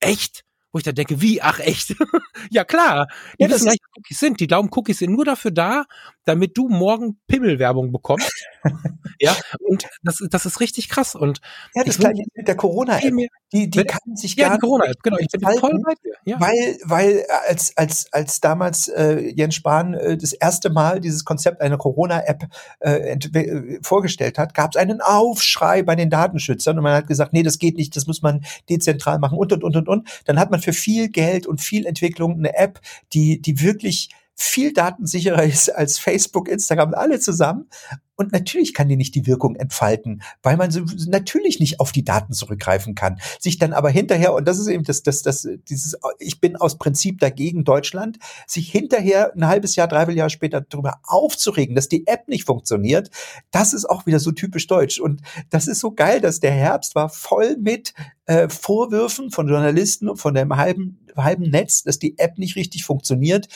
[0.00, 0.44] echt?
[0.76, 1.94] Wo ich da denke, wie, ach echt?
[2.50, 3.08] ja klar,
[3.40, 4.40] die ja, wissen gar nicht, Cookies sind.
[4.40, 5.86] Die glauben, Cookies sind nur dafür da,
[6.26, 8.30] damit du morgen Pimmelwerbung bekommst.
[9.18, 11.14] ja, und das, das ist richtig krass.
[11.14, 11.40] Und
[11.74, 13.10] ja, das gleiche mit der Corona-App.
[13.56, 16.14] Die, die kann sich ja, gar die Corona-App, genau, ich bin voll bei dir.
[16.24, 16.40] Ja.
[16.40, 21.62] Weil, weil als, als, als damals äh, Jens Spahn äh, das erste Mal dieses Konzept
[21.62, 22.48] einer Corona-App
[22.80, 27.32] äh, äh, vorgestellt hat, gab es einen Aufschrei bei den Datenschützern und man hat gesagt,
[27.32, 30.08] nee, das geht nicht, das muss man dezentral machen und und und und und.
[30.26, 32.80] Dann hat man für viel Geld und viel Entwicklung eine App,
[33.14, 37.68] die, die wirklich viel datensicherer ist als Facebook, Instagram, alle zusammen.
[38.16, 40.70] Und natürlich kann die nicht die Wirkung entfalten, weil man
[41.06, 43.20] natürlich nicht auf die Daten zurückgreifen kann.
[43.38, 46.78] Sich dann aber hinterher, und das ist eben das, das, das, dieses, ich bin aus
[46.78, 52.06] Prinzip dagegen Deutschland, sich hinterher ein halbes Jahr, dreiviertel Jahr später darüber aufzuregen, dass die
[52.06, 53.10] App nicht funktioniert,
[53.50, 54.98] das ist auch wieder so typisch deutsch.
[54.98, 55.20] Und
[55.50, 57.92] das ist so geil, dass der Herbst war voll mit
[58.24, 62.84] äh, Vorwürfen von Journalisten und von dem halben, halben Netz, dass die App nicht richtig
[62.84, 63.48] funktioniert,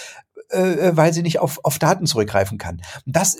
[0.50, 2.82] äh, äh, weil sie nicht auf, auf Daten zurückgreifen kann.
[3.06, 3.38] Und das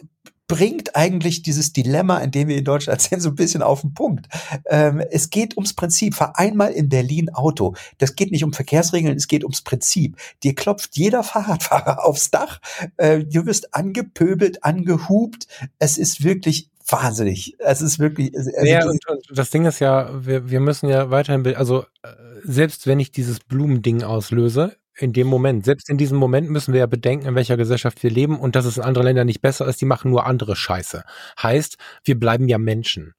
[0.51, 3.95] bringt eigentlich dieses Dilemma, in dem wir in Deutschland sind, so ein bisschen auf den
[3.95, 4.27] Punkt.
[4.67, 6.17] Ähm, es geht ums Prinzip.
[6.17, 7.75] Fahr einmal in Berlin Auto.
[7.99, 10.17] Das geht nicht um Verkehrsregeln, es geht ums Prinzip.
[10.43, 12.61] Dir klopft jeder Fahrradfahrer aufs Dach.
[12.97, 15.47] Äh, du wirst angepöbelt, angehupt.
[15.79, 17.55] Es ist wirklich wahnsinnig.
[17.61, 18.37] Es ist wirklich.
[18.37, 22.09] Also ja, und, und, das Ding ist ja, wir, wir müssen ja weiterhin, also äh,
[22.43, 26.81] selbst wenn ich dieses Blumending auslöse, in dem Moment, selbst in diesem Moment müssen wir
[26.81, 29.67] ja bedenken, in welcher Gesellschaft wir leben und dass es in anderen Ländern nicht besser
[29.67, 31.05] ist, die machen nur andere Scheiße.
[31.43, 33.15] Heißt, wir bleiben ja Menschen.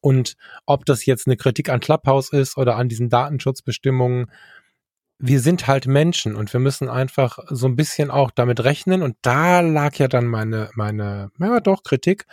[0.00, 4.30] Und ob das jetzt eine Kritik an Clubhouse ist oder an diesen Datenschutzbestimmungen,
[5.18, 9.02] wir sind halt Menschen und wir müssen einfach so ein bisschen auch damit rechnen.
[9.02, 12.24] Und da lag ja dann meine, meine, ja doch, Kritik,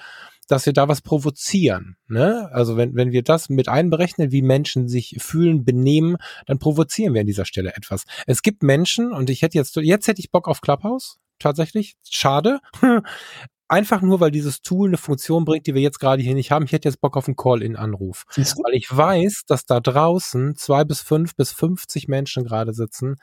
[0.48, 1.98] dass wir da was provozieren.
[2.08, 2.50] Ne?
[2.52, 7.22] Also wenn, wenn wir das mit einberechnen, wie Menschen sich fühlen, benehmen, dann provozieren wir
[7.22, 8.06] an dieser Stelle etwas.
[8.26, 11.95] Es gibt Menschen, und ich hätte jetzt, jetzt hätte ich Bock auf Clubhouse, tatsächlich.
[12.10, 12.60] Schade.
[13.68, 16.65] einfach nur, weil dieses Tool eine Funktion bringt, die wir jetzt gerade hier nicht haben.
[16.65, 18.26] Ich hätte jetzt Bock auf einen Call-in-Anruf.
[18.64, 23.15] Weil ich weiß, dass da draußen zwei bis fünf bis 50 Menschen gerade sitzen,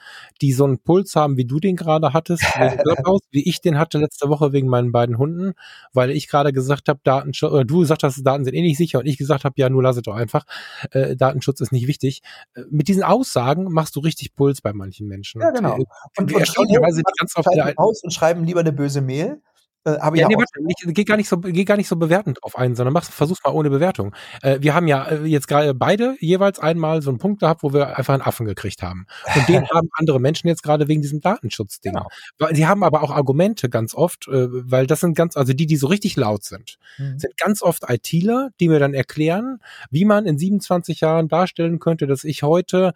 [0.43, 2.43] die so einen Puls haben, wie du den gerade hattest,
[3.31, 5.55] wie ich den hatte letzte Woche wegen meinen beiden Hunden,
[5.93, 8.99] weil ich gerade gesagt habe, Datenschutz, oder du gesagt hast, Daten sind eh nicht sicher
[8.99, 10.45] und ich gesagt habe, ja, nur lass es doch einfach,
[10.91, 12.23] äh, Datenschutz ist nicht wichtig.
[12.55, 15.41] Äh, mit diesen Aussagen machst du richtig Puls bei manchen Menschen.
[15.41, 15.75] Ja, genau.
[15.75, 15.87] Und,
[16.19, 19.41] und, und erstaunlicherweise die ganz oft aus und schreiben lieber eine böse Mail
[19.85, 22.39] äh, habe ja, nee, warte, nicht, geh gar nicht so, geh gar nicht so bewertend
[22.43, 24.15] drauf ein, sondern mach, versuch's mal ohne Bewertung.
[24.43, 27.73] Äh, wir haben ja äh, jetzt gerade beide jeweils einmal so einen Punkt gehabt, wo
[27.73, 29.07] wir einfach einen Affen gekriegt haben.
[29.35, 31.93] Und den haben andere Menschen jetzt gerade wegen diesem Datenschutzding.
[31.93, 32.09] Genau.
[32.53, 35.77] Sie haben aber auch Argumente ganz oft, äh, weil das sind ganz, also die, die
[35.77, 37.19] so richtig laut sind, mhm.
[37.19, 39.59] sind ganz oft ITler, die mir dann erklären,
[39.91, 42.93] wie man in 27 Jahren darstellen könnte, dass ich heute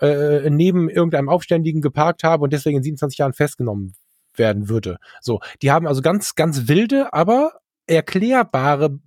[0.00, 3.94] äh, neben irgendeinem Aufständigen geparkt habe und deswegen in 27 Jahren festgenommen
[4.40, 4.98] werden würde.
[5.20, 8.98] So, die haben also ganz, ganz wilde, aber erklärbare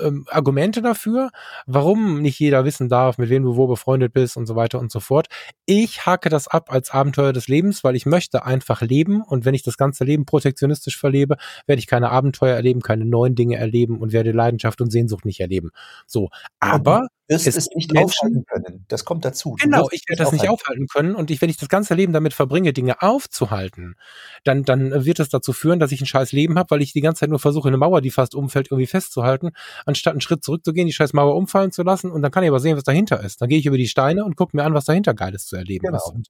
[0.00, 1.30] ähm, Argumente dafür,
[1.66, 4.90] warum nicht jeder wissen darf, mit wem du wo befreundet bist und so weiter und
[4.90, 5.28] so fort.
[5.66, 9.54] Ich hake das ab als Abenteuer des Lebens, weil ich möchte einfach leben und wenn
[9.54, 11.36] ich das ganze Leben protektionistisch verlebe,
[11.66, 15.40] werde ich keine Abenteuer erleben, keine neuen Dinge erleben und werde Leidenschaft und Sehnsucht nicht
[15.40, 15.70] erleben.
[16.06, 16.28] So,
[16.60, 18.84] aber wirst es, es nicht Menschen, aufhalten können.
[18.88, 19.56] Das kommt dazu.
[19.60, 21.14] Genau, ich werde das nicht aufhalten können.
[21.14, 23.96] Und ich, wenn ich das ganze Leben damit verbringe, Dinge aufzuhalten,
[24.44, 27.00] dann, dann wird es dazu führen, dass ich ein scheiß Leben habe, weil ich die
[27.00, 29.50] ganze Zeit nur versuche, eine Mauer, die fast umfällt, irgendwie festzuhalten,
[29.84, 32.10] anstatt einen Schritt zurückzugehen, die scheiß Mauer umfallen zu lassen.
[32.10, 33.42] Und dann kann ich aber sehen, was dahinter ist.
[33.42, 35.86] Dann gehe ich über die Steine und gucke mir an, was dahinter Geiles zu erleben
[35.86, 35.98] genau.
[35.98, 36.12] ist.
[36.14, 36.28] Und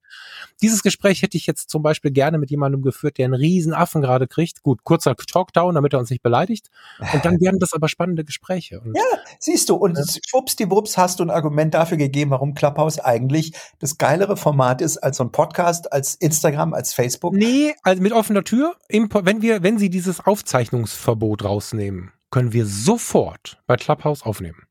[0.63, 4.03] dieses Gespräch hätte ich jetzt zum Beispiel gerne mit jemandem geführt, der einen riesen Affen
[4.03, 4.63] gerade kriegt.
[4.63, 6.71] Gut, kurzer Talkdown, damit er uns nicht beleidigt.
[7.13, 8.81] Und dann werden das aber spannende Gespräche.
[8.81, 9.03] Und, ja,
[9.39, 9.77] siehst du.
[9.77, 10.05] Und ja.
[10.27, 14.99] schwuppsdiwupps hast du ein Argument Argument dafür gegeben, warum Clubhouse eigentlich das geilere Format ist
[14.99, 17.35] als so ein Podcast, als Instagram, als Facebook?
[17.35, 18.77] Nee, also mit offener Tür.
[18.89, 24.65] Wenn wir, wenn Sie dieses Aufzeichnungsverbot rausnehmen, können wir sofort bei Clubhouse aufnehmen.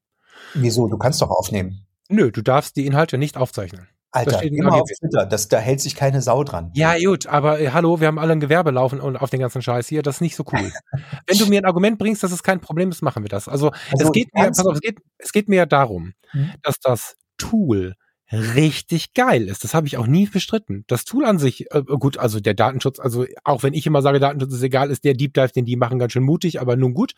[0.54, 0.88] Wieso?
[0.88, 1.86] Du kannst doch aufnehmen.
[2.10, 3.88] Nö, du darfst die Inhalte nicht aufzeichnen.
[4.12, 6.72] Alter, immer auf Twitter, das, da hält sich keine Sau dran.
[6.74, 9.62] Ja, gut, aber äh, hallo, wir haben alle ein Gewerbe laufen und auf den ganzen
[9.62, 10.72] Scheiß hier, das ist nicht so cool.
[11.28, 13.48] Wenn du mir ein Argument bringst, dass es kein Problem ist, machen wir das.
[13.48, 16.52] Also, also es geht mir, pass auf, es geht, es geht mir ja darum, hm?
[16.64, 17.96] dass das Tool
[18.32, 19.64] richtig geil ist.
[19.64, 20.84] Das habe ich auch nie bestritten.
[20.88, 24.20] Das Tool an sich, äh, gut, also der Datenschutz, also auch wenn ich immer sage,
[24.20, 26.94] Datenschutz ist egal, ist der Deep Dive, den die machen, ganz schön mutig, aber nun
[26.94, 27.14] gut.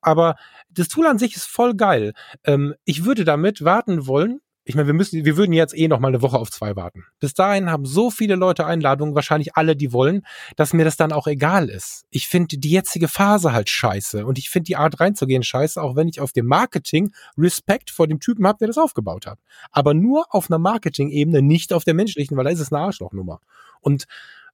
[0.00, 0.36] Aber
[0.70, 2.14] das Tool an sich ist voll geil.
[2.44, 4.40] Ähm, ich würde damit warten wollen,
[4.70, 7.04] ich meine, wir müssen, wir würden jetzt eh noch mal eine Woche auf zwei warten.
[7.18, 10.22] Bis dahin haben so viele Leute Einladungen, wahrscheinlich alle, die wollen,
[10.54, 12.04] dass mir das dann auch egal ist.
[12.10, 15.96] Ich finde die jetzige Phase halt scheiße und ich finde die Art reinzugehen scheiße, auch
[15.96, 19.40] wenn ich auf dem Marketing Respekt vor dem Typen habe, der das aufgebaut hat.
[19.72, 23.40] Aber nur auf einer Marketing-Ebene, nicht auf der menschlichen, weil da ist es eine Arschlochnummer.
[23.80, 24.06] Und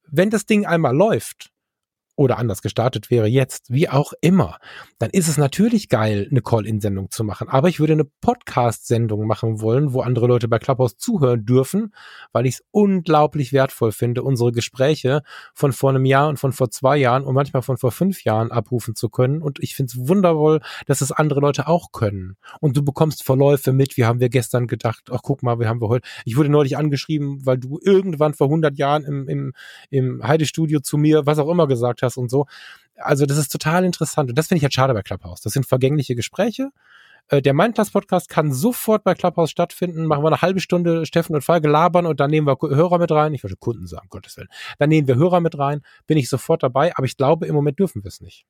[0.09, 1.51] wenn das Ding einmal läuft,
[2.16, 4.59] oder anders gestartet wäre jetzt, wie auch immer,
[4.98, 7.48] dann ist es natürlich geil, eine Call-In-Sendung zu machen.
[7.48, 11.94] Aber ich würde eine Podcast-Sendung machen wollen, wo andere Leute bei Clubhouse zuhören dürfen,
[12.32, 15.22] weil ich es unglaublich wertvoll finde, unsere Gespräche
[15.55, 18.51] von vor einem Jahr und von vor zwei Jahren und manchmal von vor fünf Jahren
[18.51, 19.43] abrufen zu können.
[19.43, 22.36] Und ich finde es wundervoll, dass es andere Leute auch können.
[22.60, 23.98] Und du bekommst Verläufe mit.
[23.98, 25.10] Wie haben wir gestern gedacht?
[25.10, 26.09] Ach, guck mal, wie haben wir heute.
[26.24, 29.52] Ich wurde neulich angeschrieben, weil du irgendwann vor 100 Jahren im, im,
[29.90, 32.46] im Heidestudio zu mir, was auch immer gesagt hast, hast und so.
[32.96, 35.42] Also das ist total interessant und das finde ich halt schade bei Clubhouse.
[35.42, 36.70] Das sind vergängliche Gespräche.
[37.28, 40.06] Äh, der Mindclass-Podcast kann sofort bei Clubhouse stattfinden.
[40.06, 43.10] Machen wir eine halbe Stunde Steffen und Falk labern und dann nehmen wir Hörer mit
[43.10, 43.34] rein.
[43.34, 44.48] Ich wollte Kunden sagen, Gottes Willen.
[44.78, 45.82] Dann nehmen wir Hörer mit rein.
[46.06, 48.46] Bin ich sofort dabei, aber ich glaube, im Moment dürfen wir es nicht.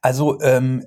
[0.00, 0.86] Also ähm,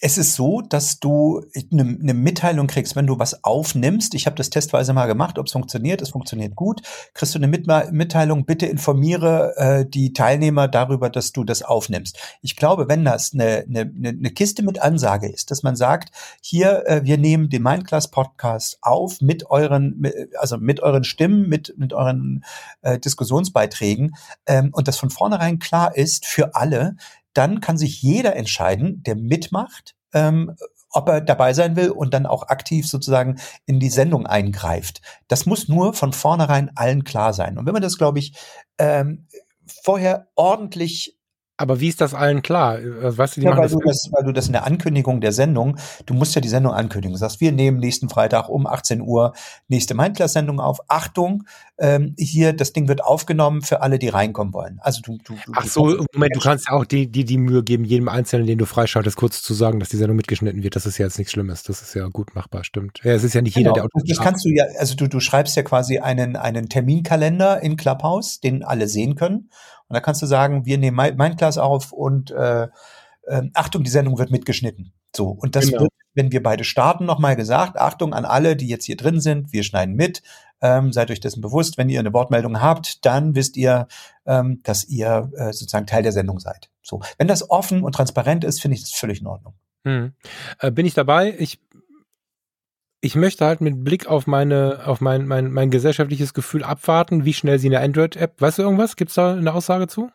[0.00, 4.14] es ist so, dass du eine ne Mitteilung kriegst, wenn du was aufnimmst.
[4.14, 6.00] Ich habe das testweise mal gemacht, ob es funktioniert.
[6.00, 6.82] Es funktioniert gut.
[7.14, 12.18] Kriegst du eine Mit Mitteilung, bitte informiere äh, die Teilnehmer darüber, dass du das aufnimmst.
[12.42, 16.10] Ich glaube, wenn das eine, eine, eine Kiste mit Ansage ist, dass man sagt,
[16.40, 20.06] hier, äh, wir nehmen den Mindclass Podcast auf mit euren,
[20.38, 22.44] also mit euren Stimmen, mit, mit euren
[22.82, 24.14] äh, Diskussionsbeiträgen
[24.46, 26.96] ähm, und das von vornherein klar ist für alle,
[27.34, 30.54] dann kann sich jeder entscheiden, der mitmacht, ähm,
[30.90, 35.02] ob er dabei sein will und dann auch aktiv sozusagen in die Sendung eingreift.
[35.28, 37.58] Das muss nur von vornherein allen klar sein.
[37.58, 38.32] Und wenn man das, glaube ich,
[38.78, 39.26] ähm,
[39.66, 41.17] vorher ordentlich
[41.58, 42.78] aber wie ist das allen klar?
[42.78, 45.32] Äh, weißt du, die ja, weil, du das, weil du das in der Ankündigung der
[45.32, 45.76] Sendung,
[46.06, 47.12] du musst ja die Sendung ankündigen.
[47.12, 49.34] Du sagst, wir nehmen nächsten Freitag um 18 Uhr
[49.66, 50.78] nächste Mindclass-Sendung auf.
[50.88, 51.44] Achtung,
[51.78, 54.78] ähm, hier, das Ding wird aufgenommen für alle, die reinkommen wollen.
[54.82, 57.84] Also du, du, Ach so, Moment, du kannst ja auch die, die, die Mühe geben,
[57.84, 60.76] jedem Einzelnen, den du freischaltest, kurz zu sagen, dass die Sendung mitgeschnitten wird.
[60.76, 61.64] Das ist ja jetzt nichts Schlimmes.
[61.64, 63.00] Das ist ja gut machbar, stimmt.
[63.02, 63.74] Ja, es ist ja nicht genau.
[63.74, 67.60] jeder, der Das kannst du ja, also du, du schreibst ja quasi einen, einen Terminkalender
[67.62, 69.50] in Clubhouse, den alle sehen können.
[69.88, 72.68] Und da kannst du sagen, wir nehmen mein Class auf und äh,
[73.24, 74.92] äh, Achtung, die Sendung wird mitgeschnitten.
[75.14, 75.82] So, und das genau.
[75.82, 79.52] wird, wenn wir beide starten, nochmal gesagt, Achtung an alle, die jetzt hier drin sind,
[79.52, 80.22] wir schneiden mit,
[80.60, 83.86] ähm, seid euch dessen bewusst, wenn ihr eine Wortmeldung habt, dann wisst ihr,
[84.26, 86.70] ähm, dass ihr äh, sozusagen Teil der Sendung seid.
[86.82, 89.54] So, wenn das offen und transparent ist, finde ich das völlig in Ordnung.
[89.84, 90.12] Hm.
[90.58, 91.34] Äh, bin ich dabei?
[91.38, 91.60] Ich
[93.00, 97.34] ich möchte halt mit Blick auf meine, auf mein, mein, mein gesellschaftliches Gefühl abwarten, wie
[97.34, 98.96] schnell sie eine Android-App, weißt du irgendwas?
[98.96, 100.10] Gibt es da eine Aussage zu?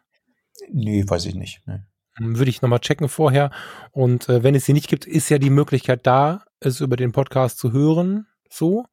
[0.71, 1.61] Nee, weiß ich nicht.
[1.65, 1.79] Nee.
[2.19, 3.51] Würde ich nochmal checken vorher.
[3.91, 7.11] Und äh, wenn es sie nicht gibt, ist ja die Möglichkeit da, es über den
[7.11, 8.27] Podcast zu hören.
[8.49, 8.85] So.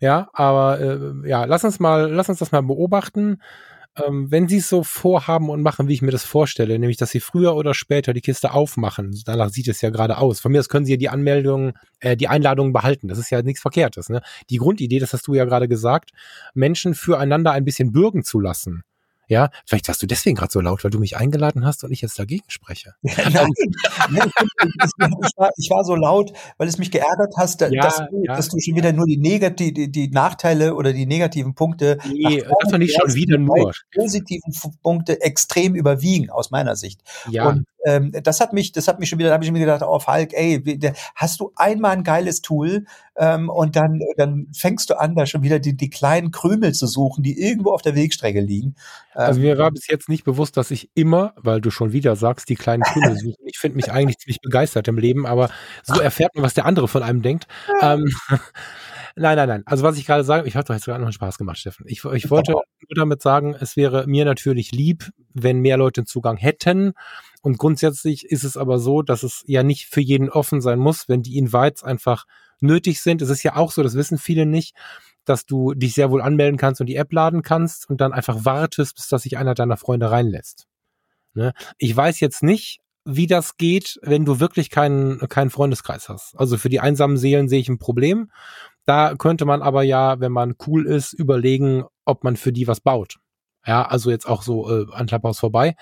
[0.00, 3.40] Ja, aber äh, ja, lass uns mal, lass uns das mal beobachten
[4.02, 7.10] ähm, wenn sie es so vorhaben und machen, wie ich mir das vorstelle, nämlich, dass
[7.10, 10.40] sie früher oder später die Kiste aufmachen, danach sieht es ja gerade aus.
[10.40, 13.08] Von mir aus können sie ja die Anmeldung, äh, die Einladungen behalten.
[13.08, 14.08] Das ist ja nichts Verkehrtes.
[14.08, 14.20] Ne?
[14.50, 16.10] Die Grundidee, das hast du ja gerade gesagt,
[16.54, 18.82] Menschen füreinander ein bisschen bürgen zu lassen,
[19.28, 22.00] Ja, vielleicht warst du deswegen gerade so laut, weil du mich eingeladen hast und ich
[22.00, 22.94] jetzt dagegen spreche.
[23.14, 23.48] Ja, nein,
[24.10, 24.30] nein,
[25.22, 28.36] ich, war, ich, war, so laut, weil es mich geärgert hast, ja, dass, du, ja,
[28.36, 31.98] dass, du, schon wieder nur die, Negati die, die, Nachteile oder die negativen Punkte.
[32.06, 33.72] Nee, das war nicht schon wieder nur.
[33.94, 34.52] positiven
[34.82, 37.00] Punkte extrem überwiegen, aus meiner Sicht.
[37.30, 37.48] Ja.
[37.48, 39.82] Und ähm, das hat mich, das hat mich schon wieder, da habe ich mir gedacht,
[39.82, 40.62] oh Falk, ey,
[41.14, 42.86] hast du einmal ein geiles Tool
[43.16, 46.86] ähm, und dann, dann fängst du an, da schon wieder die, die kleinen Krümel zu
[46.86, 48.74] suchen, die irgendwo auf der Wegstrecke liegen.
[49.12, 52.48] Also mir war bis jetzt nicht bewusst, dass ich immer, weil du schon wieder sagst,
[52.48, 53.44] die kleinen Krümel suchen.
[53.46, 55.50] Ich finde mich eigentlich ziemlich begeistert im Leben, aber
[55.82, 57.46] so erfährt man, was der andere von einem denkt.
[57.80, 58.04] Ähm,
[59.16, 59.62] Nein, nein, nein.
[59.66, 61.86] Also was ich gerade sage, ich habe doch jetzt gerade noch einen Spaß gemacht, Steffen.
[61.86, 62.64] Ich, ich wollte nur
[62.96, 66.94] damit sagen, es wäre mir natürlich lieb, wenn mehr Leute Zugang hätten.
[67.40, 71.08] Und grundsätzlich ist es aber so, dass es ja nicht für jeden offen sein muss,
[71.08, 72.24] wenn die Invites einfach
[72.64, 73.22] nötig sind.
[73.22, 74.74] Es ist ja auch so, das wissen viele nicht,
[75.24, 78.44] dass du dich sehr wohl anmelden kannst und die App laden kannst und dann einfach
[78.44, 80.66] wartest, bis dass sich einer deiner Freunde reinlässt.
[81.34, 81.52] Ne?
[81.78, 86.34] Ich weiß jetzt nicht, wie das geht, wenn du wirklich keinen, keinen Freundeskreis hast.
[86.38, 88.30] Also für die einsamen Seelen sehe ich ein Problem.
[88.86, 92.80] Da könnte man aber ja, wenn man cool ist, überlegen, ob man für die was
[92.80, 93.16] baut.
[93.66, 95.74] Ja, also jetzt auch so äh, an Clubhouse vorbei.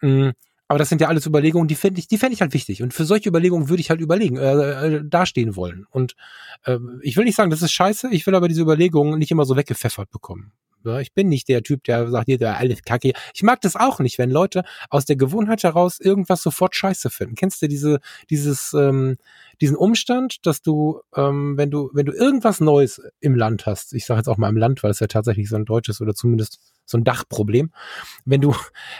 [0.00, 0.32] Mhm.
[0.68, 2.82] Aber das sind ja alles Überlegungen, die finde ich, die fände ich halt wichtig.
[2.82, 5.86] Und für solche Überlegungen würde ich halt überlegen, äh, äh, dastehen wollen.
[5.90, 6.16] Und
[6.64, 9.44] äh, ich will nicht sagen, das ist scheiße, ich will aber diese Überlegungen nicht immer
[9.44, 10.52] so weggepfeffert bekommen.
[10.84, 13.12] Ich bin nicht der Typ, der sagt, hier, der alles Kacke.
[13.34, 17.34] Ich mag das auch nicht, wenn Leute aus der Gewohnheit heraus irgendwas sofort scheiße finden.
[17.34, 18.00] Kennst du diese,
[18.30, 19.16] dieses, ähm,
[19.60, 24.06] diesen Umstand, dass du, ähm, wenn du, wenn du irgendwas Neues im Land hast, ich
[24.06, 26.58] sage jetzt auch mal im Land, weil es ja tatsächlich so ein deutsches oder zumindest
[26.84, 27.72] so ein Dachproblem,
[28.24, 28.54] wenn du,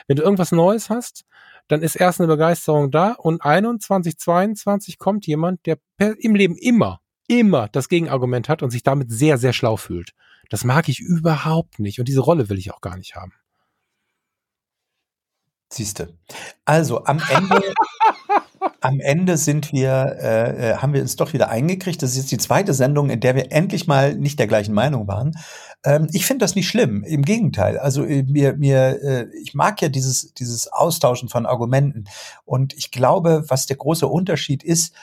[0.06, 1.24] wenn du irgendwas Neues hast,
[1.69, 7.01] dann ist erst eine Begeisterung da und 21, 22 kommt jemand, der im Leben immer,
[7.27, 10.12] immer das Gegenargument hat und sich damit sehr, sehr schlau fühlt.
[10.51, 13.33] Das mag ich überhaupt nicht und diese Rolle will ich auch gar nicht haben.
[15.73, 16.16] Siehste.
[16.65, 17.61] Also am Ende,
[18.81, 22.03] am Ende sind wir, äh, äh, haben wir uns doch wieder eingekriegt.
[22.03, 25.09] Das ist jetzt die zweite Sendung, in der wir endlich mal nicht der gleichen Meinung
[25.09, 25.37] waren.
[25.85, 27.03] Ähm, ich finde das nicht schlimm.
[27.03, 27.79] Im Gegenteil.
[27.79, 32.05] Also äh, mir, mir, äh, ich mag ja dieses, dieses Austauschen von Argumenten.
[32.45, 34.95] Und ich glaube, was der große Unterschied ist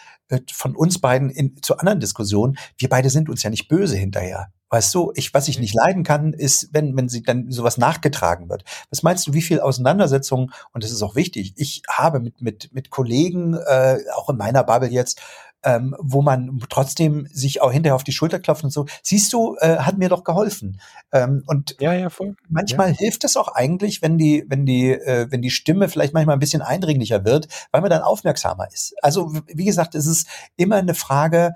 [0.51, 4.51] von uns beiden in, zu anderen Diskussionen, wir beide sind uns ja nicht böse hinterher.
[4.69, 5.63] Weißt du, ich, was ich mhm.
[5.63, 8.63] nicht leiden kann, ist, wenn, wenn sie dann sowas nachgetragen wird.
[8.89, 12.73] Was meinst du, wie viel Auseinandersetzungen, und das ist auch wichtig, ich habe mit, mit,
[12.73, 15.21] mit Kollegen, äh, auch in meiner Bubble jetzt,
[15.63, 18.85] ähm, wo man trotzdem sich auch hinterher auf die Schulter klopft und so.
[19.03, 20.79] Siehst du, äh, hat mir doch geholfen.
[21.11, 22.35] Ähm, und ja, ja, voll.
[22.49, 22.97] manchmal ja.
[22.97, 26.39] hilft es auch eigentlich, wenn die, wenn die, äh, wenn die Stimme vielleicht manchmal ein
[26.39, 28.95] bisschen eindringlicher wird, weil man dann aufmerksamer ist.
[29.01, 31.55] Also wie gesagt, es ist immer eine Frage,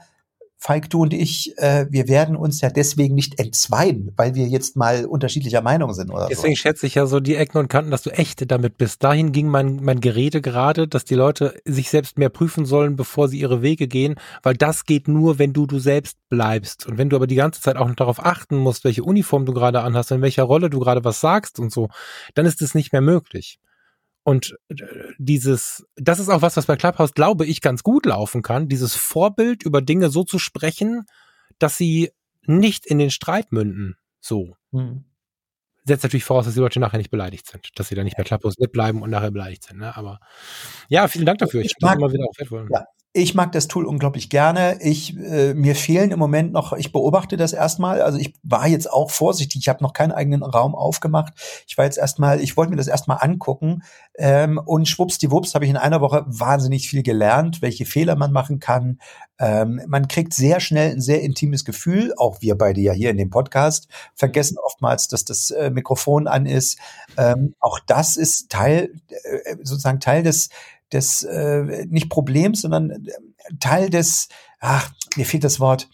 [0.65, 4.75] Falk, du und ich, äh, wir werden uns ja deswegen nicht entzweien, weil wir jetzt
[4.75, 6.59] mal unterschiedlicher Meinung sind oder Deswegen so.
[6.59, 9.03] schätze ich ja so die Ecken und Kanten, dass du echt damit bist.
[9.03, 13.27] Dahin ging mein, mein Gerede gerade, dass die Leute sich selbst mehr prüfen sollen, bevor
[13.27, 16.87] sie ihre Wege gehen, weil das geht nur, wenn du du selbst bleibst.
[16.87, 19.53] Und wenn du aber die ganze Zeit auch noch darauf achten musst, welche Uniform du
[19.53, 21.89] gerade anhast, in welcher Rolle du gerade was sagst und so,
[22.33, 23.59] dann ist es nicht mehr möglich.
[24.25, 24.75] Und äh,
[25.19, 28.95] dieses, das ist auch was, was bei Clubhouse, glaube ich, ganz gut laufen kann, dieses
[28.95, 31.05] Vorbild über Dinge so zu sprechen,
[31.59, 32.11] dass sie
[32.47, 33.97] nicht in den Streit münden.
[34.19, 34.55] So.
[34.71, 35.05] Mhm.
[35.83, 38.23] Setzt natürlich voraus, dass die Leute nachher nicht beleidigt sind, dass sie dann nicht bei
[38.23, 39.77] Clubhouse mitbleiben und nachher beleidigt sind.
[39.77, 39.95] Ne?
[39.95, 40.19] Aber
[40.89, 41.61] ja, vielen Dank dafür.
[41.61, 42.67] Ich, ich mag, immer wieder auch wertvoll.
[42.73, 42.83] Ja,
[43.17, 44.77] ich mag das Tool unglaublich gerne.
[44.81, 48.01] Ich äh, mir fehlen im Moment noch, ich beobachte das erstmal.
[48.01, 49.61] Also ich war jetzt auch vorsichtig.
[49.61, 51.33] Ich habe noch keinen eigenen Raum aufgemacht.
[51.65, 53.83] Ich war jetzt erstmal, ich wollte mir das erstmal angucken
[54.17, 58.59] ähm, und schwuppsdiwupps habe ich in einer Woche wahnsinnig viel gelernt, welche Fehler man machen
[58.59, 58.99] kann.
[59.39, 62.13] Ähm, man kriegt sehr schnell ein sehr intimes Gefühl.
[62.17, 66.45] Auch wir beide ja hier in dem Podcast vergessen oftmals, dass das äh, Mikrofon an
[66.45, 66.77] ist.
[67.15, 70.49] Ähm, auch das ist Teil, äh, sozusagen Teil des
[70.91, 73.11] des äh, nicht Problems, sondern äh,
[73.59, 74.29] Teil des,
[74.59, 75.89] ach, mir fehlt das Wort,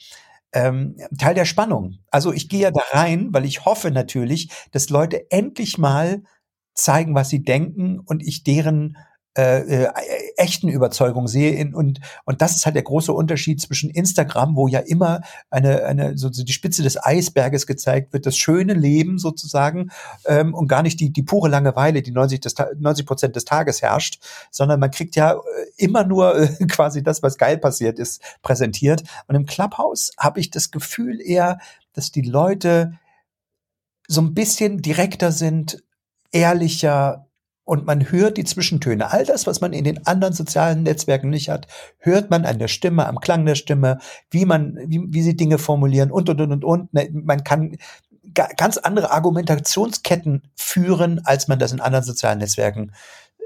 [0.54, 2.00] ähm, Teil der Spannung.
[2.10, 6.24] Also ich gehe ja da rein, weil ich hoffe natürlich, dass Leute endlich mal
[6.74, 8.98] zeigen, was sie denken und ich deren
[9.38, 9.92] äh, äh,
[10.36, 11.54] echten Überzeugung sehe.
[11.54, 15.86] In, und, und das ist halt der große Unterschied zwischen Instagram, wo ja immer eine,
[15.86, 19.92] eine so die Spitze des Eisberges gezeigt wird, das schöne Leben sozusagen
[20.26, 23.82] ähm, und gar nicht die, die pure Langeweile, die 90, des, 90 Prozent des Tages
[23.82, 24.22] herrscht,
[24.52, 25.38] sondern man kriegt ja äh,
[25.78, 29.04] immer nur äh, quasi das, was geil passiert ist, präsentiert.
[29.28, 31.60] Und im Clubhouse habe ich das Gefühl eher,
[31.94, 33.00] dass die Leute
[34.08, 35.84] so ein bisschen direkter sind,
[36.34, 37.28] ehrlicher,
[37.72, 39.12] und man hört die Zwischentöne.
[39.14, 41.68] All das, was man in den anderen sozialen Netzwerken nicht hat,
[42.00, 44.00] hört man an der Stimme, am Klang der Stimme,
[44.30, 46.94] wie man, wie, wie sie Dinge formulieren und, und, und, und, und.
[46.94, 47.78] Ne, man kann,
[48.34, 52.92] ganz andere Argumentationsketten führen, als man das in anderen sozialen Netzwerken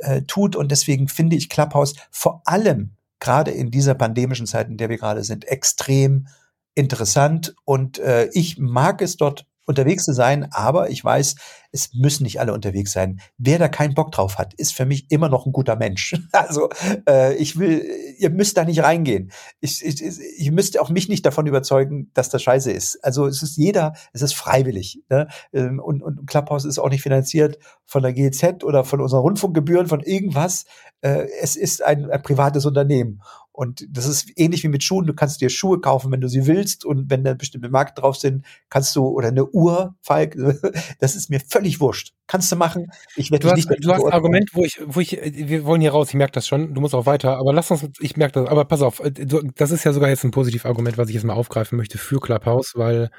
[0.02, 0.56] äh, tut.
[0.56, 4.97] Und deswegen finde ich Clubhouse vor allem gerade in dieser pandemischen Zeit, in der wir
[4.97, 6.30] gerade sind, extrem
[6.73, 7.53] interessant.
[7.64, 11.35] Und äh, ich mag es dort unterwegs zu sein, aber ich weiß,
[11.71, 13.19] es müssen nicht alle unterwegs sein.
[13.37, 16.15] Wer da keinen Bock drauf hat, ist für mich immer noch ein guter Mensch.
[16.31, 16.69] Also
[17.09, 17.85] äh, ich will,
[18.17, 19.31] ihr müsst da nicht reingehen.
[19.61, 23.03] Ich, ich, ich müsst auch mich nicht davon überzeugen, dass das scheiße ist.
[23.03, 25.01] Also es ist jeder, es ist freiwillig.
[25.09, 25.27] Ne?
[25.53, 29.87] Ähm, und, und Clubhouse ist auch nicht finanziert von der GZ oder von unseren Rundfunkgebühren,
[29.87, 30.65] von irgendwas.
[31.01, 33.21] Äh, es ist ein, ein privates Unternehmen.
[33.56, 35.07] Und das ist ähnlich wie mit Schuhen.
[35.07, 36.84] Du kannst dir Schuhe kaufen, wenn du sie willst.
[36.84, 40.36] Und wenn da bestimmte Marken drauf sind, kannst du, oder eine Uhr, Falk,
[40.99, 42.14] das ist mir völlig wurscht.
[42.27, 42.91] Kannst du machen.
[43.15, 43.69] Ich werde nicht.
[43.80, 46.48] Du hast ein Argument, wo ich, wo ich, wir wollen hier raus, ich merke das
[46.48, 49.11] schon, du musst auch weiter, aber lass uns, ich merke das, aber pass auf, äh,
[49.56, 52.73] das ist ja sogar jetzt ein Positivargument, was ich jetzt mal aufgreifen möchte für Clubhouse,
[52.76, 53.10] weil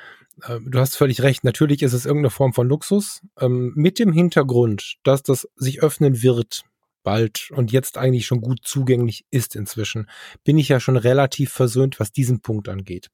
[0.42, 4.12] äh, du hast völlig recht, natürlich ist es irgendeine Form von Luxus, ähm, mit dem
[4.12, 6.64] Hintergrund, dass das sich öffnen wird
[7.06, 10.10] bald und jetzt eigentlich schon gut zugänglich ist inzwischen,
[10.42, 13.10] bin ich ja schon relativ versöhnt, was diesen Punkt angeht.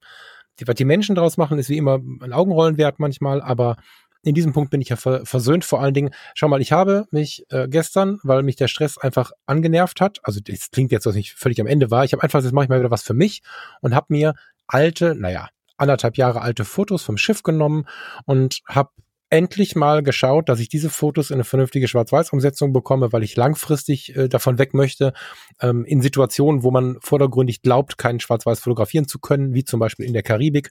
[0.65, 3.77] Was die Menschen daraus machen, ist wie immer ein Augenrollen wert manchmal, aber
[4.23, 5.63] in diesem Punkt bin ich ja versöhnt.
[5.63, 9.31] Vor allen Dingen, schau mal, ich habe mich äh, gestern, weil mich der Stress einfach
[9.45, 12.41] angenervt hat, also das klingt jetzt, dass ich völlig am Ende war, ich habe einfach,
[12.41, 13.43] jetzt mache ich mal wieder was für mich
[13.81, 14.33] und habe mir
[14.65, 17.85] alte, naja, anderthalb Jahre alte Fotos vom Schiff genommen
[18.25, 18.89] und habe
[19.33, 24.15] endlich mal geschaut, dass ich diese Fotos in eine vernünftige Schwarz-Weiß-Umsetzung bekomme, weil ich langfristig
[24.15, 25.11] äh, davon weg möchte,
[25.59, 30.05] ähm, in Situationen, wo man vordergründig glaubt, keinen Schwarz-Weiß fotografieren zu können, wie zum Beispiel
[30.05, 30.69] in der Karibik,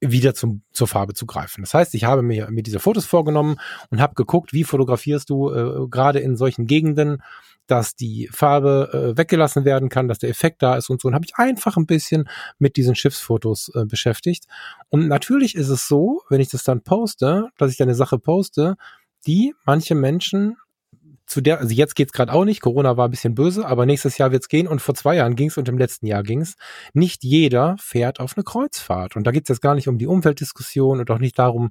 [0.00, 1.62] wieder zum, zur Farbe zu greifen.
[1.62, 3.58] Das heißt, ich habe mir, mir diese Fotos vorgenommen
[3.90, 7.22] und habe geguckt, wie fotografierst du äh, gerade in solchen Gegenden,
[7.66, 11.08] dass die Farbe äh, weggelassen werden kann, dass der Effekt da ist und so.
[11.08, 12.28] Und habe ich einfach ein bisschen
[12.58, 14.46] mit diesen Schiffsfotos äh, beschäftigt.
[14.90, 18.18] Und natürlich ist es so, wenn ich das dann poste, dass ich dann eine Sache
[18.18, 18.76] poste,
[19.26, 20.56] die manche Menschen
[21.26, 24.18] zu der, also jetzt geht's gerade auch nicht, Corona war ein bisschen böse, aber nächstes
[24.18, 26.56] Jahr wird's gehen und vor zwei Jahren ging's und im letzten Jahr ging's.
[26.92, 29.16] Nicht jeder fährt auf eine Kreuzfahrt.
[29.16, 31.70] Und da geht's jetzt gar nicht um die Umweltdiskussion und auch nicht darum,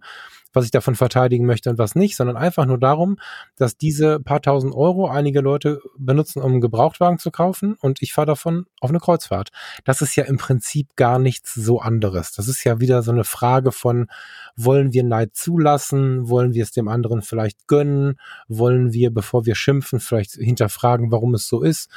[0.53, 3.17] was ich davon verteidigen möchte und was nicht, sondern einfach nur darum,
[3.55, 8.13] dass diese paar tausend Euro einige Leute benutzen, um einen Gebrauchtwagen zu kaufen und ich
[8.13, 9.49] fahre davon auf eine Kreuzfahrt.
[9.85, 12.33] Das ist ja im Prinzip gar nichts so anderes.
[12.33, 14.07] Das ist ja wieder so eine Frage von,
[14.55, 16.29] wollen wir Neid zulassen?
[16.29, 18.15] Wollen wir es dem anderen vielleicht gönnen?
[18.47, 21.89] Wollen wir, bevor wir schimpfen, vielleicht hinterfragen, warum es so ist?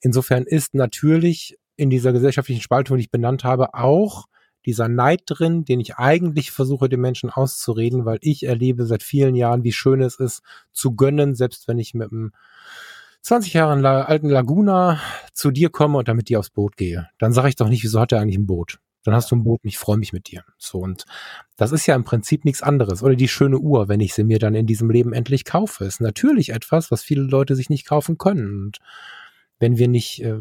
[0.00, 4.26] Insofern ist natürlich in dieser gesellschaftlichen Spaltung, die ich benannt habe, auch
[4.66, 9.34] dieser Neid drin, den ich eigentlich versuche, den Menschen auszureden, weil ich erlebe seit vielen
[9.34, 10.42] Jahren, wie schön es ist,
[10.72, 12.32] zu gönnen, selbst wenn ich mit einem
[13.22, 15.00] 20 Jahre alten Laguna
[15.32, 17.08] zu dir komme und damit dir aufs Boot gehe.
[17.18, 18.78] Dann sage ich doch nicht, wieso hat er eigentlich ein Boot?
[19.02, 20.44] Dann hast du ein Boot und ich freue mich mit dir.
[20.58, 21.04] So, und
[21.56, 23.02] das ist ja im Prinzip nichts anderes.
[23.02, 26.00] Oder die schöne Uhr, wenn ich sie mir dann in diesem Leben endlich kaufe, ist
[26.00, 28.64] natürlich etwas, was viele Leute sich nicht kaufen können.
[28.64, 28.78] Und
[29.58, 30.40] wenn wir nicht äh,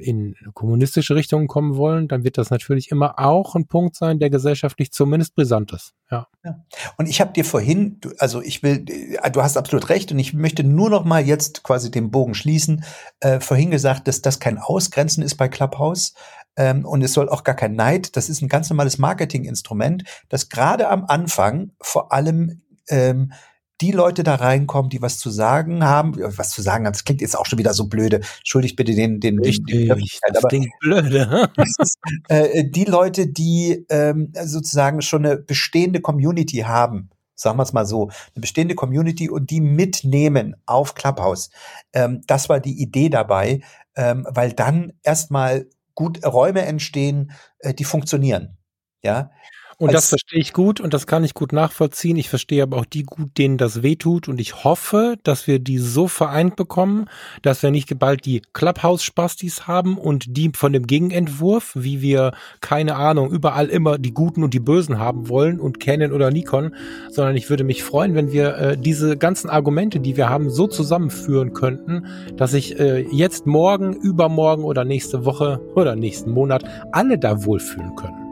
[0.00, 4.30] in kommunistische Richtungen kommen wollen, dann wird das natürlich immer auch ein Punkt sein, der
[4.30, 5.94] gesellschaftlich zumindest brisant ist.
[6.10, 6.26] Ja.
[6.44, 6.64] ja.
[6.98, 10.34] Und ich habe dir vorhin, also ich will, äh, du hast absolut recht und ich
[10.34, 12.84] möchte nur noch mal jetzt quasi den Bogen schließen.
[13.20, 16.14] Äh, vorhin gesagt, dass das kein Ausgrenzen ist bei Clubhouse.
[16.56, 18.16] Ähm, und es soll auch gar kein Neid.
[18.16, 23.32] Das ist ein ganz normales Marketinginstrument, das gerade am Anfang vor allem ähm,
[23.80, 27.20] die Leute da reinkommen, die was zu sagen haben, was zu sagen haben, das klingt
[27.20, 28.20] jetzt auch schon wieder so blöde.
[28.38, 31.50] Entschuldigt bitte den, den, Richtig, den, das aber klingt blöde.
[31.78, 31.98] ist,
[32.28, 37.86] äh, die Leute, die ähm, sozusagen schon eine bestehende Community haben, sagen wir es mal
[37.86, 38.04] so,
[38.34, 41.50] eine bestehende Community und die mitnehmen auf Clubhouse.
[41.92, 43.60] Ähm, das war die Idee dabei,
[43.94, 48.56] ähm, weil dann erstmal gut Räume entstehen, äh, die funktionieren.
[49.02, 49.30] Ja,
[49.78, 52.16] und das verstehe ich gut und das kann ich gut nachvollziehen.
[52.16, 54.26] Ich verstehe aber auch die gut, denen das wehtut.
[54.26, 57.10] Und ich hoffe, dass wir die so vereint bekommen,
[57.42, 62.32] dass wir nicht bald die Clubhouse-Spastis haben und die von dem Gegenentwurf, wie wir,
[62.62, 66.74] keine Ahnung, überall immer die Guten und die Bösen haben wollen und Canon oder Nikon,
[67.10, 70.68] sondern ich würde mich freuen, wenn wir äh, diese ganzen Argumente, die wir haben, so
[70.68, 77.18] zusammenführen könnten, dass ich äh, jetzt morgen, übermorgen oder nächste Woche oder nächsten Monat alle
[77.18, 78.25] da wohlfühlen können.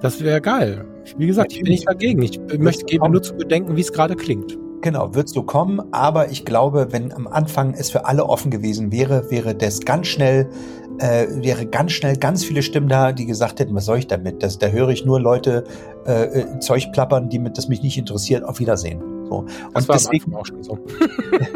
[0.00, 0.84] Das wäre geil.
[1.16, 2.22] Wie gesagt, ich bin nicht dagegen.
[2.22, 4.56] Ich möchte geben nur zu bedenken, wie es gerade klingt.
[4.80, 8.92] Genau, wird so kommen, aber ich glaube, wenn am Anfang es für alle offen gewesen
[8.92, 10.48] wäre, wäre das ganz schnell,
[11.00, 14.40] äh, wäre ganz schnell ganz viele Stimmen da, die gesagt hätten, was soll ich damit?
[14.44, 15.64] Das, da höre ich nur Leute
[16.06, 18.44] äh, äh Zeug plappern, die mit, das mich nicht interessiert.
[18.44, 19.17] Auf Wiedersehen.
[19.28, 19.44] So.
[19.74, 20.78] Das und war deswegen auch schon so.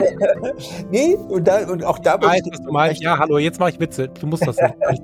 [0.90, 2.20] nee, und, da, und auch da.
[2.20, 3.02] Weiß, was du meinst.
[3.02, 4.08] Ja, hallo, jetzt mache ich Witze.
[4.08, 5.02] Du musst das nicht.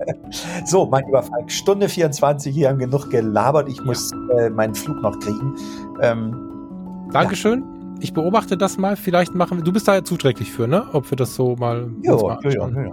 [0.67, 3.69] so, mein lieber Falk, Stunde 24, hier haben genug gelabert.
[3.69, 3.85] Ich ja.
[3.85, 5.55] muss äh, meinen Flug noch kriegen.
[6.03, 7.61] Ähm, Dankeschön.
[7.61, 8.97] Ja ich beobachte das mal.
[8.97, 10.87] Vielleicht machen wir, du bist da ja zuträglich für, ne?
[10.93, 11.91] Ob wir das so mal.
[12.03, 12.93] Jo, mal ja, ja, ja.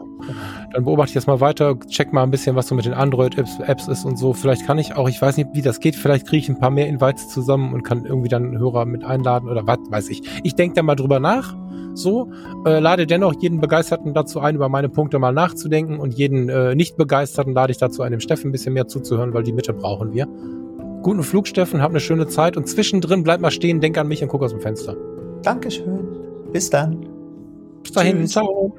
[0.74, 3.88] Dann beobachte ich das mal weiter, check mal ein bisschen, was so mit den Android-Apps
[3.88, 4.34] ist und so.
[4.34, 6.72] Vielleicht kann ich auch, ich weiß nicht, wie das geht, vielleicht kriege ich ein paar
[6.72, 10.22] mehr Invites zusammen und kann irgendwie dann Hörer mit einladen oder was weiß ich.
[10.44, 11.56] Ich denke da mal drüber nach.
[11.94, 12.30] So,
[12.66, 16.76] äh, lade dennoch jeden Begeisterten dazu ein, über meine Punkte mal nachzudenken und jeden äh,
[16.76, 20.12] Nicht-Begeisterten lade ich dazu ein, dem Steffen ein bisschen mehr zuzuhören, weil die Mitte brauchen
[20.12, 20.28] wir.
[21.06, 24.24] Guten Flug, Steffen, hab eine schöne Zeit und zwischendrin bleib mal stehen, denk an mich
[24.24, 24.98] und guck aus dem Fenster.
[25.44, 26.00] Dankeschön.
[26.52, 27.08] Bis dann.
[27.84, 28.22] Bis dahin.
[28.22, 28.32] Tschüss.
[28.32, 28.76] Ciao.